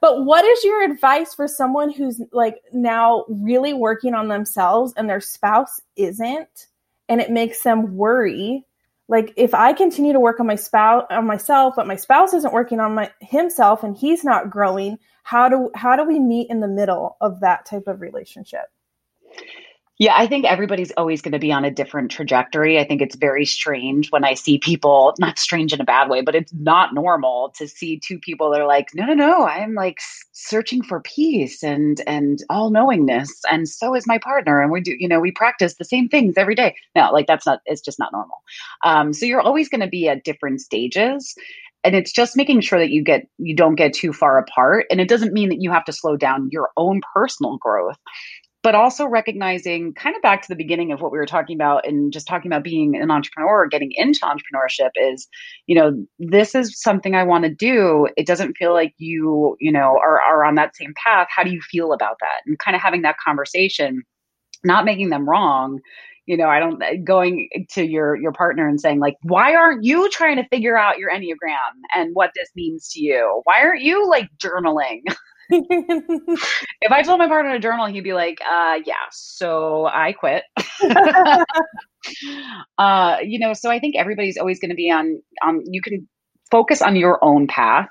But 0.00 0.24
what 0.24 0.44
is 0.44 0.64
your 0.64 0.82
advice 0.82 1.34
for 1.34 1.48
someone 1.48 1.90
who's 1.90 2.20
like 2.32 2.62
now 2.72 3.24
really 3.28 3.72
working 3.72 4.14
on 4.14 4.28
themselves 4.28 4.92
and 4.96 5.08
their 5.08 5.20
spouse 5.20 5.80
isn't 5.96 6.66
and 7.08 7.20
it 7.20 7.30
makes 7.30 7.62
them 7.62 7.96
worry? 7.96 8.64
Like 9.08 9.32
if 9.36 9.54
i 9.54 9.72
continue 9.72 10.12
to 10.12 10.20
work 10.20 10.40
on 10.40 10.46
my 10.46 10.56
spouse 10.56 11.04
on 11.10 11.26
myself 11.26 11.74
but 11.76 11.86
my 11.86 11.96
spouse 11.96 12.34
isn't 12.34 12.52
working 12.52 12.80
on 12.80 12.94
my 12.94 13.10
himself 13.20 13.84
and 13.84 13.96
he's 13.96 14.24
not 14.24 14.50
growing 14.50 14.98
how 15.22 15.48
do 15.48 15.70
how 15.74 15.94
do 15.94 16.04
we 16.04 16.18
meet 16.18 16.50
in 16.50 16.60
the 16.60 16.68
middle 16.68 17.16
of 17.20 17.40
that 17.40 17.66
type 17.66 17.86
of 17.86 18.00
relationship 18.00 18.64
yeah, 19.98 20.14
I 20.14 20.26
think 20.26 20.44
everybody's 20.44 20.92
always 20.98 21.22
going 21.22 21.32
to 21.32 21.38
be 21.38 21.52
on 21.52 21.64
a 21.64 21.70
different 21.70 22.10
trajectory. 22.10 22.78
I 22.78 22.84
think 22.84 23.00
it's 23.00 23.16
very 23.16 23.46
strange 23.46 24.10
when 24.10 24.24
I 24.24 24.34
see 24.34 24.58
people, 24.58 25.14
not 25.18 25.38
strange 25.38 25.72
in 25.72 25.80
a 25.80 25.84
bad 25.84 26.10
way, 26.10 26.20
but 26.20 26.34
it's 26.34 26.52
not 26.52 26.94
normal 26.94 27.52
to 27.56 27.66
see 27.66 27.98
two 27.98 28.18
people 28.18 28.50
that 28.50 28.60
are 28.60 28.66
like, 28.66 28.88
no, 28.94 29.06
no, 29.06 29.14
no, 29.14 29.46
I'm 29.46 29.74
like 29.74 29.98
searching 30.32 30.82
for 30.82 31.00
peace 31.00 31.62
and 31.62 32.02
and 32.06 32.42
all 32.50 32.70
knowingness, 32.70 33.30
and 33.50 33.68
so 33.68 33.94
is 33.94 34.06
my 34.06 34.18
partner, 34.18 34.60
and 34.60 34.70
we 34.70 34.82
do, 34.82 34.94
you 34.98 35.08
know, 35.08 35.20
we 35.20 35.32
practice 35.32 35.76
the 35.76 35.84
same 35.84 36.08
things 36.08 36.34
every 36.36 36.54
day. 36.54 36.74
No, 36.94 37.10
like 37.10 37.26
that's 37.26 37.46
not, 37.46 37.60
it's 37.64 37.80
just 37.80 37.98
not 37.98 38.12
normal. 38.12 38.42
Um, 38.84 39.12
so 39.14 39.24
you're 39.24 39.40
always 39.40 39.68
going 39.68 39.80
to 39.80 39.86
be 39.86 40.08
at 40.08 40.24
different 40.24 40.60
stages 40.60 41.34
and 41.86 41.94
it's 41.94 42.10
just 42.10 42.36
making 42.36 42.60
sure 42.60 42.80
that 42.80 42.90
you 42.90 43.02
get 43.02 43.28
you 43.38 43.54
don't 43.54 43.76
get 43.76 43.92
too 43.92 44.12
far 44.12 44.38
apart 44.38 44.86
and 44.90 45.00
it 45.00 45.08
doesn't 45.08 45.32
mean 45.32 45.48
that 45.48 45.62
you 45.62 45.70
have 45.70 45.84
to 45.84 45.92
slow 45.92 46.16
down 46.16 46.48
your 46.50 46.70
own 46.76 47.00
personal 47.14 47.56
growth 47.58 47.98
but 48.62 48.74
also 48.74 49.06
recognizing 49.06 49.94
kind 49.94 50.16
of 50.16 50.22
back 50.22 50.42
to 50.42 50.48
the 50.48 50.56
beginning 50.56 50.90
of 50.90 51.00
what 51.00 51.12
we 51.12 51.18
were 51.18 51.26
talking 51.26 51.56
about 51.56 51.86
and 51.86 52.12
just 52.12 52.26
talking 52.26 52.50
about 52.50 52.64
being 52.64 52.96
an 52.96 53.10
entrepreneur 53.10 53.62
or 53.62 53.68
getting 53.68 53.92
into 53.94 54.20
entrepreneurship 54.20 54.90
is 54.96 55.28
you 55.66 55.74
know 55.74 55.92
this 56.18 56.54
is 56.54 56.80
something 56.80 57.14
i 57.14 57.22
want 57.22 57.44
to 57.44 57.54
do. 57.54 58.08
It 58.16 58.26
doesn't 58.26 58.56
feel 58.56 58.72
like 58.72 58.94
you 58.98 59.56
you 59.60 59.72
know 59.72 59.98
are, 60.02 60.20
are 60.20 60.44
on 60.44 60.56
that 60.56 60.76
same 60.76 60.94
path. 61.02 61.28
How 61.30 61.44
do 61.44 61.50
you 61.50 61.60
feel 61.60 61.92
about 61.92 62.16
that? 62.20 62.40
And 62.46 62.58
kind 62.58 62.74
of 62.74 62.82
having 62.82 63.02
that 63.02 63.16
conversation 63.24 64.02
not 64.64 64.84
making 64.84 65.10
them 65.10 65.28
wrong 65.28 65.80
you 66.26 66.36
know 66.36 66.48
i 66.48 66.58
don't 66.58 66.82
going 67.04 67.48
to 67.70 67.84
your 67.84 68.16
your 68.16 68.32
partner 68.32 68.66
and 68.66 68.80
saying 68.80 68.98
like 68.98 69.14
why 69.22 69.54
aren't 69.54 69.84
you 69.84 70.08
trying 70.10 70.36
to 70.36 70.48
figure 70.48 70.76
out 70.76 70.98
your 70.98 71.10
enneagram 71.10 71.72
and 71.94 72.10
what 72.14 72.32
this 72.34 72.50
means 72.54 72.88
to 72.90 73.00
you? 73.00 73.40
Why 73.44 73.60
aren't 73.60 73.82
you 73.82 74.08
like 74.08 74.28
journaling 74.38 75.02
if 75.50 76.92
I 76.92 77.02
told 77.02 77.18
my 77.18 77.28
partner 77.28 77.52
to 77.52 77.58
journal, 77.58 77.86
he'd 77.86 78.02
be 78.02 78.12
like, 78.12 78.38
uh, 78.40 78.78
yeah, 78.84 78.94
so 79.10 79.86
I 79.86 80.12
quit. 80.12 80.44
uh, 82.78 83.16
you 83.22 83.38
know, 83.38 83.52
so 83.52 83.70
I 83.70 83.78
think 83.78 83.96
everybody's 83.96 84.36
always 84.36 84.58
going 84.60 84.70
to 84.70 84.76
be 84.76 84.90
on, 84.90 85.20
um, 85.44 85.62
you 85.64 85.80
can 85.82 86.08
focus 86.50 86.82
on 86.82 86.96
your 86.96 87.22
own 87.24 87.46
path 87.46 87.88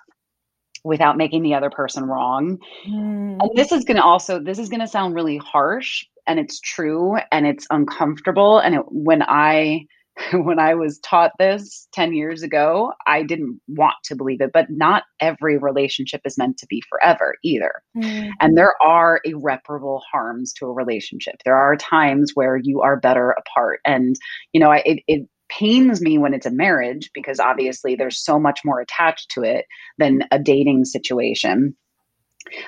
without 0.84 1.18
making 1.18 1.44
the 1.44 1.54
other 1.54 1.70
person 1.70 2.06
wrong. 2.06 2.58
Mm. 2.88 3.38
And 3.42 3.50
this 3.56 3.72
is 3.72 3.84
going 3.84 3.98
to 3.98 4.04
also, 4.04 4.40
this 4.40 4.60
is 4.60 4.70
going 4.70 4.82
to 4.82 4.88
sound 4.88 5.16
really 5.16 5.38
harsh 5.38 6.06
and 6.28 6.40
it's 6.40 6.60
true 6.60 7.18
and 7.32 7.48
it's 7.48 7.66
uncomfortable. 7.70 8.60
And 8.60 8.76
it, 8.76 8.82
when 8.88 9.24
I, 9.24 9.86
when 10.34 10.60
I 10.60 10.76
was 10.76 11.00
taught 11.00 11.32
this 11.40 11.88
10 11.94 12.14
years 12.14 12.42
ago, 12.42 12.94
I 13.06 13.24
didn't 13.24 13.60
want 13.68 13.96
to 14.06 14.16
believe 14.16 14.42
it, 14.42 14.52
but 14.54 14.68
not 14.70 15.04
every 15.20 15.58
relationship 15.58 16.22
is 16.26 16.38
meant 16.38 16.58
to 16.60 16.68
be 16.68 16.82
forever 16.90 17.36
either. 17.44 17.72
Mm-hmm. 17.98 18.30
And 18.40 18.58
there 18.58 18.74
are 18.82 19.20
irreparable 19.24 20.02
harms 20.12 20.54
to 20.54 20.66
a 20.66 20.74
relationship. 20.74 21.36
There 21.44 21.58
are 21.58 21.76
times 21.76 22.32
where 22.34 22.58
you 22.58 22.82
are 22.82 23.00
better 23.00 23.32
apart. 23.32 23.82
And, 23.86 24.16
you 24.54 24.60
know, 24.60 24.72
it, 24.72 25.02
it 25.08 25.28
pains 25.50 26.02
me 26.02 26.18
when 26.18 26.34
it's 26.34 26.46
a 26.46 26.52
marriage 26.52 27.10
because 27.14 27.40
obviously 27.40 27.96
there's 27.96 28.24
so 28.24 28.40
much 28.40 28.62
more 28.64 28.80
attached 28.80 29.30
to 29.32 29.44
it 29.44 29.66
than 29.98 30.24
a 30.32 30.40
dating 30.40 30.86
situation 30.86 31.76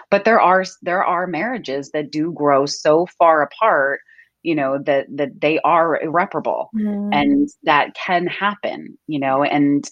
but 0.10 0.26
there 0.26 0.40
are 0.40 0.64
there 0.82 1.04
are 1.04 1.28
marriages 1.28 1.92
that 1.92 2.12
do 2.12 2.32
grow 2.34 2.66
so 2.66 3.08
far 3.18 3.42
apart 3.42 4.00
you 4.48 4.56
know 4.56 4.80
that 4.86 5.06
that 5.14 5.42
they 5.42 5.60
are 5.66 6.02
irreparable 6.02 6.70
mm. 6.74 7.10
and 7.12 7.50
that 7.64 7.94
can 7.96 8.26
happen 8.26 8.98
you 9.08 9.20
know 9.20 9.44
and 9.44 9.92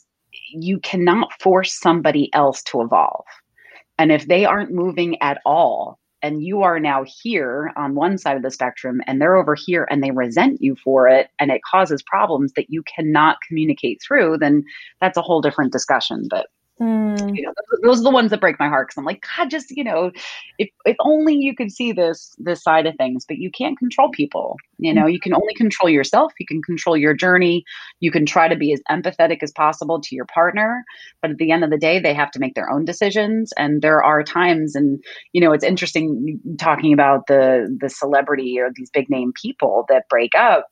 you 0.54 0.80
cannot 0.80 1.30
force 1.42 1.78
somebody 1.78 2.34
else 2.34 2.64
to 2.64 2.82
evolve 2.82 3.26
and 4.00 4.14
if 4.14 4.28
they 4.28 4.46
aren't 4.46 4.72
moving 4.72 5.22
at 5.22 5.40
all 5.46 6.00
and 6.22 6.42
you 6.42 6.62
are 6.62 6.80
now 6.80 7.04
here 7.22 7.74
on 7.76 7.96
one 7.96 8.18
side 8.18 8.38
of 8.38 8.44
the 8.44 8.50
spectrum 8.50 9.02
and 9.06 9.22
they're 9.22 9.36
over 9.36 9.56
here 9.56 9.86
and 9.92 10.02
they 10.02 10.12
resent 10.12 10.62
you 10.62 10.74
for 10.82 11.06
it 11.06 11.28
and 11.38 11.52
it 11.52 11.62
causes 11.70 12.02
problems 12.04 12.54
that 12.56 12.70
you 12.70 12.82
cannot 12.84 13.38
communicate 13.46 14.00
through 14.08 14.38
then 14.38 14.64
that's 15.02 15.18
a 15.18 15.22
whole 15.22 15.42
different 15.42 15.74
discussion 15.74 16.28
but 16.30 16.48
Mm. 16.82 17.34
You 17.34 17.44
know, 17.44 17.54
those 17.84 18.02
are 18.02 18.04
the 18.04 18.10
ones 18.10 18.32
that 18.32 18.42
break 18.42 18.60
my 18.60 18.68
heart 18.68 18.88
because 18.88 18.98
I'm 18.98 19.06
like, 19.06 19.26
God, 19.38 19.50
just 19.50 19.72
you 19.72 19.84
know, 19.84 20.12
if 20.58 20.70
if 20.84 20.98
only 21.00 21.34
you 21.34 21.56
could 21.56 21.72
see 21.72 21.94
this 21.94 22.36
this 22.38 22.62
side 22.62 22.86
of 22.86 22.96
things, 22.98 23.24
but 23.26 23.38
you 23.38 23.50
can't 23.50 23.80
control 23.80 24.10
people. 24.10 24.58
You 24.78 24.94
know, 24.94 25.06
you 25.06 25.22
can 25.22 25.34
only 25.34 25.54
control 25.54 25.90
yourself. 25.90 26.34
You 26.38 26.46
can 26.46 26.62
control 26.62 26.98
your 26.98 27.14
journey. 27.14 27.64
You 28.02 28.12
can 28.12 28.26
try 28.26 28.50
to 28.50 28.58
be 28.58 28.74
as 28.74 28.82
empathetic 28.92 29.42
as 29.42 29.54
possible 29.54 30.02
to 30.02 30.16
your 30.16 30.26
partner, 30.26 30.84
but 31.22 31.32
at 31.32 31.38
the 31.38 31.52
end 31.52 31.64
of 31.64 31.70
the 31.70 31.78
day, 31.78 31.98
they 32.00 32.14
have 32.14 32.32
to 32.32 32.40
make 32.40 32.56
their 32.56 32.70
own 32.70 32.84
decisions. 32.84 33.54
And 33.58 33.82
there 33.82 34.04
are 34.04 34.22
times, 34.22 34.76
and 34.76 35.02
you 35.32 35.40
know, 35.40 35.54
it's 35.54 35.64
interesting 35.64 36.42
talking 36.60 36.92
about 36.92 37.28
the 37.28 37.74
the 37.80 37.90
celebrity 37.90 38.60
or 38.60 38.70
these 38.76 38.90
big 38.90 39.10
name 39.10 39.32
people 39.42 39.86
that 39.88 40.10
break 40.10 40.36
up. 40.36 40.68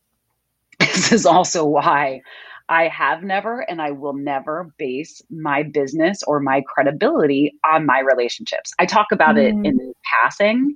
This 0.79 1.13
is 1.13 1.25
also 1.25 1.65
why 1.65 2.21
I 2.69 2.87
have 2.87 3.23
never 3.23 3.61
and 3.61 3.81
I 3.81 3.91
will 3.91 4.13
never 4.13 4.71
base 4.77 5.21
my 5.29 5.63
business 5.63 6.23
or 6.23 6.39
my 6.39 6.63
credibility 6.67 7.53
on 7.69 7.85
my 7.85 7.99
relationships. 7.99 8.73
I 8.79 8.85
talk 8.85 9.07
about 9.11 9.35
mm. 9.35 9.43
it 9.43 9.67
in 9.67 9.93
passing, 10.21 10.75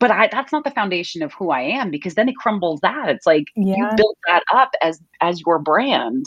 but 0.00 0.10
I, 0.10 0.28
that's 0.30 0.52
not 0.52 0.64
the 0.64 0.70
foundation 0.70 1.22
of 1.22 1.32
who 1.32 1.50
I 1.50 1.62
am 1.62 1.90
because 1.90 2.14
then 2.14 2.28
it 2.28 2.36
crumbles 2.36 2.80
that. 2.80 3.08
It's 3.08 3.26
like 3.26 3.44
yeah. 3.56 3.74
you 3.76 3.88
built 3.96 4.18
that 4.28 4.42
up 4.52 4.72
as 4.82 5.00
as 5.20 5.40
your 5.40 5.58
brand 5.58 6.26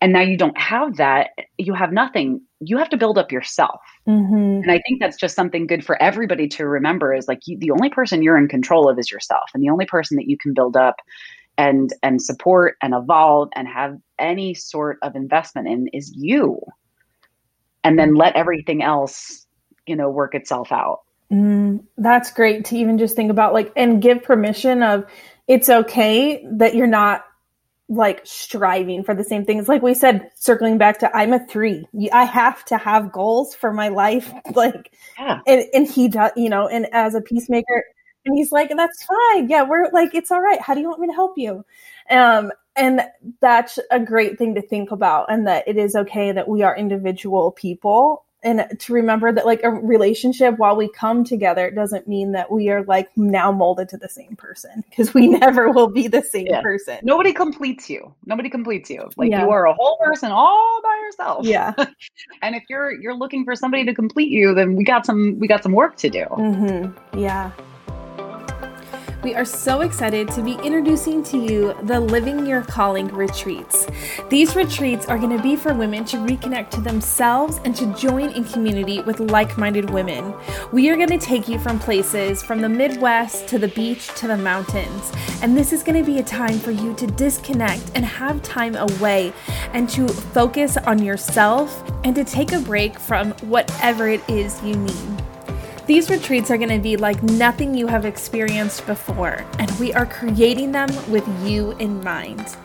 and 0.00 0.12
now 0.12 0.20
you 0.20 0.36
don't 0.36 0.58
have 0.58 0.96
that 0.96 1.30
you 1.58 1.74
have 1.74 1.92
nothing 1.92 2.40
you 2.60 2.76
have 2.78 2.88
to 2.88 2.96
build 2.96 3.18
up 3.18 3.32
yourself 3.32 3.80
mm-hmm. 4.06 4.34
and 4.62 4.70
i 4.70 4.80
think 4.86 5.00
that's 5.00 5.16
just 5.16 5.34
something 5.34 5.66
good 5.66 5.84
for 5.84 6.00
everybody 6.02 6.48
to 6.48 6.66
remember 6.66 7.14
is 7.14 7.28
like 7.28 7.40
you, 7.46 7.58
the 7.58 7.70
only 7.70 7.90
person 7.90 8.22
you're 8.22 8.36
in 8.36 8.48
control 8.48 8.88
of 8.88 8.98
is 8.98 9.10
yourself 9.10 9.44
and 9.54 9.62
the 9.62 9.70
only 9.70 9.86
person 9.86 10.16
that 10.16 10.28
you 10.28 10.36
can 10.36 10.52
build 10.54 10.76
up 10.76 10.96
and 11.58 11.92
and 12.02 12.20
support 12.20 12.76
and 12.82 12.94
evolve 12.94 13.48
and 13.54 13.66
have 13.68 13.98
any 14.18 14.54
sort 14.54 14.98
of 15.02 15.16
investment 15.16 15.68
in 15.68 15.88
is 15.88 16.12
you. 16.14 16.60
And 17.84 17.98
then 17.98 18.14
let 18.14 18.34
everything 18.34 18.82
else 18.82 19.46
you 19.86 19.96
know 19.96 20.10
work 20.10 20.34
itself 20.34 20.72
out. 20.72 21.00
Mm, 21.32 21.84
that's 21.96 22.30
great 22.32 22.66
to 22.66 22.76
even 22.76 22.98
just 22.98 23.16
think 23.16 23.30
about 23.30 23.52
like 23.52 23.72
and 23.76 24.00
give 24.00 24.22
permission 24.22 24.82
of 24.82 25.04
it's 25.48 25.68
okay 25.68 26.44
that 26.52 26.74
you're 26.74 26.86
not 26.86 27.24
like 27.88 28.20
striving 28.24 29.04
for 29.04 29.14
the 29.14 29.22
same 29.22 29.44
things 29.44 29.68
like 29.68 29.80
we 29.80 29.94
said 29.94 30.28
circling 30.34 30.76
back 30.76 30.98
to 30.98 31.16
i'm 31.16 31.32
a 31.32 31.46
three. 31.46 31.86
I 32.12 32.24
have 32.24 32.64
to 32.66 32.76
have 32.76 33.12
goals 33.12 33.54
for 33.54 33.72
my 33.72 33.88
life. 33.88 34.32
Like 34.54 34.92
yeah. 35.18 35.40
and, 35.46 35.64
and 35.72 35.88
he 35.88 36.08
does 36.08 36.30
you 36.36 36.48
know 36.48 36.68
and 36.68 36.86
as 36.92 37.14
a 37.14 37.20
peacemaker 37.20 37.84
and 38.26 38.36
he's 38.36 38.52
like, 38.52 38.70
that's 38.76 39.04
fine. 39.04 39.48
Yeah, 39.48 39.62
we're 39.62 39.88
like, 39.92 40.14
it's 40.14 40.30
all 40.30 40.40
right. 40.40 40.60
How 40.60 40.74
do 40.74 40.80
you 40.80 40.88
want 40.88 41.00
me 41.00 41.06
to 41.06 41.12
help 41.12 41.34
you? 41.38 41.64
Um, 42.10 42.52
and 42.74 43.02
that's 43.40 43.78
a 43.90 43.98
great 43.98 44.36
thing 44.36 44.54
to 44.56 44.62
think 44.62 44.90
about, 44.90 45.26
and 45.30 45.46
that 45.46 45.66
it 45.66 45.76
is 45.76 45.96
okay 45.96 46.32
that 46.32 46.48
we 46.48 46.62
are 46.62 46.76
individual 46.76 47.52
people. 47.52 48.24
And 48.42 48.66
to 48.78 48.92
remember 48.92 49.32
that, 49.32 49.46
like, 49.46 49.62
a 49.64 49.70
relationship, 49.70 50.58
while 50.58 50.76
we 50.76 50.88
come 50.88 51.24
together, 51.24 51.70
doesn't 51.70 52.06
mean 52.06 52.32
that 52.32 52.50
we 52.50 52.68
are 52.68 52.84
like 52.84 53.08
now 53.16 53.50
molded 53.50 53.88
to 53.88 53.96
the 53.96 54.08
same 54.08 54.36
person 54.36 54.84
because 54.90 55.14
we 55.14 55.26
never 55.38 55.70
will 55.70 55.88
be 55.88 56.06
the 56.06 56.22
same 56.22 56.46
yeah. 56.48 56.60
person. 56.60 56.98
Nobody 57.02 57.32
completes 57.32 57.88
you. 57.88 58.14
Nobody 58.26 58.50
completes 58.50 58.90
you. 58.90 59.08
Like, 59.16 59.30
yeah. 59.30 59.44
you 59.44 59.50
are 59.50 59.66
a 59.66 59.74
whole 59.74 59.98
person 60.04 60.30
all 60.30 60.80
by 60.82 60.96
yourself. 61.02 61.46
Yeah. 61.46 61.72
and 62.42 62.54
if 62.54 62.64
you're 62.68 62.92
you're 62.92 63.16
looking 63.16 63.44
for 63.44 63.56
somebody 63.56 63.84
to 63.86 63.94
complete 63.94 64.30
you, 64.30 64.54
then 64.54 64.76
we 64.76 64.84
got 64.84 65.06
some 65.06 65.38
we 65.38 65.48
got 65.48 65.62
some 65.62 65.72
work 65.72 65.96
to 65.96 66.10
do. 66.10 66.26
Mm-hmm. 66.26 67.18
Yeah. 67.18 67.52
We 69.26 69.34
are 69.34 69.44
so 69.44 69.80
excited 69.80 70.28
to 70.28 70.40
be 70.40 70.52
introducing 70.52 71.20
to 71.24 71.36
you 71.36 71.74
the 71.82 71.98
Living 71.98 72.46
Your 72.46 72.62
Calling 72.62 73.08
retreats. 73.08 73.88
These 74.28 74.54
retreats 74.54 75.06
are 75.06 75.18
going 75.18 75.36
to 75.36 75.42
be 75.42 75.56
for 75.56 75.74
women 75.74 76.04
to 76.04 76.18
reconnect 76.18 76.70
to 76.70 76.80
themselves 76.80 77.58
and 77.64 77.74
to 77.74 77.92
join 77.94 78.30
in 78.30 78.44
community 78.44 79.00
with 79.00 79.18
like 79.18 79.58
minded 79.58 79.90
women. 79.90 80.32
We 80.70 80.90
are 80.90 80.94
going 80.94 81.08
to 81.08 81.18
take 81.18 81.48
you 81.48 81.58
from 81.58 81.80
places 81.80 82.40
from 82.40 82.60
the 82.60 82.68
Midwest 82.68 83.48
to 83.48 83.58
the 83.58 83.66
beach 83.66 84.14
to 84.14 84.28
the 84.28 84.36
mountains. 84.36 85.10
And 85.42 85.56
this 85.56 85.72
is 85.72 85.82
going 85.82 86.00
to 86.00 86.08
be 86.08 86.20
a 86.20 86.22
time 86.22 86.60
for 86.60 86.70
you 86.70 86.94
to 86.94 87.08
disconnect 87.08 87.82
and 87.96 88.04
have 88.04 88.40
time 88.44 88.76
away 88.76 89.32
and 89.72 89.88
to 89.88 90.06
focus 90.06 90.76
on 90.76 91.02
yourself 91.02 91.82
and 92.04 92.14
to 92.14 92.22
take 92.22 92.52
a 92.52 92.60
break 92.60 92.96
from 92.96 93.32
whatever 93.42 94.06
it 94.06 94.20
is 94.28 94.62
you 94.62 94.76
need. 94.76 95.35
These 95.86 96.10
retreats 96.10 96.50
are 96.50 96.56
going 96.56 96.70
to 96.70 96.80
be 96.80 96.96
like 96.96 97.22
nothing 97.22 97.72
you 97.72 97.86
have 97.86 98.04
experienced 98.04 98.84
before, 98.86 99.46
and 99.60 99.70
we 99.78 99.92
are 99.92 100.04
creating 100.04 100.72
them 100.72 100.88
with 101.08 101.24
you 101.46 101.76
in 101.78 102.02
mind. 102.02 102.56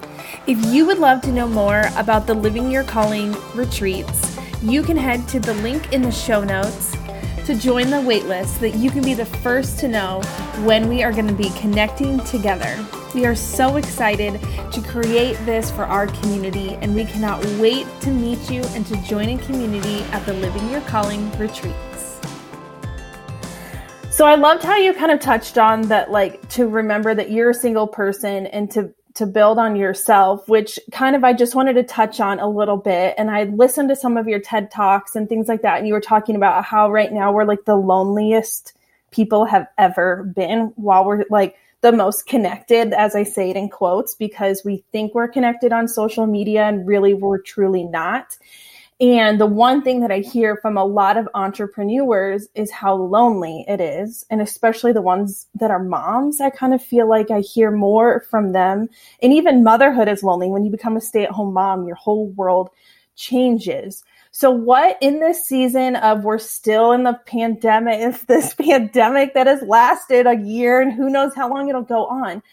If 0.48 0.58
you 0.74 0.88
would 0.88 0.98
love 0.98 1.22
to 1.22 1.32
know 1.32 1.48
more 1.48 1.84
about 1.98 2.26
the 2.26 2.34
Living 2.34 2.72
Your 2.72 2.84
Calling 2.84 3.36
retreats, 3.54 4.36
you 4.64 4.82
can 4.82 4.98
head 4.98 5.28
to 5.28 5.40
the 5.40 5.54
link 5.56 5.94
in 5.94 6.02
the 6.02 6.12
show 6.12 6.44
notes 6.44 6.98
to 7.46 7.54
join 7.54 7.92
the 7.92 7.98
waitlist 7.98 8.56
so 8.56 8.62
that 8.62 8.76
you 8.76 8.90
can 8.90 9.04
be 9.04 9.14
the 9.14 9.26
first 9.26 9.78
to 9.80 9.88
know 9.88 10.22
when 10.64 10.90
we 10.90 11.04
are 11.04 11.12
going 11.12 11.28
to 11.28 11.34
be 11.34 11.52
connecting 11.52 12.20
together. 12.22 12.76
We 13.14 13.28
are 13.28 13.36
so 13.36 13.76
excited 13.76 14.42
to 14.72 14.82
create 14.82 15.38
this 15.46 15.70
for 15.70 15.84
our 15.84 16.08
community, 16.08 16.72
and 16.82 16.96
we 16.96 17.06
cannot 17.06 17.46
wait 17.60 17.86
to 18.02 18.10
meet 18.10 18.50
you 18.50 18.64
and 18.70 18.84
to 18.88 18.96
join 19.04 19.30
a 19.30 19.38
community 19.46 20.02
at 20.06 20.26
the 20.26 20.34
Living 20.34 20.68
Your 20.72 20.82
Calling 20.82 21.30
retreat. 21.38 21.76
So 24.22 24.28
I 24.28 24.36
loved 24.36 24.62
how 24.62 24.78
you 24.78 24.94
kind 24.94 25.12
of 25.12 25.20
touched 25.20 25.58
on 25.58 25.88
that, 25.88 26.12
like 26.12 26.48
to 26.50 26.68
remember 26.68 27.16
that 27.16 27.32
you're 27.32 27.50
a 27.50 27.56
single 27.56 27.88
person 27.88 28.46
and 28.46 28.70
to 28.70 28.94
to 29.16 29.26
build 29.26 29.58
on 29.58 29.76
yourself, 29.76 30.48
which 30.48 30.78
kind 30.92 31.16
of 31.16 31.24
I 31.24 31.34
just 31.34 31.56
wanted 31.56 31.74
to 31.74 31.84
touch 31.84 32.20
on 32.20 32.38
a 32.38 32.48
little 32.48 32.78
bit. 32.78 33.16
And 33.18 33.32
I 33.32 33.46
listened 33.46 33.90
to 33.90 33.96
some 33.96 34.18
of 34.18 34.28
your 34.28 34.40
TED 34.40 34.70
talks 34.70 35.16
and 35.16 35.28
things 35.28 35.48
like 35.48 35.64
that, 35.64 35.80
and 35.80 35.88
you 35.88 35.96
were 35.96 36.00
talking 36.00 36.36
about 36.36 36.64
how 36.64 36.92
right 36.92 37.12
now 37.12 37.32
we're 37.32 37.46
like 37.46 37.66
the 37.66 37.76
loneliest 37.76 38.74
people 39.10 39.46
have 39.46 39.66
ever 39.80 40.22
been, 40.36 40.72
while 40.76 41.04
we're 41.04 41.26
like 41.32 41.56
the 41.82 41.92
most 41.92 42.28
connected, 42.28 42.94
as 42.94 43.16
I 43.16 43.24
say 43.24 43.50
it 43.50 43.56
in 43.56 43.70
quotes, 43.70 44.14
because 44.14 44.62
we 44.64 44.84
think 44.92 45.16
we're 45.16 45.30
connected 45.30 45.74
on 45.74 45.88
social 45.88 46.28
media 46.28 46.66
and 46.66 46.86
really 46.86 47.16
we're 47.16 47.42
truly 47.42 47.86
not. 47.86 48.38
And 49.02 49.42
the 49.42 49.48
one 49.48 49.82
thing 49.82 50.02
that 50.02 50.12
I 50.12 50.20
hear 50.20 50.58
from 50.58 50.78
a 50.78 50.86
lot 50.86 51.18
of 51.18 51.28
entrepreneurs 51.34 52.48
is 52.54 52.70
how 52.70 52.96
lonely 52.96 53.66
it 53.68 53.82
is. 53.82 54.24
And 54.30 54.42
especially 54.44 54.94
the 54.94 55.02
ones 55.02 55.48
that 55.56 55.72
are 55.72 55.84
moms, 55.84 56.40
I 56.40 56.52
kind 56.52 56.72
of 56.72 56.84
feel 56.84 57.10
like 57.10 57.32
I 57.32 57.40
hear 57.40 57.72
more 57.72 58.24
from 58.30 58.52
them. 58.52 58.90
And 59.24 59.34
even 59.34 59.64
motherhood 59.64 60.08
is 60.08 60.22
lonely. 60.22 60.52
When 60.52 60.64
you 60.64 60.70
become 60.70 60.96
a 60.98 61.02
stay 61.02 61.24
at 61.24 61.32
home 61.32 61.52
mom, 61.52 61.88
your 61.88 61.96
whole 61.96 62.28
world 62.34 62.70
changes. 63.16 64.04
So, 64.30 64.52
what 64.52 64.98
in 65.02 65.20
this 65.20 65.48
season 65.48 65.96
of 65.96 66.24
we're 66.24 66.38
still 66.38 66.92
in 66.92 67.04
the 67.04 67.20
pandemic, 67.26 68.20
this 68.28 68.54
pandemic 68.54 69.34
that 69.34 69.48
has 69.48 69.64
lasted 69.64 70.28
a 70.28 70.38
year 70.38 70.80
and 70.80 70.94
who 70.94 71.10
knows 71.10 71.34
how 71.36 71.50
long 71.50 71.70
it'll 71.70 71.82
go 71.82 72.06
on, 72.06 72.44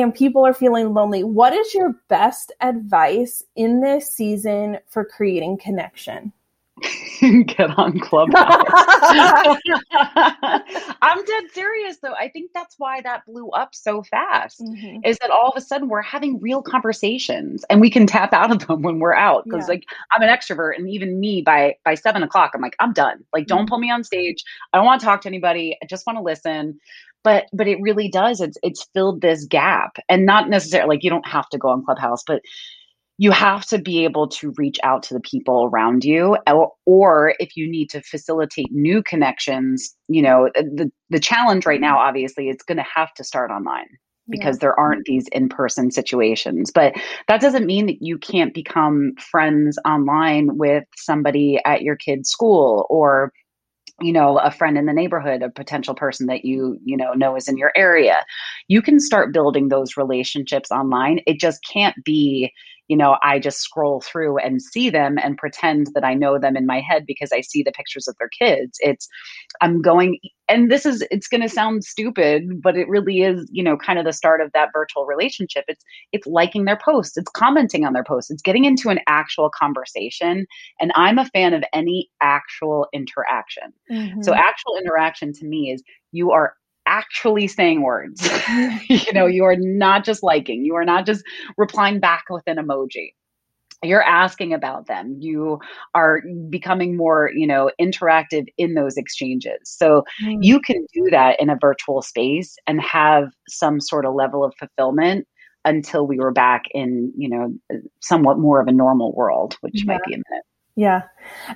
and 0.00 0.14
people 0.14 0.46
are 0.46 0.54
feeling 0.54 0.94
lonely, 0.94 1.24
what 1.24 1.52
is 1.52 1.74
your 1.74 1.94
best 2.08 2.52
advice 2.60 3.42
in 3.56 3.80
this 3.80 4.10
season 4.12 4.78
for 4.88 5.04
creating 5.04 5.58
connection? 5.58 6.32
Get 7.20 7.78
on 7.78 8.00
Clubhouse. 8.00 8.64
I'm 11.02 11.24
dead 11.24 11.44
serious 11.52 11.98
though. 12.02 12.14
I 12.14 12.28
think 12.28 12.50
that's 12.52 12.74
why 12.78 13.00
that 13.02 13.24
blew 13.26 13.48
up 13.50 13.74
so 13.74 14.02
fast. 14.02 14.60
Mm-hmm. 14.60 15.04
Is 15.04 15.16
that 15.18 15.30
all 15.30 15.50
of 15.50 15.56
a 15.56 15.60
sudden 15.60 15.88
we're 15.88 16.02
having 16.02 16.40
real 16.40 16.62
conversations 16.62 17.64
and 17.70 17.80
we 17.80 17.90
can 17.90 18.06
tap 18.06 18.32
out 18.32 18.50
of 18.50 18.66
them 18.66 18.82
when 18.82 18.98
we're 18.98 19.14
out. 19.14 19.44
Because 19.44 19.68
yeah. 19.68 19.74
like 19.74 19.84
I'm 20.10 20.22
an 20.22 20.28
extrovert 20.28 20.76
and 20.76 20.90
even 20.90 21.20
me 21.20 21.42
by 21.42 21.76
by 21.84 21.94
seven 21.94 22.24
o'clock, 22.24 22.50
I'm 22.54 22.60
like, 22.60 22.76
I'm 22.80 22.92
done. 22.92 23.24
Like, 23.32 23.46
don't 23.46 23.60
mm-hmm. 23.60 23.68
pull 23.68 23.78
me 23.78 23.92
on 23.92 24.02
stage. 24.02 24.42
I 24.72 24.78
don't 24.78 24.86
want 24.86 25.00
to 25.00 25.06
talk 25.06 25.20
to 25.22 25.28
anybody. 25.28 25.78
I 25.80 25.86
just 25.86 26.06
want 26.06 26.18
to 26.18 26.22
listen 26.22 26.80
but 27.24 27.46
but 27.52 27.66
it 27.66 27.78
really 27.80 28.08
does 28.08 28.40
it's 28.40 28.56
it's 28.62 28.86
filled 28.94 29.20
this 29.20 29.44
gap 29.46 29.96
and 30.08 30.24
not 30.24 30.48
necessarily 30.48 30.96
like 30.96 31.02
you 31.02 31.10
don't 31.10 31.26
have 31.26 31.48
to 31.48 31.58
go 31.58 31.68
on 31.68 31.84
clubhouse 31.84 32.22
but 32.26 32.40
you 33.16 33.30
have 33.30 33.64
to 33.66 33.78
be 33.78 34.04
able 34.04 34.28
to 34.28 34.52
reach 34.56 34.78
out 34.82 35.02
to 35.04 35.14
the 35.14 35.20
people 35.20 35.70
around 35.72 36.04
you 36.04 36.36
or, 36.48 36.72
or 36.84 37.34
if 37.38 37.56
you 37.56 37.68
need 37.68 37.88
to 37.90 38.02
facilitate 38.02 38.70
new 38.70 39.02
connections 39.02 39.96
you 40.08 40.22
know 40.22 40.48
the 40.54 40.90
the 41.10 41.20
challenge 41.20 41.66
right 41.66 41.80
now 41.80 41.98
obviously 41.98 42.48
it's 42.48 42.64
going 42.64 42.78
to 42.78 42.84
have 42.94 43.12
to 43.14 43.24
start 43.24 43.50
online 43.50 43.86
because 44.30 44.56
yeah. 44.56 44.60
there 44.60 44.80
aren't 44.80 45.04
these 45.04 45.28
in-person 45.32 45.90
situations 45.90 46.70
but 46.74 46.94
that 47.28 47.40
doesn't 47.40 47.66
mean 47.66 47.86
that 47.86 48.00
you 48.00 48.18
can't 48.18 48.54
become 48.54 49.12
friends 49.18 49.78
online 49.84 50.56
with 50.56 50.84
somebody 50.96 51.60
at 51.64 51.82
your 51.82 51.96
kid's 51.96 52.30
school 52.30 52.86
or 52.88 53.32
you 54.00 54.12
know 54.12 54.38
a 54.38 54.50
friend 54.50 54.76
in 54.76 54.86
the 54.86 54.92
neighborhood 54.92 55.42
a 55.42 55.50
potential 55.50 55.94
person 55.94 56.26
that 56.26 56.44
you 56.44 56.78
you 56.84 56.96
know 56.96 57.12
know 57.12 57.36
is 57.36 57.48
in 57.48 57.56
your 57.56 57.72
area 57.76 58.24
you 58.68 58.82
can 58.82 58.98
start 58.98 59.32
building 59.32 59.68
those 59.68 59.96
relationships 59.96 60.70
online 60.70 61.20
it 61.26 61.38
just 61.38 61.60
can't 61.72 61.96
be 62.04 62.52
you 62.88 62.96
know, 62.96 63.16
I 63.22 63.38
just 63.38 63.60
scroll 63.60 64.00
through 64.00 64.38
and 64.38 64.60
see 64.60 64.90
them 64.90 65.16
and 65.22 65.38
pretend 65.38 65.88
that 65.94 66.04
I 66.04 66.14
know 66.14 66.38
them 66.38 66.56
in 66.56 66.66
my 66.66 66.80
head 66.80 67.06
because 67.06 67.30
I 67.32 67.40
see 67.40 67.62
the 67.62 67.72
pictures 67.72 68.06
of 68.06 68.16
their 68.18 68.28
kids. 68.28 68.78
It's, 68.80 69.08
I'm 69.60 69.80
going, 69.80 70.18
and 70.48 70.70
this 70.70 70.84
is, 70.84 71.06
it's 71.10 71.28
going 71.28 71.40
to 71.40 71.48
sound 71.48 71.84
stupid, 71.84 72.62
but 72.62 72.76
it 72.76 72.88
really 72.88 73.22
is, 73.22 73.48
you 73.50 73.62
know, 73.62 73.76
kind 73.76 73.98
of 73.98 74.04
the 74.04 74.12
start 74.12 74.40
of 74.40 74.52
that 74.52 74.70
virtual 74.72 75.06
relationship. 75.06 75.64
It's, 75.68 75.84
it's 76.12 76.26
liking 76.26 76.64
their 76.64 76.78
posts, 76.82 77.16
it's 77.16 77.30
commenting 77.30 77.84
on 77.84 77.92
their 77.92 78.04
posts, 78.04 78.30
it's 78.30 78.42
getting 78.42 78.64
into 78.64 78.90
an 78.90 79.00
actual 79.08 79.50
conversation. 79.50 80.46
And 80.80 80.92
I'm 80.94 81.18
a 81.18 81.26
fan 81.26 81.54
of 81.54 81.64
any 81.72 82.10
actual 82.20 82.88
interaction. 82.92 83.72
Mm-hmm. 83.90 84.22
So, 84.22 84.34
actual 84.34 84.76
interaction 84.76 85.32
to 85.34 85.46
me 85.46 85.72
is 85.72 85.82
you 86.12 86.30
are 86.30 86.54
actually 86.86 87.48
saying 87.48 87.82
words. 87.82 88.28
you 88.88 89.12
know, 89.12 89.26
you 89.26 89.44
are 89.44 89.56
not 89.56 90.04
just 90.04 90.22
liking, 90.22 90.64
you 90.64 90.74
are 90.74 90.84
not 90.84 91.06
just 91.06 91.24
replying 91.56 92.00
back 92.00 92.24
with 92.30 92.44
an 92.46 92.56
emoji. 92.56 93.12
You're 93.84 94.02
asking 94.02 94.52
about 94.52 94.86
them. 94.86 95.16
You 95.20 95.58
are 95.94 96.22
becoming 96.48 96.96
more, 96.96 97.30
you 97.34 97.46
know, 97.46 97.70
interactive 97.80 98.46
in 98.58 98.74
those 98.74 98.96
exchanges. 98.96 99.58
So 99.64 100.04
mm. 100.22 100.38
you 100.40 100.60
can 100.60 100.86
do 100.92 101.08
that 101.10 101.40
in 101.40 101.50
a 101.50 101.56
virtual 101.60 102.02
space 102.02 102.56
and 102.66 102.80
have 102.80 103.28
some 103.48 103.80
sort 103.80 104.06
of 104.06 104.14
level 104.14 104.44
of 104.44 104.54
fulfillment 104.58 105.26
until 105.64 106.06
we 106.06 106.18
were 106.18 106.32
back 106.32 106.64
in, 106.72 107.12
you 107.16 107.28
know, 107.28 107.54
somewhat 108.00 108.38
more 108.38 108.60
of 108.60 108.68
a 108.68 108.72
normal 108.72 109.14
world, 109.14 109.56
which 109.60 109.72
yeah. 109.76 109.94
might 109.94 110.04
be 110.06 110.14
a 110.14 110.16
minute. 110.16 110.44
Yeah. 110.76 111.02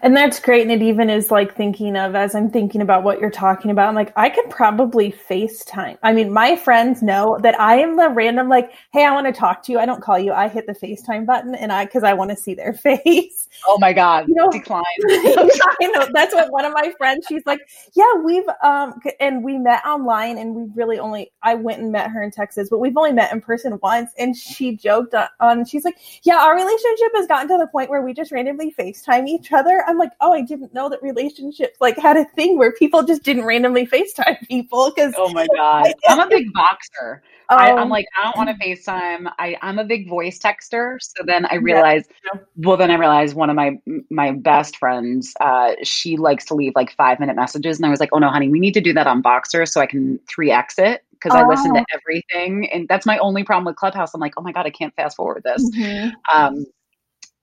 And 0.03 0.17
that's 0.17 0.41
great. 0.41 0.63
And 0.63 0.71
it 0.71 0.83
even 0.83 1.11
is 1.11 1.31
like 1.31 1.55
thinking 1.55 1.97
of, 1.97 2.15
as 2.15 2.35
I'm 2.35 2.51
thinking 2.51 2.81
about 2.81 3.03
what 3.03 3.21
you're 3.21 3.31
talking 3.31 3.71
about, 3.71 3.89
I'm 3.89 3.95
like, 3.95 4.13
I 4.17 4.31
could 4.31 4.49
probably 4.49 5.13
FaceTime. 5.13 5.99
I 6.03 6.13
mean, 6.13 6.33
my 6.33 6.57
friends 6.57 7.03
know 7.03 7.39
that 7.43 7.59
I 7.61 7.79
am 7.79 7.97
the 7.97 8.09
random, 8.09 8.49
like, 8.49 8.73
hey, 8.93 9.05
I 9.05 9.13
want 9.13 9.27
to 9.27 9.33
talk 9.33 9.63
to 9.65 9.73
you. 9.73 9.79
I 9.79 9.87
don't 9.87 10.03
call 10.03 10.19
you. 10.19 10.33
I 10.33 10.49
hit 10.49 10.67
the 10.67 10.73
FaceTime 10.73 11.27
button 11.27 11.55
and 11.55 11.73
I, 11.73 11.87
cause 11.87 12.03
I 12.03 12.15
want 12.15 12.31
to 12.31 12.37
see 12.37 12.55
their 12.55 12.73
face. 12.85 13.49
Oh 13.67 13.79
my 13.81 13.93
God. 13.93 14.29
You 14.29 14.35
know, 14.35 14.51
decline. 14.51 14.85
I 15.09 15.91
know. 15.93 16.07
That's 16.13 16.35
what 16.35 16.51
one 16.53 16.65
of 16.65 16.73
my 16.73 16.93
friends, 16.97 17.27
she's 17.29 17.45
like, 17.45 17.61
yeah, 17.95 18.13
we've, 18.25 18.49
um, 18.63 19.01
and 19.21 19.43
we 19.43 19.59
met 19.59 19.85
online 19.85 20.39
and 20.39 20.55
we 20.55 20.65
really 20.75 20.99
only, 20.99 21.33
I 21.43 21.55
went 21.55 21.81
and 21.81 21.93
met 21.93 22.11
her 22.11 22.23
in 22.23 22.31
Texas, 22.31 22.69
but 22.71 22.79
we've 22.79 22.97
only 22.97 23.13
met 23.13 23.33
in 23.33 23.41
person 23.41 23.79
once. 23.83 24.13
And 24.19 24.37
she 24.37 24.77
joked 24.77 25.15
on, 25.41 25.65
she's 25.65 25.85
like, 25.85 25.99
yeah, 26.23 26.37
our 26.37 26.55
relationship 26.55 27.09
has 27.15 27.27
gotten 27.27 27.49
to 27.49 27.59
the 27.59 27.67
point 27.67 27.91
where 27.91 28.03
we 28.03 28.15
just 28.15 28.33
randomly 28.33 28.75
FaceTime 28.79 29.08
FaceTime 29.09 29.29
each 29.29 29.53
other. 29.53 29.83
I'm 29.87 29.99
like, 29.99 30.13
oh, 30.21 30.33
I 30.33 30.43
didn't 30.43 30.75
know 30.75 30.89
that 30.89 31.03
relationships 31.03 31.79
like 31.81 31.99
had 31.99 32.17
a 32.17 32.25
thing 32.25 32.59
where 32.59 32.73
people 32.73 33.03
just 33.03 33.23
didn't 33.23 33.45
randomly 33.45 33.87
FaceTime 33.87 34.47
people. 34.49 34.93
Because 34.95 35.15
oh 35.17 35.33
my 35.33 35.47
god, 35.55 35.93
I'm 36.09 36.21
a 36.21 36.29
big 36.29 36.47
Voxer. 36.53 37.21
I, 37.51 37.71
am 37.71 37.89
like, 37.89 38.07
I 38.17 38.25
don't 38.25 38.37
want 38.37 38.51
to 38.51 38.57
FaceTime. 38.63 39.33
I, 39.39 39.57
I'm 39.63 39.79
a 39.79 39.85
big 39.85 40.07
voice 40.07 40.39
texter. 40.39 40.97
So 41.01 41.25
then 41.25 41.47
I 41.47 41.55
realized, 41.55 42.11
yeah. 42.35 42.41
well, 42.57 42.77
then 42.77 42.91
I 42.91 42.97
realized 42.97 43.35
one 43.35 43.49
of 43.49 43.57
my 43.57 43.79
my 44.11 44.33
best 44.33 44.77
friends, 44.77 45.33
uh, 45.41 45.73
she 45.83 46.17
likes 46.17 46.45
to 46.47 46.55
leave 46.55 46.73
like 46.77 46.93
five 46.93 47.19
minute 47.21 47.37
messages, 47.37 47.79
and 47.79 47.87
I 47.87 47.91
was 47.91 48.01
like, 48.01 48.11
oh 48.13 48.19
no, 48.19 48.29
honey, 48.29 48.49
we 48.49 48.61
need 48.61 48.75
to 48.75 48.81
do 48.81 48.93
that 48.93 49.07
on 49.07 49.23
Voxer 49.23 49.67
so 49.67 49.81
I 49.81 49.87
can 49.87 50.21
three 50.29 50.51
X 50.51 50.79
it 50.79 51.05
because 51.13 51.33
oh. 51.35 51.43
I 51.43 51.47
listen 51.47 51.75
to 51.75 51.81
oh. 51.81 51.85
everything, 51.95 52.71
and 52.71 52.87
that's 52.89 53.07
my 53.07 53.19
only 53.19 53.45
problem 53.45 53.65
with 53.65 53.77
Clubhouse. 53.77 54.13
I'm 54.15 54.21
like, 54.21 54.35
oh 54.37 54.43
my 54.43 54.53
god, 54.53 54.67
I 54.67 54.71
can't 54.71 54.95
fast 54.95 55.17
forward 55.17 55.43
this. 55.45 55.63
Mm-hmm. 55.75 56.11
Um, 56.35 56.67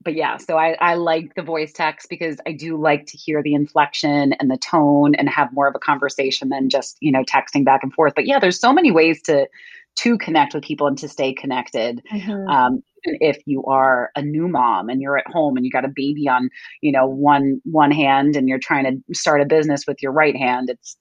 but 0.06 0.14
yeah, 0.14 0.38
so 0.38 0.58
I, 0.58 0.78
I 0.80 0.94
like 0.94 1.34
the 1.34 1.42
voice 1.42 1.74
text 1.74 2.08
because 2.10 2.38
I 2.48 2.52
do 2.52 2.80
like 2.80 3.08
to 3.08 3.18
hear 3.18 3.42
the 3.42 3.56
inflection 3.56 4.34
and 4.34 4.50
the 4.50 4.58
tone 4.58 5.16
and 5.16 5.28
have 5.28 5.52
more 5.52 5.68
of 5.68 5.76
a 5.76 5.80
conversation 5.80 6.50
than 6.50 6.70
just, 6.70 6.96
you 7.02 7.12
know, 7.12 7.24
texting 7.24 7.66
back 7.66 7.82
and 7.84 7.92
forth. 7.92 8.14
But 8.16 8.28
yeah, 8.28 8.40
there's 8.40 8.60
so 8.60 8.72
many 8.72 8.92
ways 8.92 9.22
to 9.24 9.48
to 9.96 10.18
connect 10.18 10.54
with 10.54 10.64
people 10.64 10.88
and 10.88 10.98
to 11.00 11.08
stay 11.08 11.34
connected. 11.34 12.04
Mm-hmm. 12.14 12.50
Um, 12.50 12.84
if 13.04 13.38
you 13.46 13.64
are 13.66 14.12
a 14.16 14.22
new 14.22 14.48
mom 14.48 14.90
and 14.90 15.02
you're 15.02 15.18
at 15.18 15.28
home 15.28 15.58
and 15.58 15.66
you 15.66 15.72
got 15.72 15.86
a 15.86 15.92
baby 15.94 16.28
on, 16.28 16.50
you 16.82 16.92
know, 16.92 17.08
one 17.08 17.62
one 17.64 17.92
hand 17.92 18.36
and 18.36 18.48
you're 18.48 18.60
trying 18.60 18.84
to 18.84 19.16
start 19.16 19.42
a 19.42 19.46
business 19.46 19.86
with 19.88 20.04
your 20.04 20.12
right 20.12 20.36
hand, 20.36 20.70
it's 20.70 20.98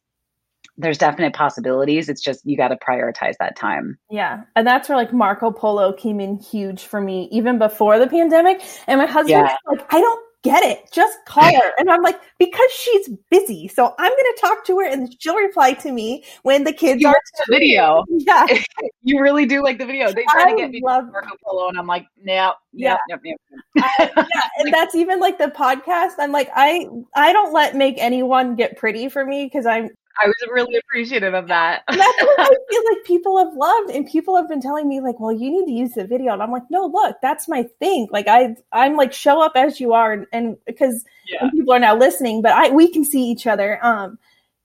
there's 0.76 0.98
definite 0.98 1.34
possibilities. 1.34 2.08
It's 2.08 2.20
just 2.20 2.44
you 2.44 2.56
got 2.56 2.68
to 2.68 2.76
prioritize 2.76 3.34
that 3.38 3.56
time. 3.56 3.98
Yeah. 4.10 4.42
And 4.56 4.66
that's 4.66 4.88
where 4.88 4.98
like 4.98 5.12
Marco 5.12 5.50
Polo 5.50 5.92
came 5.92 6.20
in 6.20 6.38
huge 6.38 6.84
for 6.84 7.00
me 7.00 7.28
even 7.30 7.58
before 7.58 7.98
the 7.98 8.08
pandemic. 8.08 8.62
And 8.86 8.98
my 8.98 9.06
husband 9.06 9.46
yeah. 9.46 9.56
like, 9.66 9.86
I 9.92 10.00
don't 10.00 10.20
get 10.42 10.62
it. 10.62 10.90
Just 10.92 11.16
call 11.26 11.44
her. 11.44 11.72
And 11.78 11.90
I'm 11.90 12.02
like, 12.02 12.20
because 12.38 12.70
she's 12.70 13.08
busy. 13.30 13.66
So 13.66 13.94
I'm 13.98 14.10
going 14.10 14.34
to 14.34 14.38
talk 14.40 14.66
to 14.66 14.78
her 14.78 14.86
and 14.86 15.14
she'll 15.18 15.36
reply 15.36 15.72
to 15.74 15.90
me 15.90 16.22
when 16.42 16.64
the 16.64 16.72
kids 16.72 17.00
you 17.00 17.08
are 17.08 17.16
the 17.46 17.52
video. 17.52 18.04
Yeah. 18.10 18.46
you 19.02 19.20
really 19.20 19.46
do 19.46 19.62
like 19.62 19.78
the 19.78 19.86
video. 19.86 20.12
They 20.12 20.24
try 20.30 20.44
I 20.44 20.50
to 20.50 20.56
get 20.56 20.70
me 20.70 20.80
love- 20.82 21.10
Marco 21.10 21.36
Polo 21.44 21.68
and 21.68 21.78
I'm 21.78 21.86
like, 21.86 22.06
no, 22.22 22.52
yeah, 22.72 22.96
no, 23.08 23.16
no, 23.24 23.34
no. 23.76 23.84
yeah. 23.98 24.24
And 24.58 24.72
that's 24.72 24.94
even 24.94 25.18
like 25.18 25.38
the 25.38 25.46
podcast. 25.46 26.12
I'm 26.18 26.32
like, 26.32 26.50
I, 26.54 26.88
I 27.14 27.32
don't 27.32 27.52
let 27.52 27.74
make 27.74 27.96
anyone 27.98 28.54
get 28.54 28.76
pretty 28.76 29.08
for 29.08 29.24
me 29.24 29.44
because 29.44 29.66
I'm, 29.66 29.90
I 30.22 30.26
was 30.26 30.34
really 30.52 30.76
appreciative 30.76 31.34
of 31.34 31.48
that. 31.48 31.82
that's 31.88 31.98
what 31.98 32.40
I 32.40 32.44
feel 32.70 32.82
like 32.92 33.04
people 33.04 33.38
have 33.38 33.54
loved, 33.54 33.90
and 33.90 34.06
people 34.06 34.36
have 34.36 34.48
been 34.48 34.60
telling 34.60 34.88
me 34.88 35.00
like, 35.00 35.18
"Well, 35.18 35.32
you 35.32 35.50
need 35.50 35.66
to 35.66 35.72
use 35.72 35.92
the 35.92 36.06
video," 36.06 36.32
and 36.32 36.42
I'm 36.42 36.50
like, 36.50 36.70
"No, 36.70 36.86
look, 36.86 37.16
that's 37.22 37.48
my 37.48 37.64
thing. 37.80 38.08
Like, 38.10 38.28
I, 38.28 38.56
I'm 38.72 38.96
like, 38.96 39.12
show 39.12 39.42
up 39.42 39.52
as 39.56 39.80
you 39.80 39.92
are, 39.92 40.26
and, 40.32 40.56
because 40.66 41.04
yeah. 41.28 41.50
people 41.50 41.74
are 41.74 41.78
now 41.78 41.96
listening, 41.96 42.42
but 42.42 42.52
I, 42.52 42.70
we 42.70 42.90
can 42.90 43.04
see 43.04 43.22
each 43.22 43.46
other. 43.46 43.84
Um, 43.84 44.18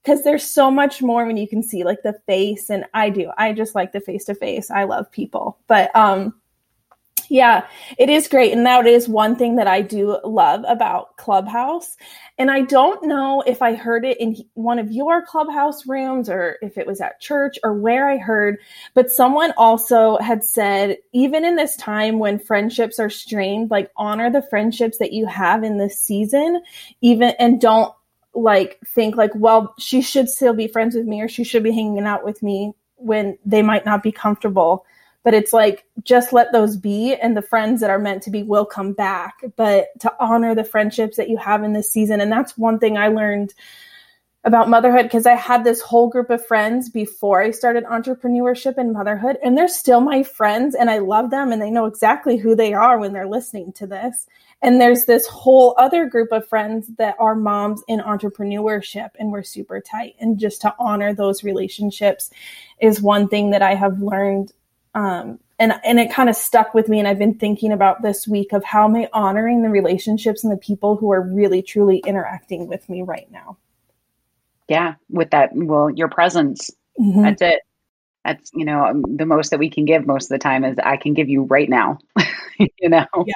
because 0.03 0.23
there's 0.23 0.45
so 0.45 0.71
much 0.71 1.01
more 1.01 1.25
when 1.25 1.35
you 1.35 1.47
can 1.47 1.61
see 1.61 1.83
like 1.83 2.01
the 2.03 2.13
face, 2.25 2.69
and 2.69 2.85
I 2.93 3.09
do. 3.09 3.31
I 3.37 3.51
just 3.53 3.75
like 3.75 3.91
the 3.91 3.99
face 3.99 4.25
to 4.25 4.35
face. 4.35 4.71
I 4.71 4.85
love 4.85 5.11
people, 5.11 5.59
but 5.67 5.93
um, 5.95 6.38
yeah, 7.29 7.67
it 7.97 8.09
is 8.09 8.27
great. 8.27 8.53
And 8.53 8.65
that 8.65 8.87
is 8.87 9.07
one 9.07 9.35
thing 9.35 9.55
that 9.57 9.67
I 9.67 9.81
do 9.81 10.19
love 10.23 10.63
about 10.67 11.15
Clubhouse. 11.17 11.95
And 12.37 12.51
I 12.51 12.61
don't 12.61 13.03
know 13.05 13.41
if 13.45 13.61
I 13.61 13.75
heard 13.75 14.05
it 14.05 14.19
in 14.19 14.35
one 14.55 14.79
of 14.79 14.91
your 14.91 15.23
Clubhouse 15.25 15.87
rooms 15.87 16.29
or 16.29 16.57
if 16.61 16.77
it 16.77 16.87
was 16.87 17.01
at 17.01 17.21
church 17.21 17.57
or 17.63 17.73
where 17.73 18.09
I 18.09 18.17
heard, 18.17 18.57
but 18.95 19.11
someone 19.11 19.53
also 19.57 20.17
had 20.17 20.43
said, 20.43 20.97
even 21.13 21.45
in 21.45 21.55
this 21.55 21.75
time 21.77 22.19
when 22.19 22.39
friendships 22.39 22.99
are 22.99 23.09
strained, 23.09 23.71
like 23.71 23.91
honor 23.97 24.31
the 24.31 24.41
friendships 24.43 24.97
that 24.99 25.13
you 25.13 25.25
have 25.27 25.63
in 25.63 25.77
this 25.77 25.99
season, 25.99 26.61
even 27.01 27.33
and 27.39 27.61
don't 27.61 27.93
like 28.33 28.79
think 28.87 29.15
like, 29.15 29.31
well, 29.35 29.73
she 29.79 30.01
should 30.01 30.29
still 30.29 30.53
be 30.53 30.67
friends 30.67 30.95
with 30.95 31.05
me 31.05 31.21
or 31.21 31.27
she 31.27 31.43
should 31.43 31.63
be 31.63 31.71
hanging 31.71 32.05
out 32.05 32.25
with 32.25 32.43
me 32.43 32.73
when 32.95 33.37
they 33.45 33.61
might 33.61 33.85
not 33.85 34.03
be 34.03 34.11
comfortable 34.11 34.85
but 35.23 35.33
it's 35.33 35.53
like 35.53 35.85
just 36.03 36.33
let 36.33 36.51
those 36.51 36.77
be 36.77 37.15
and 37.15 37.35
the 37.35 37.41
friends 37.41 37.81
that 37.81 37.89
are 37.89 37.99
meant 37.99 38.23
to 38.23 38.31
be 38.31 38.43
will 38.43 38.65
come 38.65 38.93
back. 38.93 39.43
But 39.55 39.87
to 39.99 40.13
honor 40.19 40.55
the 40.55 40.63
friendships 40.63 41.17
that 41.17 41.29
you 41.29 41.37
have 41.37 41.63
in 41.63 41.73
this 41.73 41.91
season 41.91 42.21
and 42.21 42.31
that's 42.31 42.57
one 42.57 42.79
thing 42.79 42.97
i 42.97 43.07
learned 43.07 43.53
about 44.45 44.69
motherhood 44.69 45.03
because 45.03 45.25
i 45.25 45.35
had 45.35 45.63
this 45.63 45.81
whole 45.81 46.07
group 46.09 46.29
of 46.29 46.45
friends 46.45 46.89
before 46.89 47.41
i 47.41 47.51
started 47.51 47.83
entrepreneurship 47.83 48.77
and 48.77 48.93
motherhood 48.93 49.37
and 49.43 49.57
they're 49.57 49.67
still 49.67 49.99
my 49.99 50.23
friends 50.23 50.75
and 50.75 50.89
i 50.89 50.97
love 50.97 51.29
them 51.29 51.51
and 51.51 51.61
they 51.61 51.69
know 51.69 51.85
exactly 51.85 52.37
who 52.37 52.55
they 52.55 52.73
are 52.73 52.97
when 52.97 53.11
they're 53.13 53.27
listening 53.27 53.73
to 53.73 53.85
this. 53.85 54.27
And 54.61 54.81
there's 54.81 55.05
this 55.05 55.25
whole 55.25 55.73
other 55.77 56.05
group 56.05 56.33
of 56.33 56.47
friends 56.47 56.87
that 56.97 57.15
are 57.17 57.35
moms 57.35 57.81
in 57.87 58.01
entrepreneurship 58.01 59.11
and 59.17 59.31
we're 59.31 59.43
super 59.43 59.79
tight. 59.79 60.15
And 60.19 60.37
just 60.37 60.61
to 60.61 60.75
honor 60.77 61.13
those 61.13 61.45
relationships 61.45 62.29
is 62.81 63.01
one 63.01 63.27
thing 63.27 63.51
that 63.51 63.61
i 63.61 63.75
have 63.75 64.01
learned 64.01 64.51
um, 64.95 65.39
and 65.59 65.73
and 65.83 65.99
it 65.99 66.11
kind 66.11 66.29
of 66.29 66.35
stuck 66.35 66.73
with 66.73 66.87
me 66.87 66.99
and 66.99 67.07
i've 67.07 67.19
been 67.19 67.37
thinking 67.37 67.71
about 67.71 68.01
this 68.01 68.27
week 68.27 68.53
of 68.53 68.63
how 68.63 68.85
am 68.85 68.95
i 68.95 69.07
honoring 69.13 69.61
the 69.61 69.69
relationships 69.69 70.43
and 70.43 70.51
the 70.51 70.57
people 70.57 70.95
who 70.95 71.11
are 71.11 71.21
really 71.21 71.61
truly 71.61 71.97
interacting 72.07 72.67
with 72.67 72.87
me 72.89 73.01
right 73.01 73.29
now. 73.31 73.57
Yeah 74.67 74.95
with 75.09 75.31
that 75.31 75.51
well 75.53 75.89
your 75.89 76.07
presence. 76.07 76.71
Mm-hmm. 76.99 77.21
that's 77.21 77.41
it. 77.41 77.61
That's 78.25 78.51
you 78.53 78.65
know 78.65 78.85
um, 78.85 79.03
the 79.07 79.25
most 79.25 79.51
that 79.51 79.59
we 79.59 79.69
can 79.69 79.85
give 79.85 80.07
most 80.07 80.25
of 80.25 80.29
the 80.29 80.39
time 80.39 80.63
is 80.63 80.77
i 80.83 80.97
can 80.97 81.13
give 81.13 81.29
you 81.29 81.43
right 81.43 81.69
now. 81.69 81.99
You 82.77 82.89
know? 82.89 83.05
Yeah. 83.25 83.35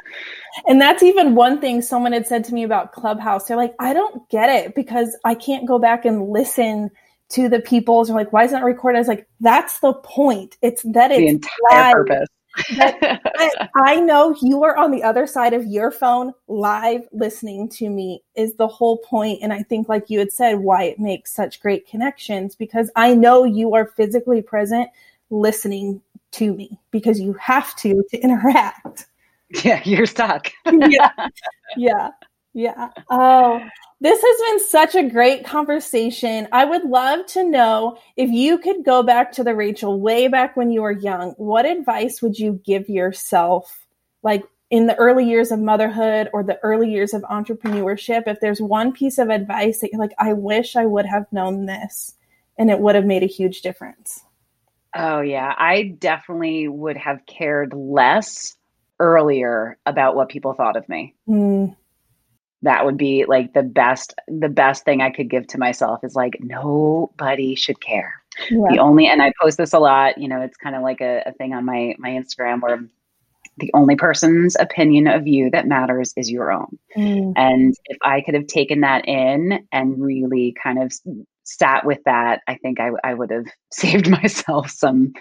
and 0.67 0.81
that's 0.81 1.01
even 1.01 1.33
one 1.33 1.61
thing 1.61 1.81
someone 1.81 2.11
had 2.11 2.27
said 2.27 2.43
to 2.43 2.53
me 2.53 2.63
about 2.63 2.91
clubhouse. 2.91 3.45
They're 3.45 3.55
like 3.55 3.73
i 3.79 3.93
don't 3.93 4.27
get 4.29 4.49
it 4.49 4.75
because 4.75 5.17
i 5.23 5.33
can't 5.33 5.65
go 5.65 5.79
back 5.79 6.03
and 6.03 6.27
listen 6.27 6.91
to 7.33 7.49
the 7.49 7.59
peoples 7.59 8.09
are 8.09 8.13
like, 8.13 8.31
why 8.31 8.43
isn't 8.43 8.61
it 8.61 8.65
recorded? 8.65 8.97
I 8.97 9.01
was 9.01 9.07
like, 9.07 9.27
that's 9.39 9.79
the 9.79 9.93
point. 9.93 10.57
It's 10.61 10.83
that 10.83 11.11
it's 11.11 11.19
the 11.19 11.27
entire 11.27 11.49
live. 11.71 11.93
purpose. 11.93 12.29
I, 12.55 13.69
I 13.75 13.99
know 13.99 14.35
you 14.41 14.63
are 14.63 14.77
on 14.77 14.91
the 14.91 15.01
other 15.01 15.25
side 15.25 15.53
of 15.53 15.65
your 15.65 15.89
phone 15.89 16.33
live 16.47 17.07
listening 17.11 17.69
to 17.69 17.89
me 17.89 18.23
is 18.35 18.55
the 18.55 18.67
whole 18.67 18.99
point. 18.99 19.39
And 19.41 19.51
I 19.51 19.63
think, 19.63 19.89
like 19.89 20.09
you 20.09 20.19
had 20.19 20.31
said, 20.31 20.59
why 20.59 20.83
it 20.83 20.99
makes 20.99 21.33
such 21.33 21.59
great 21.59 21.87
connections 21.87 22.55
because 22.55 22.91
I 22.95 23.15
know 23.15 23.43
you 23.43 23.73
are 23.73 23.87
physically 23.87 24.41
present 24.41 24.89
listening 25.31 26.01
to 26.33 26.53
me 26.53 26.79
because 26.91 27.19
you 27.19 27.33
have 27.33 27.75
to 27.77 28.03
to 28.09 28.17
interact. 28.19 29.07
Yeah, 29.63 29.83
you're 29.85 30.07
stuck. 30.07 30.51
yeah. 30.65 31.11
Yeah. 31.77 32.09
Yeah. 32.53 32.89
Oh, 33.11 33.61
this 34.03 34.21
has 34.21 34.51
been 34.51 34.69
such 34.69 34.95
a 34.95 35.09
great 35.09 35.45
conversation. 35.45 36.49
I 36.51 36.65
would 36.65 36.83
love 36.83 37.25
to 37.27 37.49
know 37.49 37.97
if 38.17 38.29
you 38.29 38.57
could 38.57 38.83
go 38.83 39.01
back 39.01 39.31
to 39.33 39.45
the 39.45 39.55
Rachel 39.55 39.97
way 39.97 40.27
back 40.27 40.57
when 40.57 40.71
you 40.71 40.81
were 40.81 40.91
young, 40.91 41.31
what 41.37 41.65
advice 41.65 42.21
would 42.21 42.37
you 42.37 42.59
give 42.65 42.89
yourself? 42.89 43.87
Like 44.21 44.43
in 44.69 44.87
the 44.87 44.95
early 44.95 45.25
years 45.25 45.53
of 45.53 45.59
motherhood 45.59 46.29
or 46.33 46.43
the 46.43 46.59
early 46.63 46.91
years 46.91 47.13
of 47.13 47.21
entrepreneurship, 47.21 48.23
if 48.27 48.41
there's 48.41 48.59
one 48.59 48.91
piece 48.91 49.17
of 49.17 49.29
advice 49.29 49.79
that 49.79 49.93
you're 49.93 50.01
like, 50.01 50.15
I 50.19 50.33
wish 50.33 50.75
I 50.75 50.85
would 50.85 51.05
have 51.05 51.31
known 51.31 51.65
this 51.65 52.13
and 52.59 52.69
it 52.69 52.79
would 52.79 52.95
have 52.95 53.05
made 53.05 53.23
a 53.23 53.27
huge 53.27 53.61
difference. 53.61 54.19
Oh, 54.93 55.21
yeah. 55.21 55.55
I 55.57 55.95
definitely 55.97 56.67
would 56.67 56.97
have 56.97 57.25
cared 57.25 57.73
less 57.73 58.57
earlier 58.99 59.77
about 59.85 60.17
what 60.17 60.27
people 60.27 60.53
thought 60.53 60.75
of 60.75 60.89
me. 60.89 61.15
Mm. 61.25 61.77
That 62.63 62.85
would 62.85 62.97
be 62.97 63.25
like 63.25 63.53
the 63.53 63.63
best, 63.63 64.13
the 64.27 64.49
best 64.49 64.83
thing 64.83 65.01
I 65.01 65.11
could 65.11 65.29
give 65.29 65.47
to 65.47 65.57
myself 65.57 66.03
is 66.03 66.15
like, 66.15 66.37
nobody 66.39 67.55
should 67.55 67.79
care. 67.79 68.15
Yeah. 68.49 68.65
The 68.71 68.79
only, 68.79 69.07
and 69.07 69.21
I 69.21 69.31
post 69.39 69.57
this 69.57 69.73
a 69.73 69.79
lot, 69.79 70.17
you 70.17 70.27
know, 70.27 70.41
it's 70.41 70.57
kind 70.57 70.75
of 70.75 70.81
like 70.81 71.01
a, 71.01 71.23
a 71.25 71.33
thing 71.33 71.53
on 71.53 71.65
my, 71.65 71.95
my 71.99 72.09
Instagram 72.09 72.61
where 72.61 72.79
the 73.57 73.71
only 73.73 73.95
person's 73.95 74.55
opinion 74.59 75.07
of 75.07 75.27
you 75.27 75.49
that 75.51 75.67
matters 75.67 76.13
is 76.17 76.31
your 76.31 76.51
own. 76.51 76.77
Mm. 76.97 77.33
And 77.35 77.75
if 77.85 77.97
I 78.01 78.21
could 78.21 78.33
have 78.33 78.47
taken 78.47 78.81
that 78.81 79.07
in 79.07 79.67
and 79.71 80.01
really 80.01 80.55
kind 80.61 80.81
of 80.81 80.91
sat 81.43 81.85
with 81.85 81.99
that, 82.05 82.41
I 82.47 82.55
think 82.55 82.79
I, 82.79 82.89
I 83.03 83.13
would 83.13 83.31
have 83.31 83.45
saved 83.71 84.09
myself 84.09 84.69
some 84.69 85.13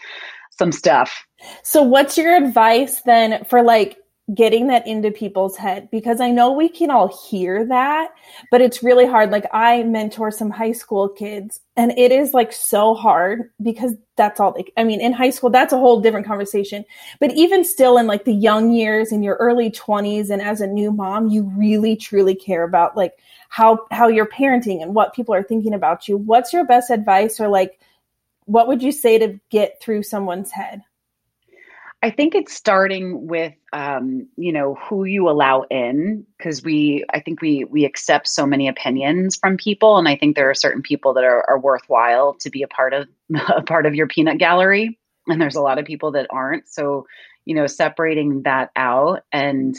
some 0.59 0.73
stuff. 0.73 1.25
So 1.63 1.83
what's 1.83 2.19
your 2.19 2.37
advice 2.37 3.01
then 3.03 3.45
for 3.47 3.63
like 3.63 3.97
getting 4.35 4.69
that 4.69 4.87
into 4.87 5.11
people's 5.11 5.57
head 5.57 5.89
because 5.91 6.21
I 6.21 6.31
know 6.31 6.53
we 6.53 6.69
can 6.69 6.91
all 6.91 7.09
hear 7.29 7.67
that, 7.67 8.13
but 8.53 8.61
it's 8.61 8.83
really 8.83 9.05
hard. 9.05 9.31
Like 9.31 9.47
I 9.53 9.83
mentor 9.83 10.31
some 10.31 10.51
high 10.51 10.73
school 10.73 11.09
kids 11.09 11.61
and 11.77 11.93
it 11.99 12.13
is 12.13 12.33
like 12.33 12.53
so 12.53 12.95
hard 12.95 13.51
because 13.61 13.95
that's 14.17 14.39
all 14.39 14.53
like 14.57 14.73
I 14.77 14.85
mean 14.85 15.01
in 15.01 15.13
high 15.13 15.31
school 15.31 15.51
that's 15.51 15.73
a 15.73 15.79
whole 15.79 16.01
different 16.01 16.27
conversation. 16.27 16.85
But 17.19 17.33
even 17.33 17.65
still 17.65 17.99
in 17.99 18.07
like 18.07 18.25
the 18.25 18.33
young 18.33 18.71
years 18.71 19.11
in 19.11 19.25
your 19.25 19.35
early 19.37 19.71
20s 19.71 20.31
and 20.31 20.41
as 20.41 20.61
a 20.61 20.69
new 20.69 20.93
mom, 20.93 21.27
you 21.29 21.43
really 21.57 21.97
truly 21.97 22.37
care 22.37 22.63
about 22.63 22.97
like 22.97 23.15
how 23.49 23.87
how 23.91 24.07
you're 24.07 24.27
parenting 24.27 24.83
and 24.83 24.95
what 24.95 25.15
people 25.15 25.35
are 25.35 25.43
thinking 25.43 25.75
about 25.75 26.07
you. 26.07 26.17
What's 26.17 26.53
your 26.53 26.65
best 26.65 26.91
advice 26.91 27.41
or 27.41 27.49
like 27.49 27.81
what 28.45 28.69
would 28.69 28.83
you 28.83 28.93
say 28.93 29.19
to 29.19 29.41
get 29.51 29.81
through 29.81 30.05
someone's 30.05 30.53
head? 30.53 30.83
I 32.05 32.11
think 32.11 32.35
it's 32.35 32.53
starting 32.53 33.29
with 33.29 33.55
um, 33.73 34.27
you 34.37 34.53
know 34.53 34.75
who 34.75 35.05
you 35.05 35.29
allow 35.29 35.63
in 35.71 36.27
because 36.37 36.63
we 36.63 37.05
I 37.11 37.21
think 37.21 37.41
we 37.41 37.65
we 37.65 37.85
accept 37.85 38.29
so 38.29 38.45
many 38.45 38.67
opinions 38.67 39.37
from 39.37 39.57
people 39.57 39.99
and 39.99 40.09
I 40.09 40.17
think 40.17 40.35
there 40.35 40.51
are 40.51 40.55
certain 40.55 40.83
people 40.83 41.15
that 41.15 41.25
are, 41.25 41.49
are 41.49 41.61
worthwhile 41.61 42.35
to 42.41 42.51
be 42.51 42.63
a 42.63 42.69
part 42.69 42.93
of 42.93 43.09
a 43.57 43.63
part 43.63 43.87
of 43.87 43.95
your 43.95 44.09
peanut 44.09 44.39
gallery 44.39 44.99
and 45.29 45.41
there's 45.41 45.55
a 45.55 45.63
lot 45.63 45.79
of 45.79 45.85
people 45.85 46.11
that 46.13 46.27
aren't. 46.31 46.69
So 46.69 47.07
you 47.45 47.55
know 47.55 47.67
separating 47.67 48.43
that 48.43 48.71
out 48.77 49.23
and 49.33 49.77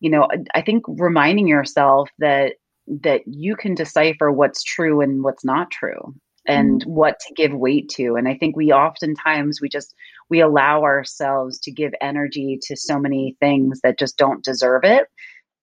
you 0.00 0.10
know 0.10 0.28
I 0.54 0.62
think 0.62 0.84
reminding 0.88 1.46
yourself 1.46 2.10
that 2.18 2.54
that 3.02 3.22
you 3.26 3.54
can 3.54 3.74
decipher 3.74 4.32
what's 4.32 4.64
true 4.64 5.00
and 5.00 5.22
what's 5.22 5.44
not 5.44 5.70
true 5.70 6.14
and 6.50 6.80
mm-hmm. 6.80 6.90
what 6.90 7.18
to 7.20 7.34
give 7.34 7.52
weight 7.52 7.88
to 7.88 8.16
and 8.16 8.28
i 8.28 8.34
think 8.34 8.56
we 8.56 8.72
oftentimes 8.72 9.60
we 9.60 9.68
just 9.68 9.94
we 10.28 10.40
allow 10.40 10.82
ourselves 10.82 11.58
to 11.58 11.70
give 11.70 11.92
energy 12.00 12.58
to 12.62 12.76
so 12.76 12.98
many 12.98 13.36
things 13.40 13.80
that 13.82 13.98
just 13.98 14.16
don't 14.16 14.44
deserve 14.44 14.84
it 14.84 15.06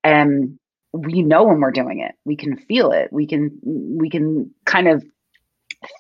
and 0.03 0.57
we 0.93 1.21
know 1.21 1.43
when 1.43 1.59
we're 1.59 1.71
doing 1.71 1.99
it 1.99 2.15
we 2.25 2.35
can 2.35 2.57
feel 2.57 2.91
it 2.91 3.11
we 3.11 3.27
can 3.27 3.59
we 3.63 4.09
can 4.09 4.49
kind 4.65 4.88
of 4.88 5.03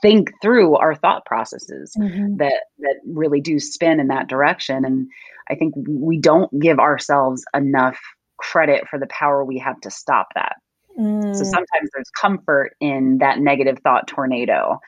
think 0.01 0.31
through 0.41 0.75
our 0.75 0.95
thought 0.95 1.23
processes 1.25 1.93
mm-hmm. 1.99 2.37
that 2.37 2.63
that 2.79 2.95
really 3.05 3.41
do 3.41 3.59
spin 3.59 3.99
in 3.99 4.07
that 4.07 4.27
direction 4.27 4.85
and 4.85 5.07
i 5.49 5.55
think 5.55 5.73
we 5.87 6.17
don't 6.19 6.51
give 6.59 6.79
ourselves 6.79 7.43
enough 7.53 7.99
credit 8.37 8.87
for 8.87 8.97
the 8.97 9.07
power 9.07 9.43
we 9.43 9.59
have 9.59 9.79
to 9.81 9.91
stop 9.91 10.27
that 10.35 10.55
so 11.35 11.43
mm. 11.43 11.45
sometimes 11.45 11.89
there's 11.93 12.09
comfort 12.09 12.75
in 12.79 13.17
that 13.19 13.39
negative 13.39 13.79
thought 13.83 14.07
tornado 14.07 14.79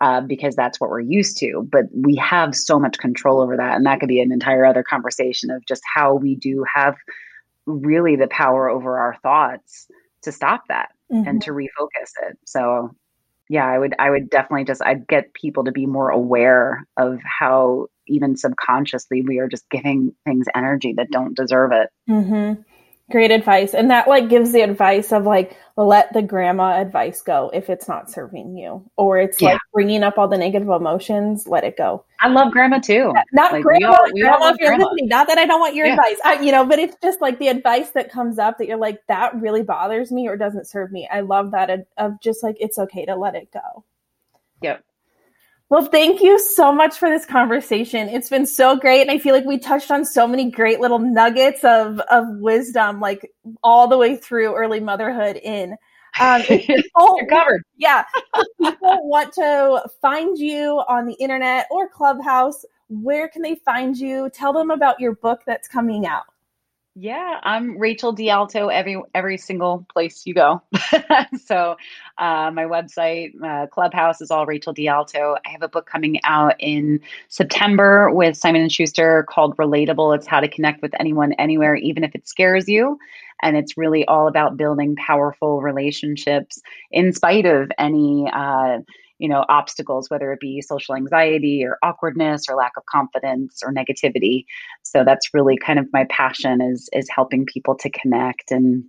uh, 0.00 0.20
because 0.20 0.54
that's 0.54 0.80
what 0.80 0.90
we're 0.90 1.00
used 1.00 1.36
to. 1.38 1.66
But 1.70 1.84
we 1.92 2.16
have 2.16 2.54
so 2.54 2.78
much 2.78 2.98
control 2.98 3.40
over 3.40 3.56
that. 3.56 3.76
And 3.76 3.86
that 3.86 4.00
could 4.00 4.08
be 4.08 4.20
an 4.20 4.32
entire 4.32 4.64
other 4.64 4.82
conversation 4.82 5.50
of 5.50 5.64
just 5.66 5.82
how 5.92 6.14
we 6.14 6.36
do 6.36 6.64
have 6.72 6.96
really 7.66 8.16
the 8.16 8.28
power 8.28 8.68
over 8.68 8.98
our 8.98 9.16
thoughts 9.22 9.88
to 10.22 10.32
stop 10.32 10.62
that 10.68 10.90
mm-hmm. 11.12 11.28
and 11.28 11.42
to 11.42 11.50
refocus 11.50 12.12
it. 12.28 12.38
So 12.44 12.94
yeah, 13.48 13.66
I 13.66 13.78
would 13.78 13.94
I 13.98 14.10
would 14.10 14.30
definitely 14.30 14.64
just 14.64 14.82
I'd 14.84 15.06
get 15.08 15.32
people 15.32 15.64
to 15.64 15.72
be 15.72 15.86
more 15.86 16.10
aware 16.10 16.86
of 16.96 17.20
how 17.24 17.86
even 18.06 18.36
subconsciously 18.36 19.22
we 19.22 19.38
are 19.38 19.48
just 19.48 19.68
giving 19.70 20.14
things 20.24 20.46
energy 20.54 20.94
that 20.96 21.10
don't 21.10 21.36
deserve 21.36 21.72
it. 21.72 21.88
Mm-hmm. 22.08 22.62
Great 23.10 23.30
advice. 23.30 23.72
And 23.72 23.90
that 23.90 24.06
like 24.06 24.28
gives 24.28 24.52
the 24.52 24.60
advice 24.60 25.12
of 25.12 25.24
like, 25.24 25.56
let 25.76 26.12
the 26.12 26.20
grandma 26.20 26.78
advice 26.78 27.22
go 27.22 27.50
if 27.54 27.70
it's 27.70 27.88
not 27.88 28.10
serving 28.10 28.56
you, 28.56 28.84
or 28.96 29.16
it's 29.16 29.40
yeah. 29.40 29.52
like 29.52 29.60
bringing 29.72 30.02
up 30.02 30.18
all 30.18 30.28
the 30.28 30.36
negative 30.36 30.68
emotions, 30.68 31.46
let 31.46 31.64
it 31.64 31.76
go. 31.76 32.04
I 32.20 32.28
love 32.28 32.52
grandma 32.52 32.80
too. 32.80 33.14
Not 33.32 33.52
like, 33.52 33.62
grandma, 33.62 33.92
all, 33.92 34.10
grandma, 34.10 34.48
if 34.48 34.56
you're 34.58 34.70
grandma. 34.70 34.84
listening. 34.86 35.08
Not 35.08 35.28
that 35.28 35.38
I 35.38 35.46
don't 35.46 35.60
want 35.60 35.74
your 35.74 35.86
yeah. 35.86 35.94
advice, 35.94 36.18
I, 36.24 36.40
you 36.42 36.52
know, 36.52 36.66
but 36.66 36.78
it's 36.78 36.96
just 37.02 37.20
like 37.20 37.38
the 37.38 37.48
advice 37.48 37.90
that 37.90 38.10
comes 38.10 38.38
up 38.38 38.58
that 38.58 38.66
you're 38.66 38.76
like, 38.76 39.00
that 39.06 39.40
really 39.40 39.62
bothers 39.62 40.12
me 40.12 40.28
or 40.28 40.36
doesn't 40.36 40.66
serve 40.66 40.92
me. 40.92 41.08
I 41.10 41.20
love 41.20 41.52
that 41.52 41.86
of 41.96 42.20
just 42.20 42.42
like, 42.42 42.56
it's 42.60 42.78
okay 42.78 43.06
to 43.06 43.16
let 43.16 43.36
it 43.36 43.52
go. 43.52 43.84
Yep. 44.62 44.84
Well, 45.70 45.84
thank 45.84 46.22
you 46.22 46.38
so 46.38 46.72
much 46.72 46.96
for 46.98 47.10
this 47.10 47.26
conversation. 47.26 48.08
It's 48.08 48.30
been 48.30 48.46
so 48.46 48.76
great. 48.76 49.02
And 49.02 49.10
I 49.10 49.18
feel 49.18 49.34
like 49.34 49.44
we 49.44 49.58
touched 49.58 49.90
on 49.90 50.04
so 50.06 50.26
many 50.26 50.50
great 50.50 50.80
little 50.80 50.98
nuggets 50.98 51.62
of, 51.62 52.00
of 52.10 52.24
wisdom, 52.38 53.00
like 53.00 53.30
all 53.62 53.86
the 53.86 53.98
way 53.98 54.16
through 54.16 54.54
early 54.54 54.80
motherhood 54.80 55.36
in. 55.36 55.76
Um, 56.20 56.42
people, 56.48 57.18
covered. 57.28 57.64
Yeah. 57.76 58.04
people 58.58 59.08
want 59.08 59.34
to 59.34 59.86
find 60.00 60.38
you 60.38 60.82
on 60.88 61.04
the 61.04 61.14
internet 61.14 61.66
or 61.70 61.86
Clubhouse, 61.90 62.64
where 62.88 63.28
can 63.28 63.42
they 63.42 63.56
find 63.56 63.94
you? 63.94 64.30
Tell 64.30 64.54
them 64.54 64.70
about 64.70 64.98
your 64.98 65.16
book 65.16 65.42
that's 65.46 65.68
coming 65.68 66.06
out. 66.06 66.24
Yeah, 67.00 67.38
I'm 67.44 67.78
Rachel 67.78 68.12
DeAlto 68.12 68.74
every 68.74 69.00
every 69.14 69.38
single 69.38 69.86
place 69.92 70.26
you 70.26 70.34
go. 70.34 70.60
so 71.44 71.76
uh, 72.18 72.50
my 72.52 72.64
website, 72.64 73.40
uh, 73.40 73.68
Clubhouse 73.68 74.20
is 74.20 74.32
all 74.32 74.46
Rachel 74.46 74.74
DeAlto. 74.74 75.36
I 75.46 75.50
have 75.50 75.62
a 75.62 75.68
book 75.68 75.86
coming 75.86 76.18
out 76.24 76.56
in 76.58 77.00
September 77.28 78.10
with 78.10 78.36
Simon 78.36 78.62
and 78.62 78.72
Schuster 78.72 79.24
called 79.28 79.56
Relatable. 79.58 80.16
It's 80.16 80.26
how 80.26 80.40
to 80.40 80.48
connect 80.48 80.82
with 80.82 80.92
anyone, 80.98 81.34
anywhere, 81.34 81.76
even 81.76 82.02
if 82.02 82.16
it 82.16 82.26
scares 82.26 82.68
you. 82.68 82.98
And 83.42 83.56
it's 83.56 83.78
really 83.78 84.04
all 84.06 84.26
about 84.26 84.56
building 84.56 84.96
powerful 84.96 85.62
relationships 85.62 86.60
in 86.90 87.12
spite 87.12 87.46
of 87.46 87.70
any. 87.78 88.28
Uh, 88.32 88.80
you 89.18 89.28
know 89.28 89.44
obstacles 89.48 90.08
whether 90.10 90.32
it 90.32 90.40
be 90.40 90.62
social 90.62 90.94
anxiety 90.94 91.64
or 91.64 91.78
awkwardness 91.82 92.48
or 92.48 92.56
lack 92.56 92.72
of 92.76 92.84
confidence 92.86 93.60
or 93.64 93.72
negativity. 93.72 94.44
So 94.82 95.04
that's 95.04 95.34
really 95.34 95.56
kind 95.56 95.78
of 95.78 95.86
my 95.92 96.06
passion 96.10 96.60
is 96.60 96.88
is 96.92 97.08
helping 97.14 97.44
people 97.44 97.76
to 97.76 97.90
connect. 97.90 98.50
And 98.50 98.84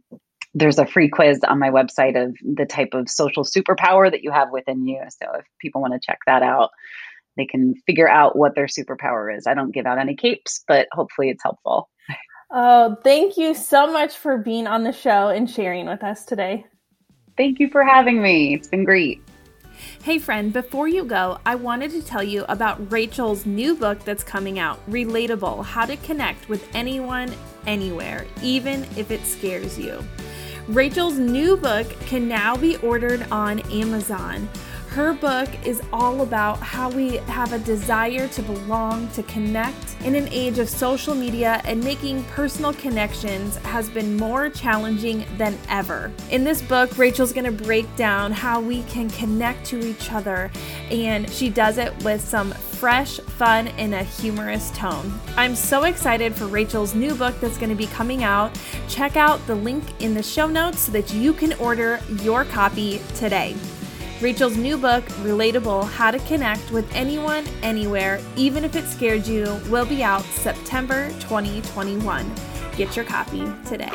there's 0.54 0.80
a 0.80 0.86
free 0.86 1.10
quiz 1.10 1.40
on 1.48 1.60
my 1.60 1.70
website 1.70 2.22
of 2.22 2.36
the 2.42 2.66
type 2.66 2.94
of 2.94 3.10
social 3.10 3.44
superpower 3.44 4.10
that 4.10 4.24
you 4.24 4.32
have 4.32 4.50
within 4.52 4.88
you. 4.88 5.02
So 5.10 5.28
if 5.40 5.46
people 5.60 5.82
want 5.82 5.94
to 5.94 6.00
check 6.04 6.20
that 6.26 6.44
out 6.44 6.70
they 7.38 7.46
can 7.46 7.74
figure 7.86 8.10
out 8.10 8.38
what 8.38 8.54
their 8.54 8.66
superpower 8.66 9.34
is. 9.34 9.48
I 9.48 9.54
don't 9.54 9.72
give 9.72 9.86
out 9.86 9.98
any 9.98 10.16
capes 10.16 10.64
but 10.68 10.88
hopefully 10.92 11.30
it's 11.30 11.44
helpful. 11.44 11.90
Oh 12.52 12.98
thank 13.04 13.38
you 13.38 13.54
so 13.54 13.92
much 13.92 14.18
for 14.18 14.38
being 14.38 14.68
on 14.68 14.84
the 14.84 14.92
show 14.92 15.30
and 15.30 15.50
sharing 15.50 15.86
with 15.86 16.04
us 16.04 16.26
today. 16.26 16.66
Thank 17.38 17.60
you 17.60 17.70
for 17.70 17.86
having 17.86 18.22
me. 18.22 18.56
It's 18.56 18.68
been 18.68 18.84
great 18.84 19.22
Hey, 20.04 20.20
friend, 20.20 20.54
before 20.54 20.88
you 20.88 21.04
go, 21.04 21.40
I 21.46 21.56
wanted 21.56 21.92
to 21.92 22.02
tell 22.02 22.24
you 22.24 22.46
about 22.48 22.92
Rachel's 22.92 23.46
new 23.46 23.76
book 23.76 24.04
that's 24.06 24.24
coming 24.24 24.60
out 24.60 24.80
Relatable 24.90 25.66
How 25.66 25.86
to 25.86 25.98
Connect 25.98 26.50
with 26.50 26.68
Anyone, 26.74 27.34
Anywhere, 27.68 28.26
even 28.42 28.84
if 28.96 29.12
it 29.12 29.26
scares 29.26 29.78
you. 29.78 30.04
Rachel's 30.68 31.18
new 31.18 31.58
book 31.58 31.88
can 32.02 32.28
now 32.28 32.56
be 32.56 32.78
ordered 32.78 33.26
on 33.32 33.60
Amazon. 33.72 34.48
Her 34.90 35.14
book 35.14 35.50
is 35.64 35.84
all 35.94 36.22
about 36.22 36.58
how 36.62 36.90
we 36.90 37.18
have 37.28 37.54
a 37.54 37.60
desire 37.60 38.28
to 38.30 38.42
belong, 38.42 39.08
to 39.10 39.22
connect. 39.24 40.02
In 40.04 40.16
an 40.16 40.28
age 40.30 40.58
of 40.58 40.68
social 40.68 41.14
media 41.14 41.62
and 41.64 41.84
making 41.84 42.24
personal 42.24 42.74
connections 42.74 43.58
has 43.58 43.88
been 43.88 44.18
more 44.18 44.50
challenging 44.50 45.26
than 45.38 45.56
ever. 45.70 46.12
In 46.32 46.44
this 46.44 46.64
book, 46.64 46.98
Rachel's 46.98 47.34
going 47.34 47.46
to 47.46 47.64
break 47.64 47.96
down 47.98 48.32
how 48.32 48.60
we 48.60 48.82
can 48.84 49.12
connect 49.12 49.64
to 49.68 49.80
each 49.80 50.12
other, 50.12 50.50
and 50.90 51.30
she 51.30 51.52
does 51.52 51.78
it 51.78 51.96
with 52.04 52.20
some 52.20 52.52
fresh, 52.52 53.20
fun, 53.20 53.68
and 53.68 53.94
a 53.94 54.02
humorous 54.04 54.72
tone. 54.72 55.14
I'm 55.38 55.56
so 55.56 55.84
excited 55.84 56.34
for 56.34 56.48
Rachel's 56.48 56.96
new 56.96 57.14
book 57.14 57.40
that's 57.40 57.60
going 57.60 57.70
to 57.70 57.76
be 57.76 57.88
coming 57.88 58.24
out. 58.24 58.58
Check 58.88 59.18
out 59.18 59.46
the 59.46 59.56
link 59.56 59.84
in 60.02 60.16
the 60.16 60.24
show 60.24 60.48
notes 60.48 60.80
so 60.80 60.92
that 60.94 61.14
you 61.14 61.32
can 61.34 61.54
order 61.54 62.00
your 62.22 62.44
copy 62.46 63.02
today. 63.14 63.56
Rachel's 64.22 64.58
new 64.58 64.78
book, 64.78 65.06
Relatable 65.24 65.90
How 65.92 66.12
to 66.12 66.20
Connect 66.20 66.72
with 66.72 66.94
Anyone, 66.94 67.48
Anywhere, 67.64 68.20
even 68.36 68.66
if 68.66 68.76
it 68.76 68.86
scared 68.86 69.26
you, 69.26 69.62
will 69.70 69.86
be 69.86 70.04
out 70.04 70.24
September 70.24 71.08
2021. 71.22 72.30
Get 72.76 72.98
your 72.98 73.06
copy 73.06 73.46
today. 73.66 73.90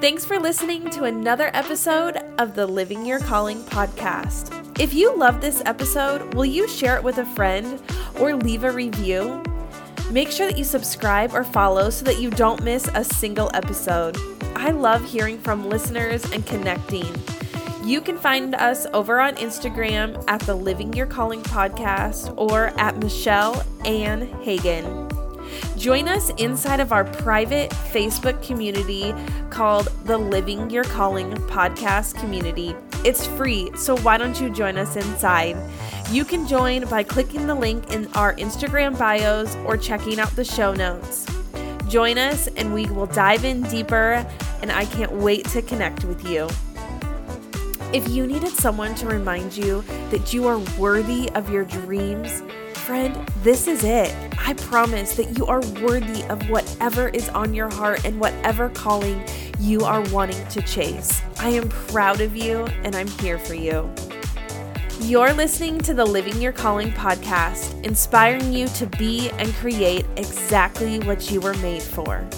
Thanks 0.00 0.24
for 0.24 0.38
listening 0.38 0.88
to 0.90 1.04
another 1.04 1.50
episode 1.52 2.18
of 2.38 2.54
the 2.54 2.64
Living 2.64 3.04
Your 3.04 3.18
Calling 3.18 3.60
podcast. 3.64 4.78
If 4.78 4.94
you 4.94 5.16
love 5.16 5.40
this 5.40 5.60
episode, 5.66 6.32
will 6.34 6.44
you 6.44 6.68
share 6.68 6.96
it 6.96 7.02
with 7.02 7.18
a 7.18 7.26
friend 7.26 7.82
or 8.20 8.36
leave 8.36 8.62
a 8.62 8.70
review? 8.70 9.42
Make 10.12 10.30
sure 10.30 10.46
that 10.46 10.58
you 10.58 10.64
subscribe 10.64 11.34
or 11.34 11.42
follow 11.42 11.90
so 11.90 12.04
that 12.04 12.20
you 12.20 12.30
don't 12.30 12.62
miss 12.62 12.88
a 12.94 13.02
single 13.02 13.50
episode. 13.52 14.16
I 14.54 14.70
love 14.70 15.04
hearing 15.04 15.38
from 15.38 15.68
listeners 15.68 16.24
and 16.30 16.46
connecting. 16.46 17.12
You 17.84 18.00
can 18.00 18.16
find 18.16 18.54
us 18.54 18.86
over 18.94 19.20
on 19.20 19.34
Instagram 19.34 20.24
at 20.26 20.40
the 20.40 20.54
Living 20.54 20.94
Your 20.94 21.04
Calling 21.04 21.42
podcast 21.42 22.32
or 22.38 22.68
at 22.80 22.96
Michelle 22.96 23.62
Ann 23.84 24.26
Hagen. 24.42 25.10
Join 25.76 26.08
us 26.08 26.30
inside 26.38 26.80
of 26.80 26.92
our 26.92 27.04
private 27.04 27.70
Facebook 27.70 28.42
community 28.42 29.14
called 29.50 29.88
the 30.06 30.16
Living 30.16 30.70
Your 30.70 30.84
Calling 30.84 31.30
podcast 31.32 32.18
community. 32.18 32.74
It's 33.04 33.26
free, 33.26 33.70
so 33.76 33.98
why 33.98 34.16
don't 34.16 34.40
you 34.40 34.48
join 34.48 34.78
us 34.78 34.96
inside? 34.96 35.54
You 36.10 36.24
can 36.24 36.48
join 36.48 36.88
by 36.88 37.02
clicking 37.02 37.46
the 37.46 37.54
link 37.54 37.92
in 37.92 38.06
our 38.14 38.34
Instagram 38.36 38.98
bios 38.98 39.56
or 39.66 39.76
checking 39.76 40.18
out 40.18 40.34
the 40.36 40.44
show 40.44 40.72
notes. 40.72 41.26
Join 41.90 42.16
us 42.16 42.46
and 42.56 42.72
we 42.72 42.86
will 42.86 43.06
dive 43.06 43.44
in 43.44 43.60
deeper, 43.64 44.26
and 44.62 44.72
I 44.72 44.86
can't 44.86 45.12
wait 45.12 45.44
to 45.48 45.60
connect 45.60 46.04
with 46.04 46.26
you. 46.26 46.48
If 47.94 48.08
you 48.08 48.26
needed 48.26 48.50
someone 48.50 48.96
to 48.96 49.06
remind 49.06 49.56
you 49.56 49.82
that 50.10 50.34
you 50.34 50.48
are 50.48 50.58
worthy 50.76 51.30
of 51.36 51.48
your 51.48 51.64
dreams, 51.64 52.42
friend, 52.72 53.14
this 53.44 53.68
is 53.68 53.84
it. 53.84 54.12
I 54.36 54.54
promise 54.54 55.14
that 55.14 55.38
you 55.38 55.46
are 55.46 55.60
worthy 55.80 56.24
of 56.24 56.50
whatever 56.50 57.10
is 57.10 57.28
on 57.28 57.54
your 57.54 57.72
heart 57.72 58.04
and 58.04 58.18
whatever 58.18 58.68
calling 58.70 59.24
you 59.60 59.84
are 59.84 60.00
wanting 60.10 60.44
to 60.48 60.60
chase. 60.62 61.22
I 61.38 61.50
am 61.50 61.68
proud 61.68 62.20
of 62.20 62.34
you 62.34 62.66
and 62.82 62.96
I'm 62.96 63.06
here 63.06 63.38
for 63.38 63.54
you. 63.54 63.88
You're 64.98 65.32
listening 65.32 65.78
to 65.82 65.94
the 65.94 66.04
Living 66.04 66.42
Your 66.42 66.50
Calling 66.50 66.90
podcast, 66.90 67.80
inspiring 67.84 68.52
you 68.52 68.66
to 68.70 68.86
be 68.86 69.30
and 69.38 69.54
create 69.54 70.04
exactly 70.16 70.98
what 70.98 71.30
you 71.30 71.40
were 71.40 71.54
made 71.58 71.82
for. 71.84 72.28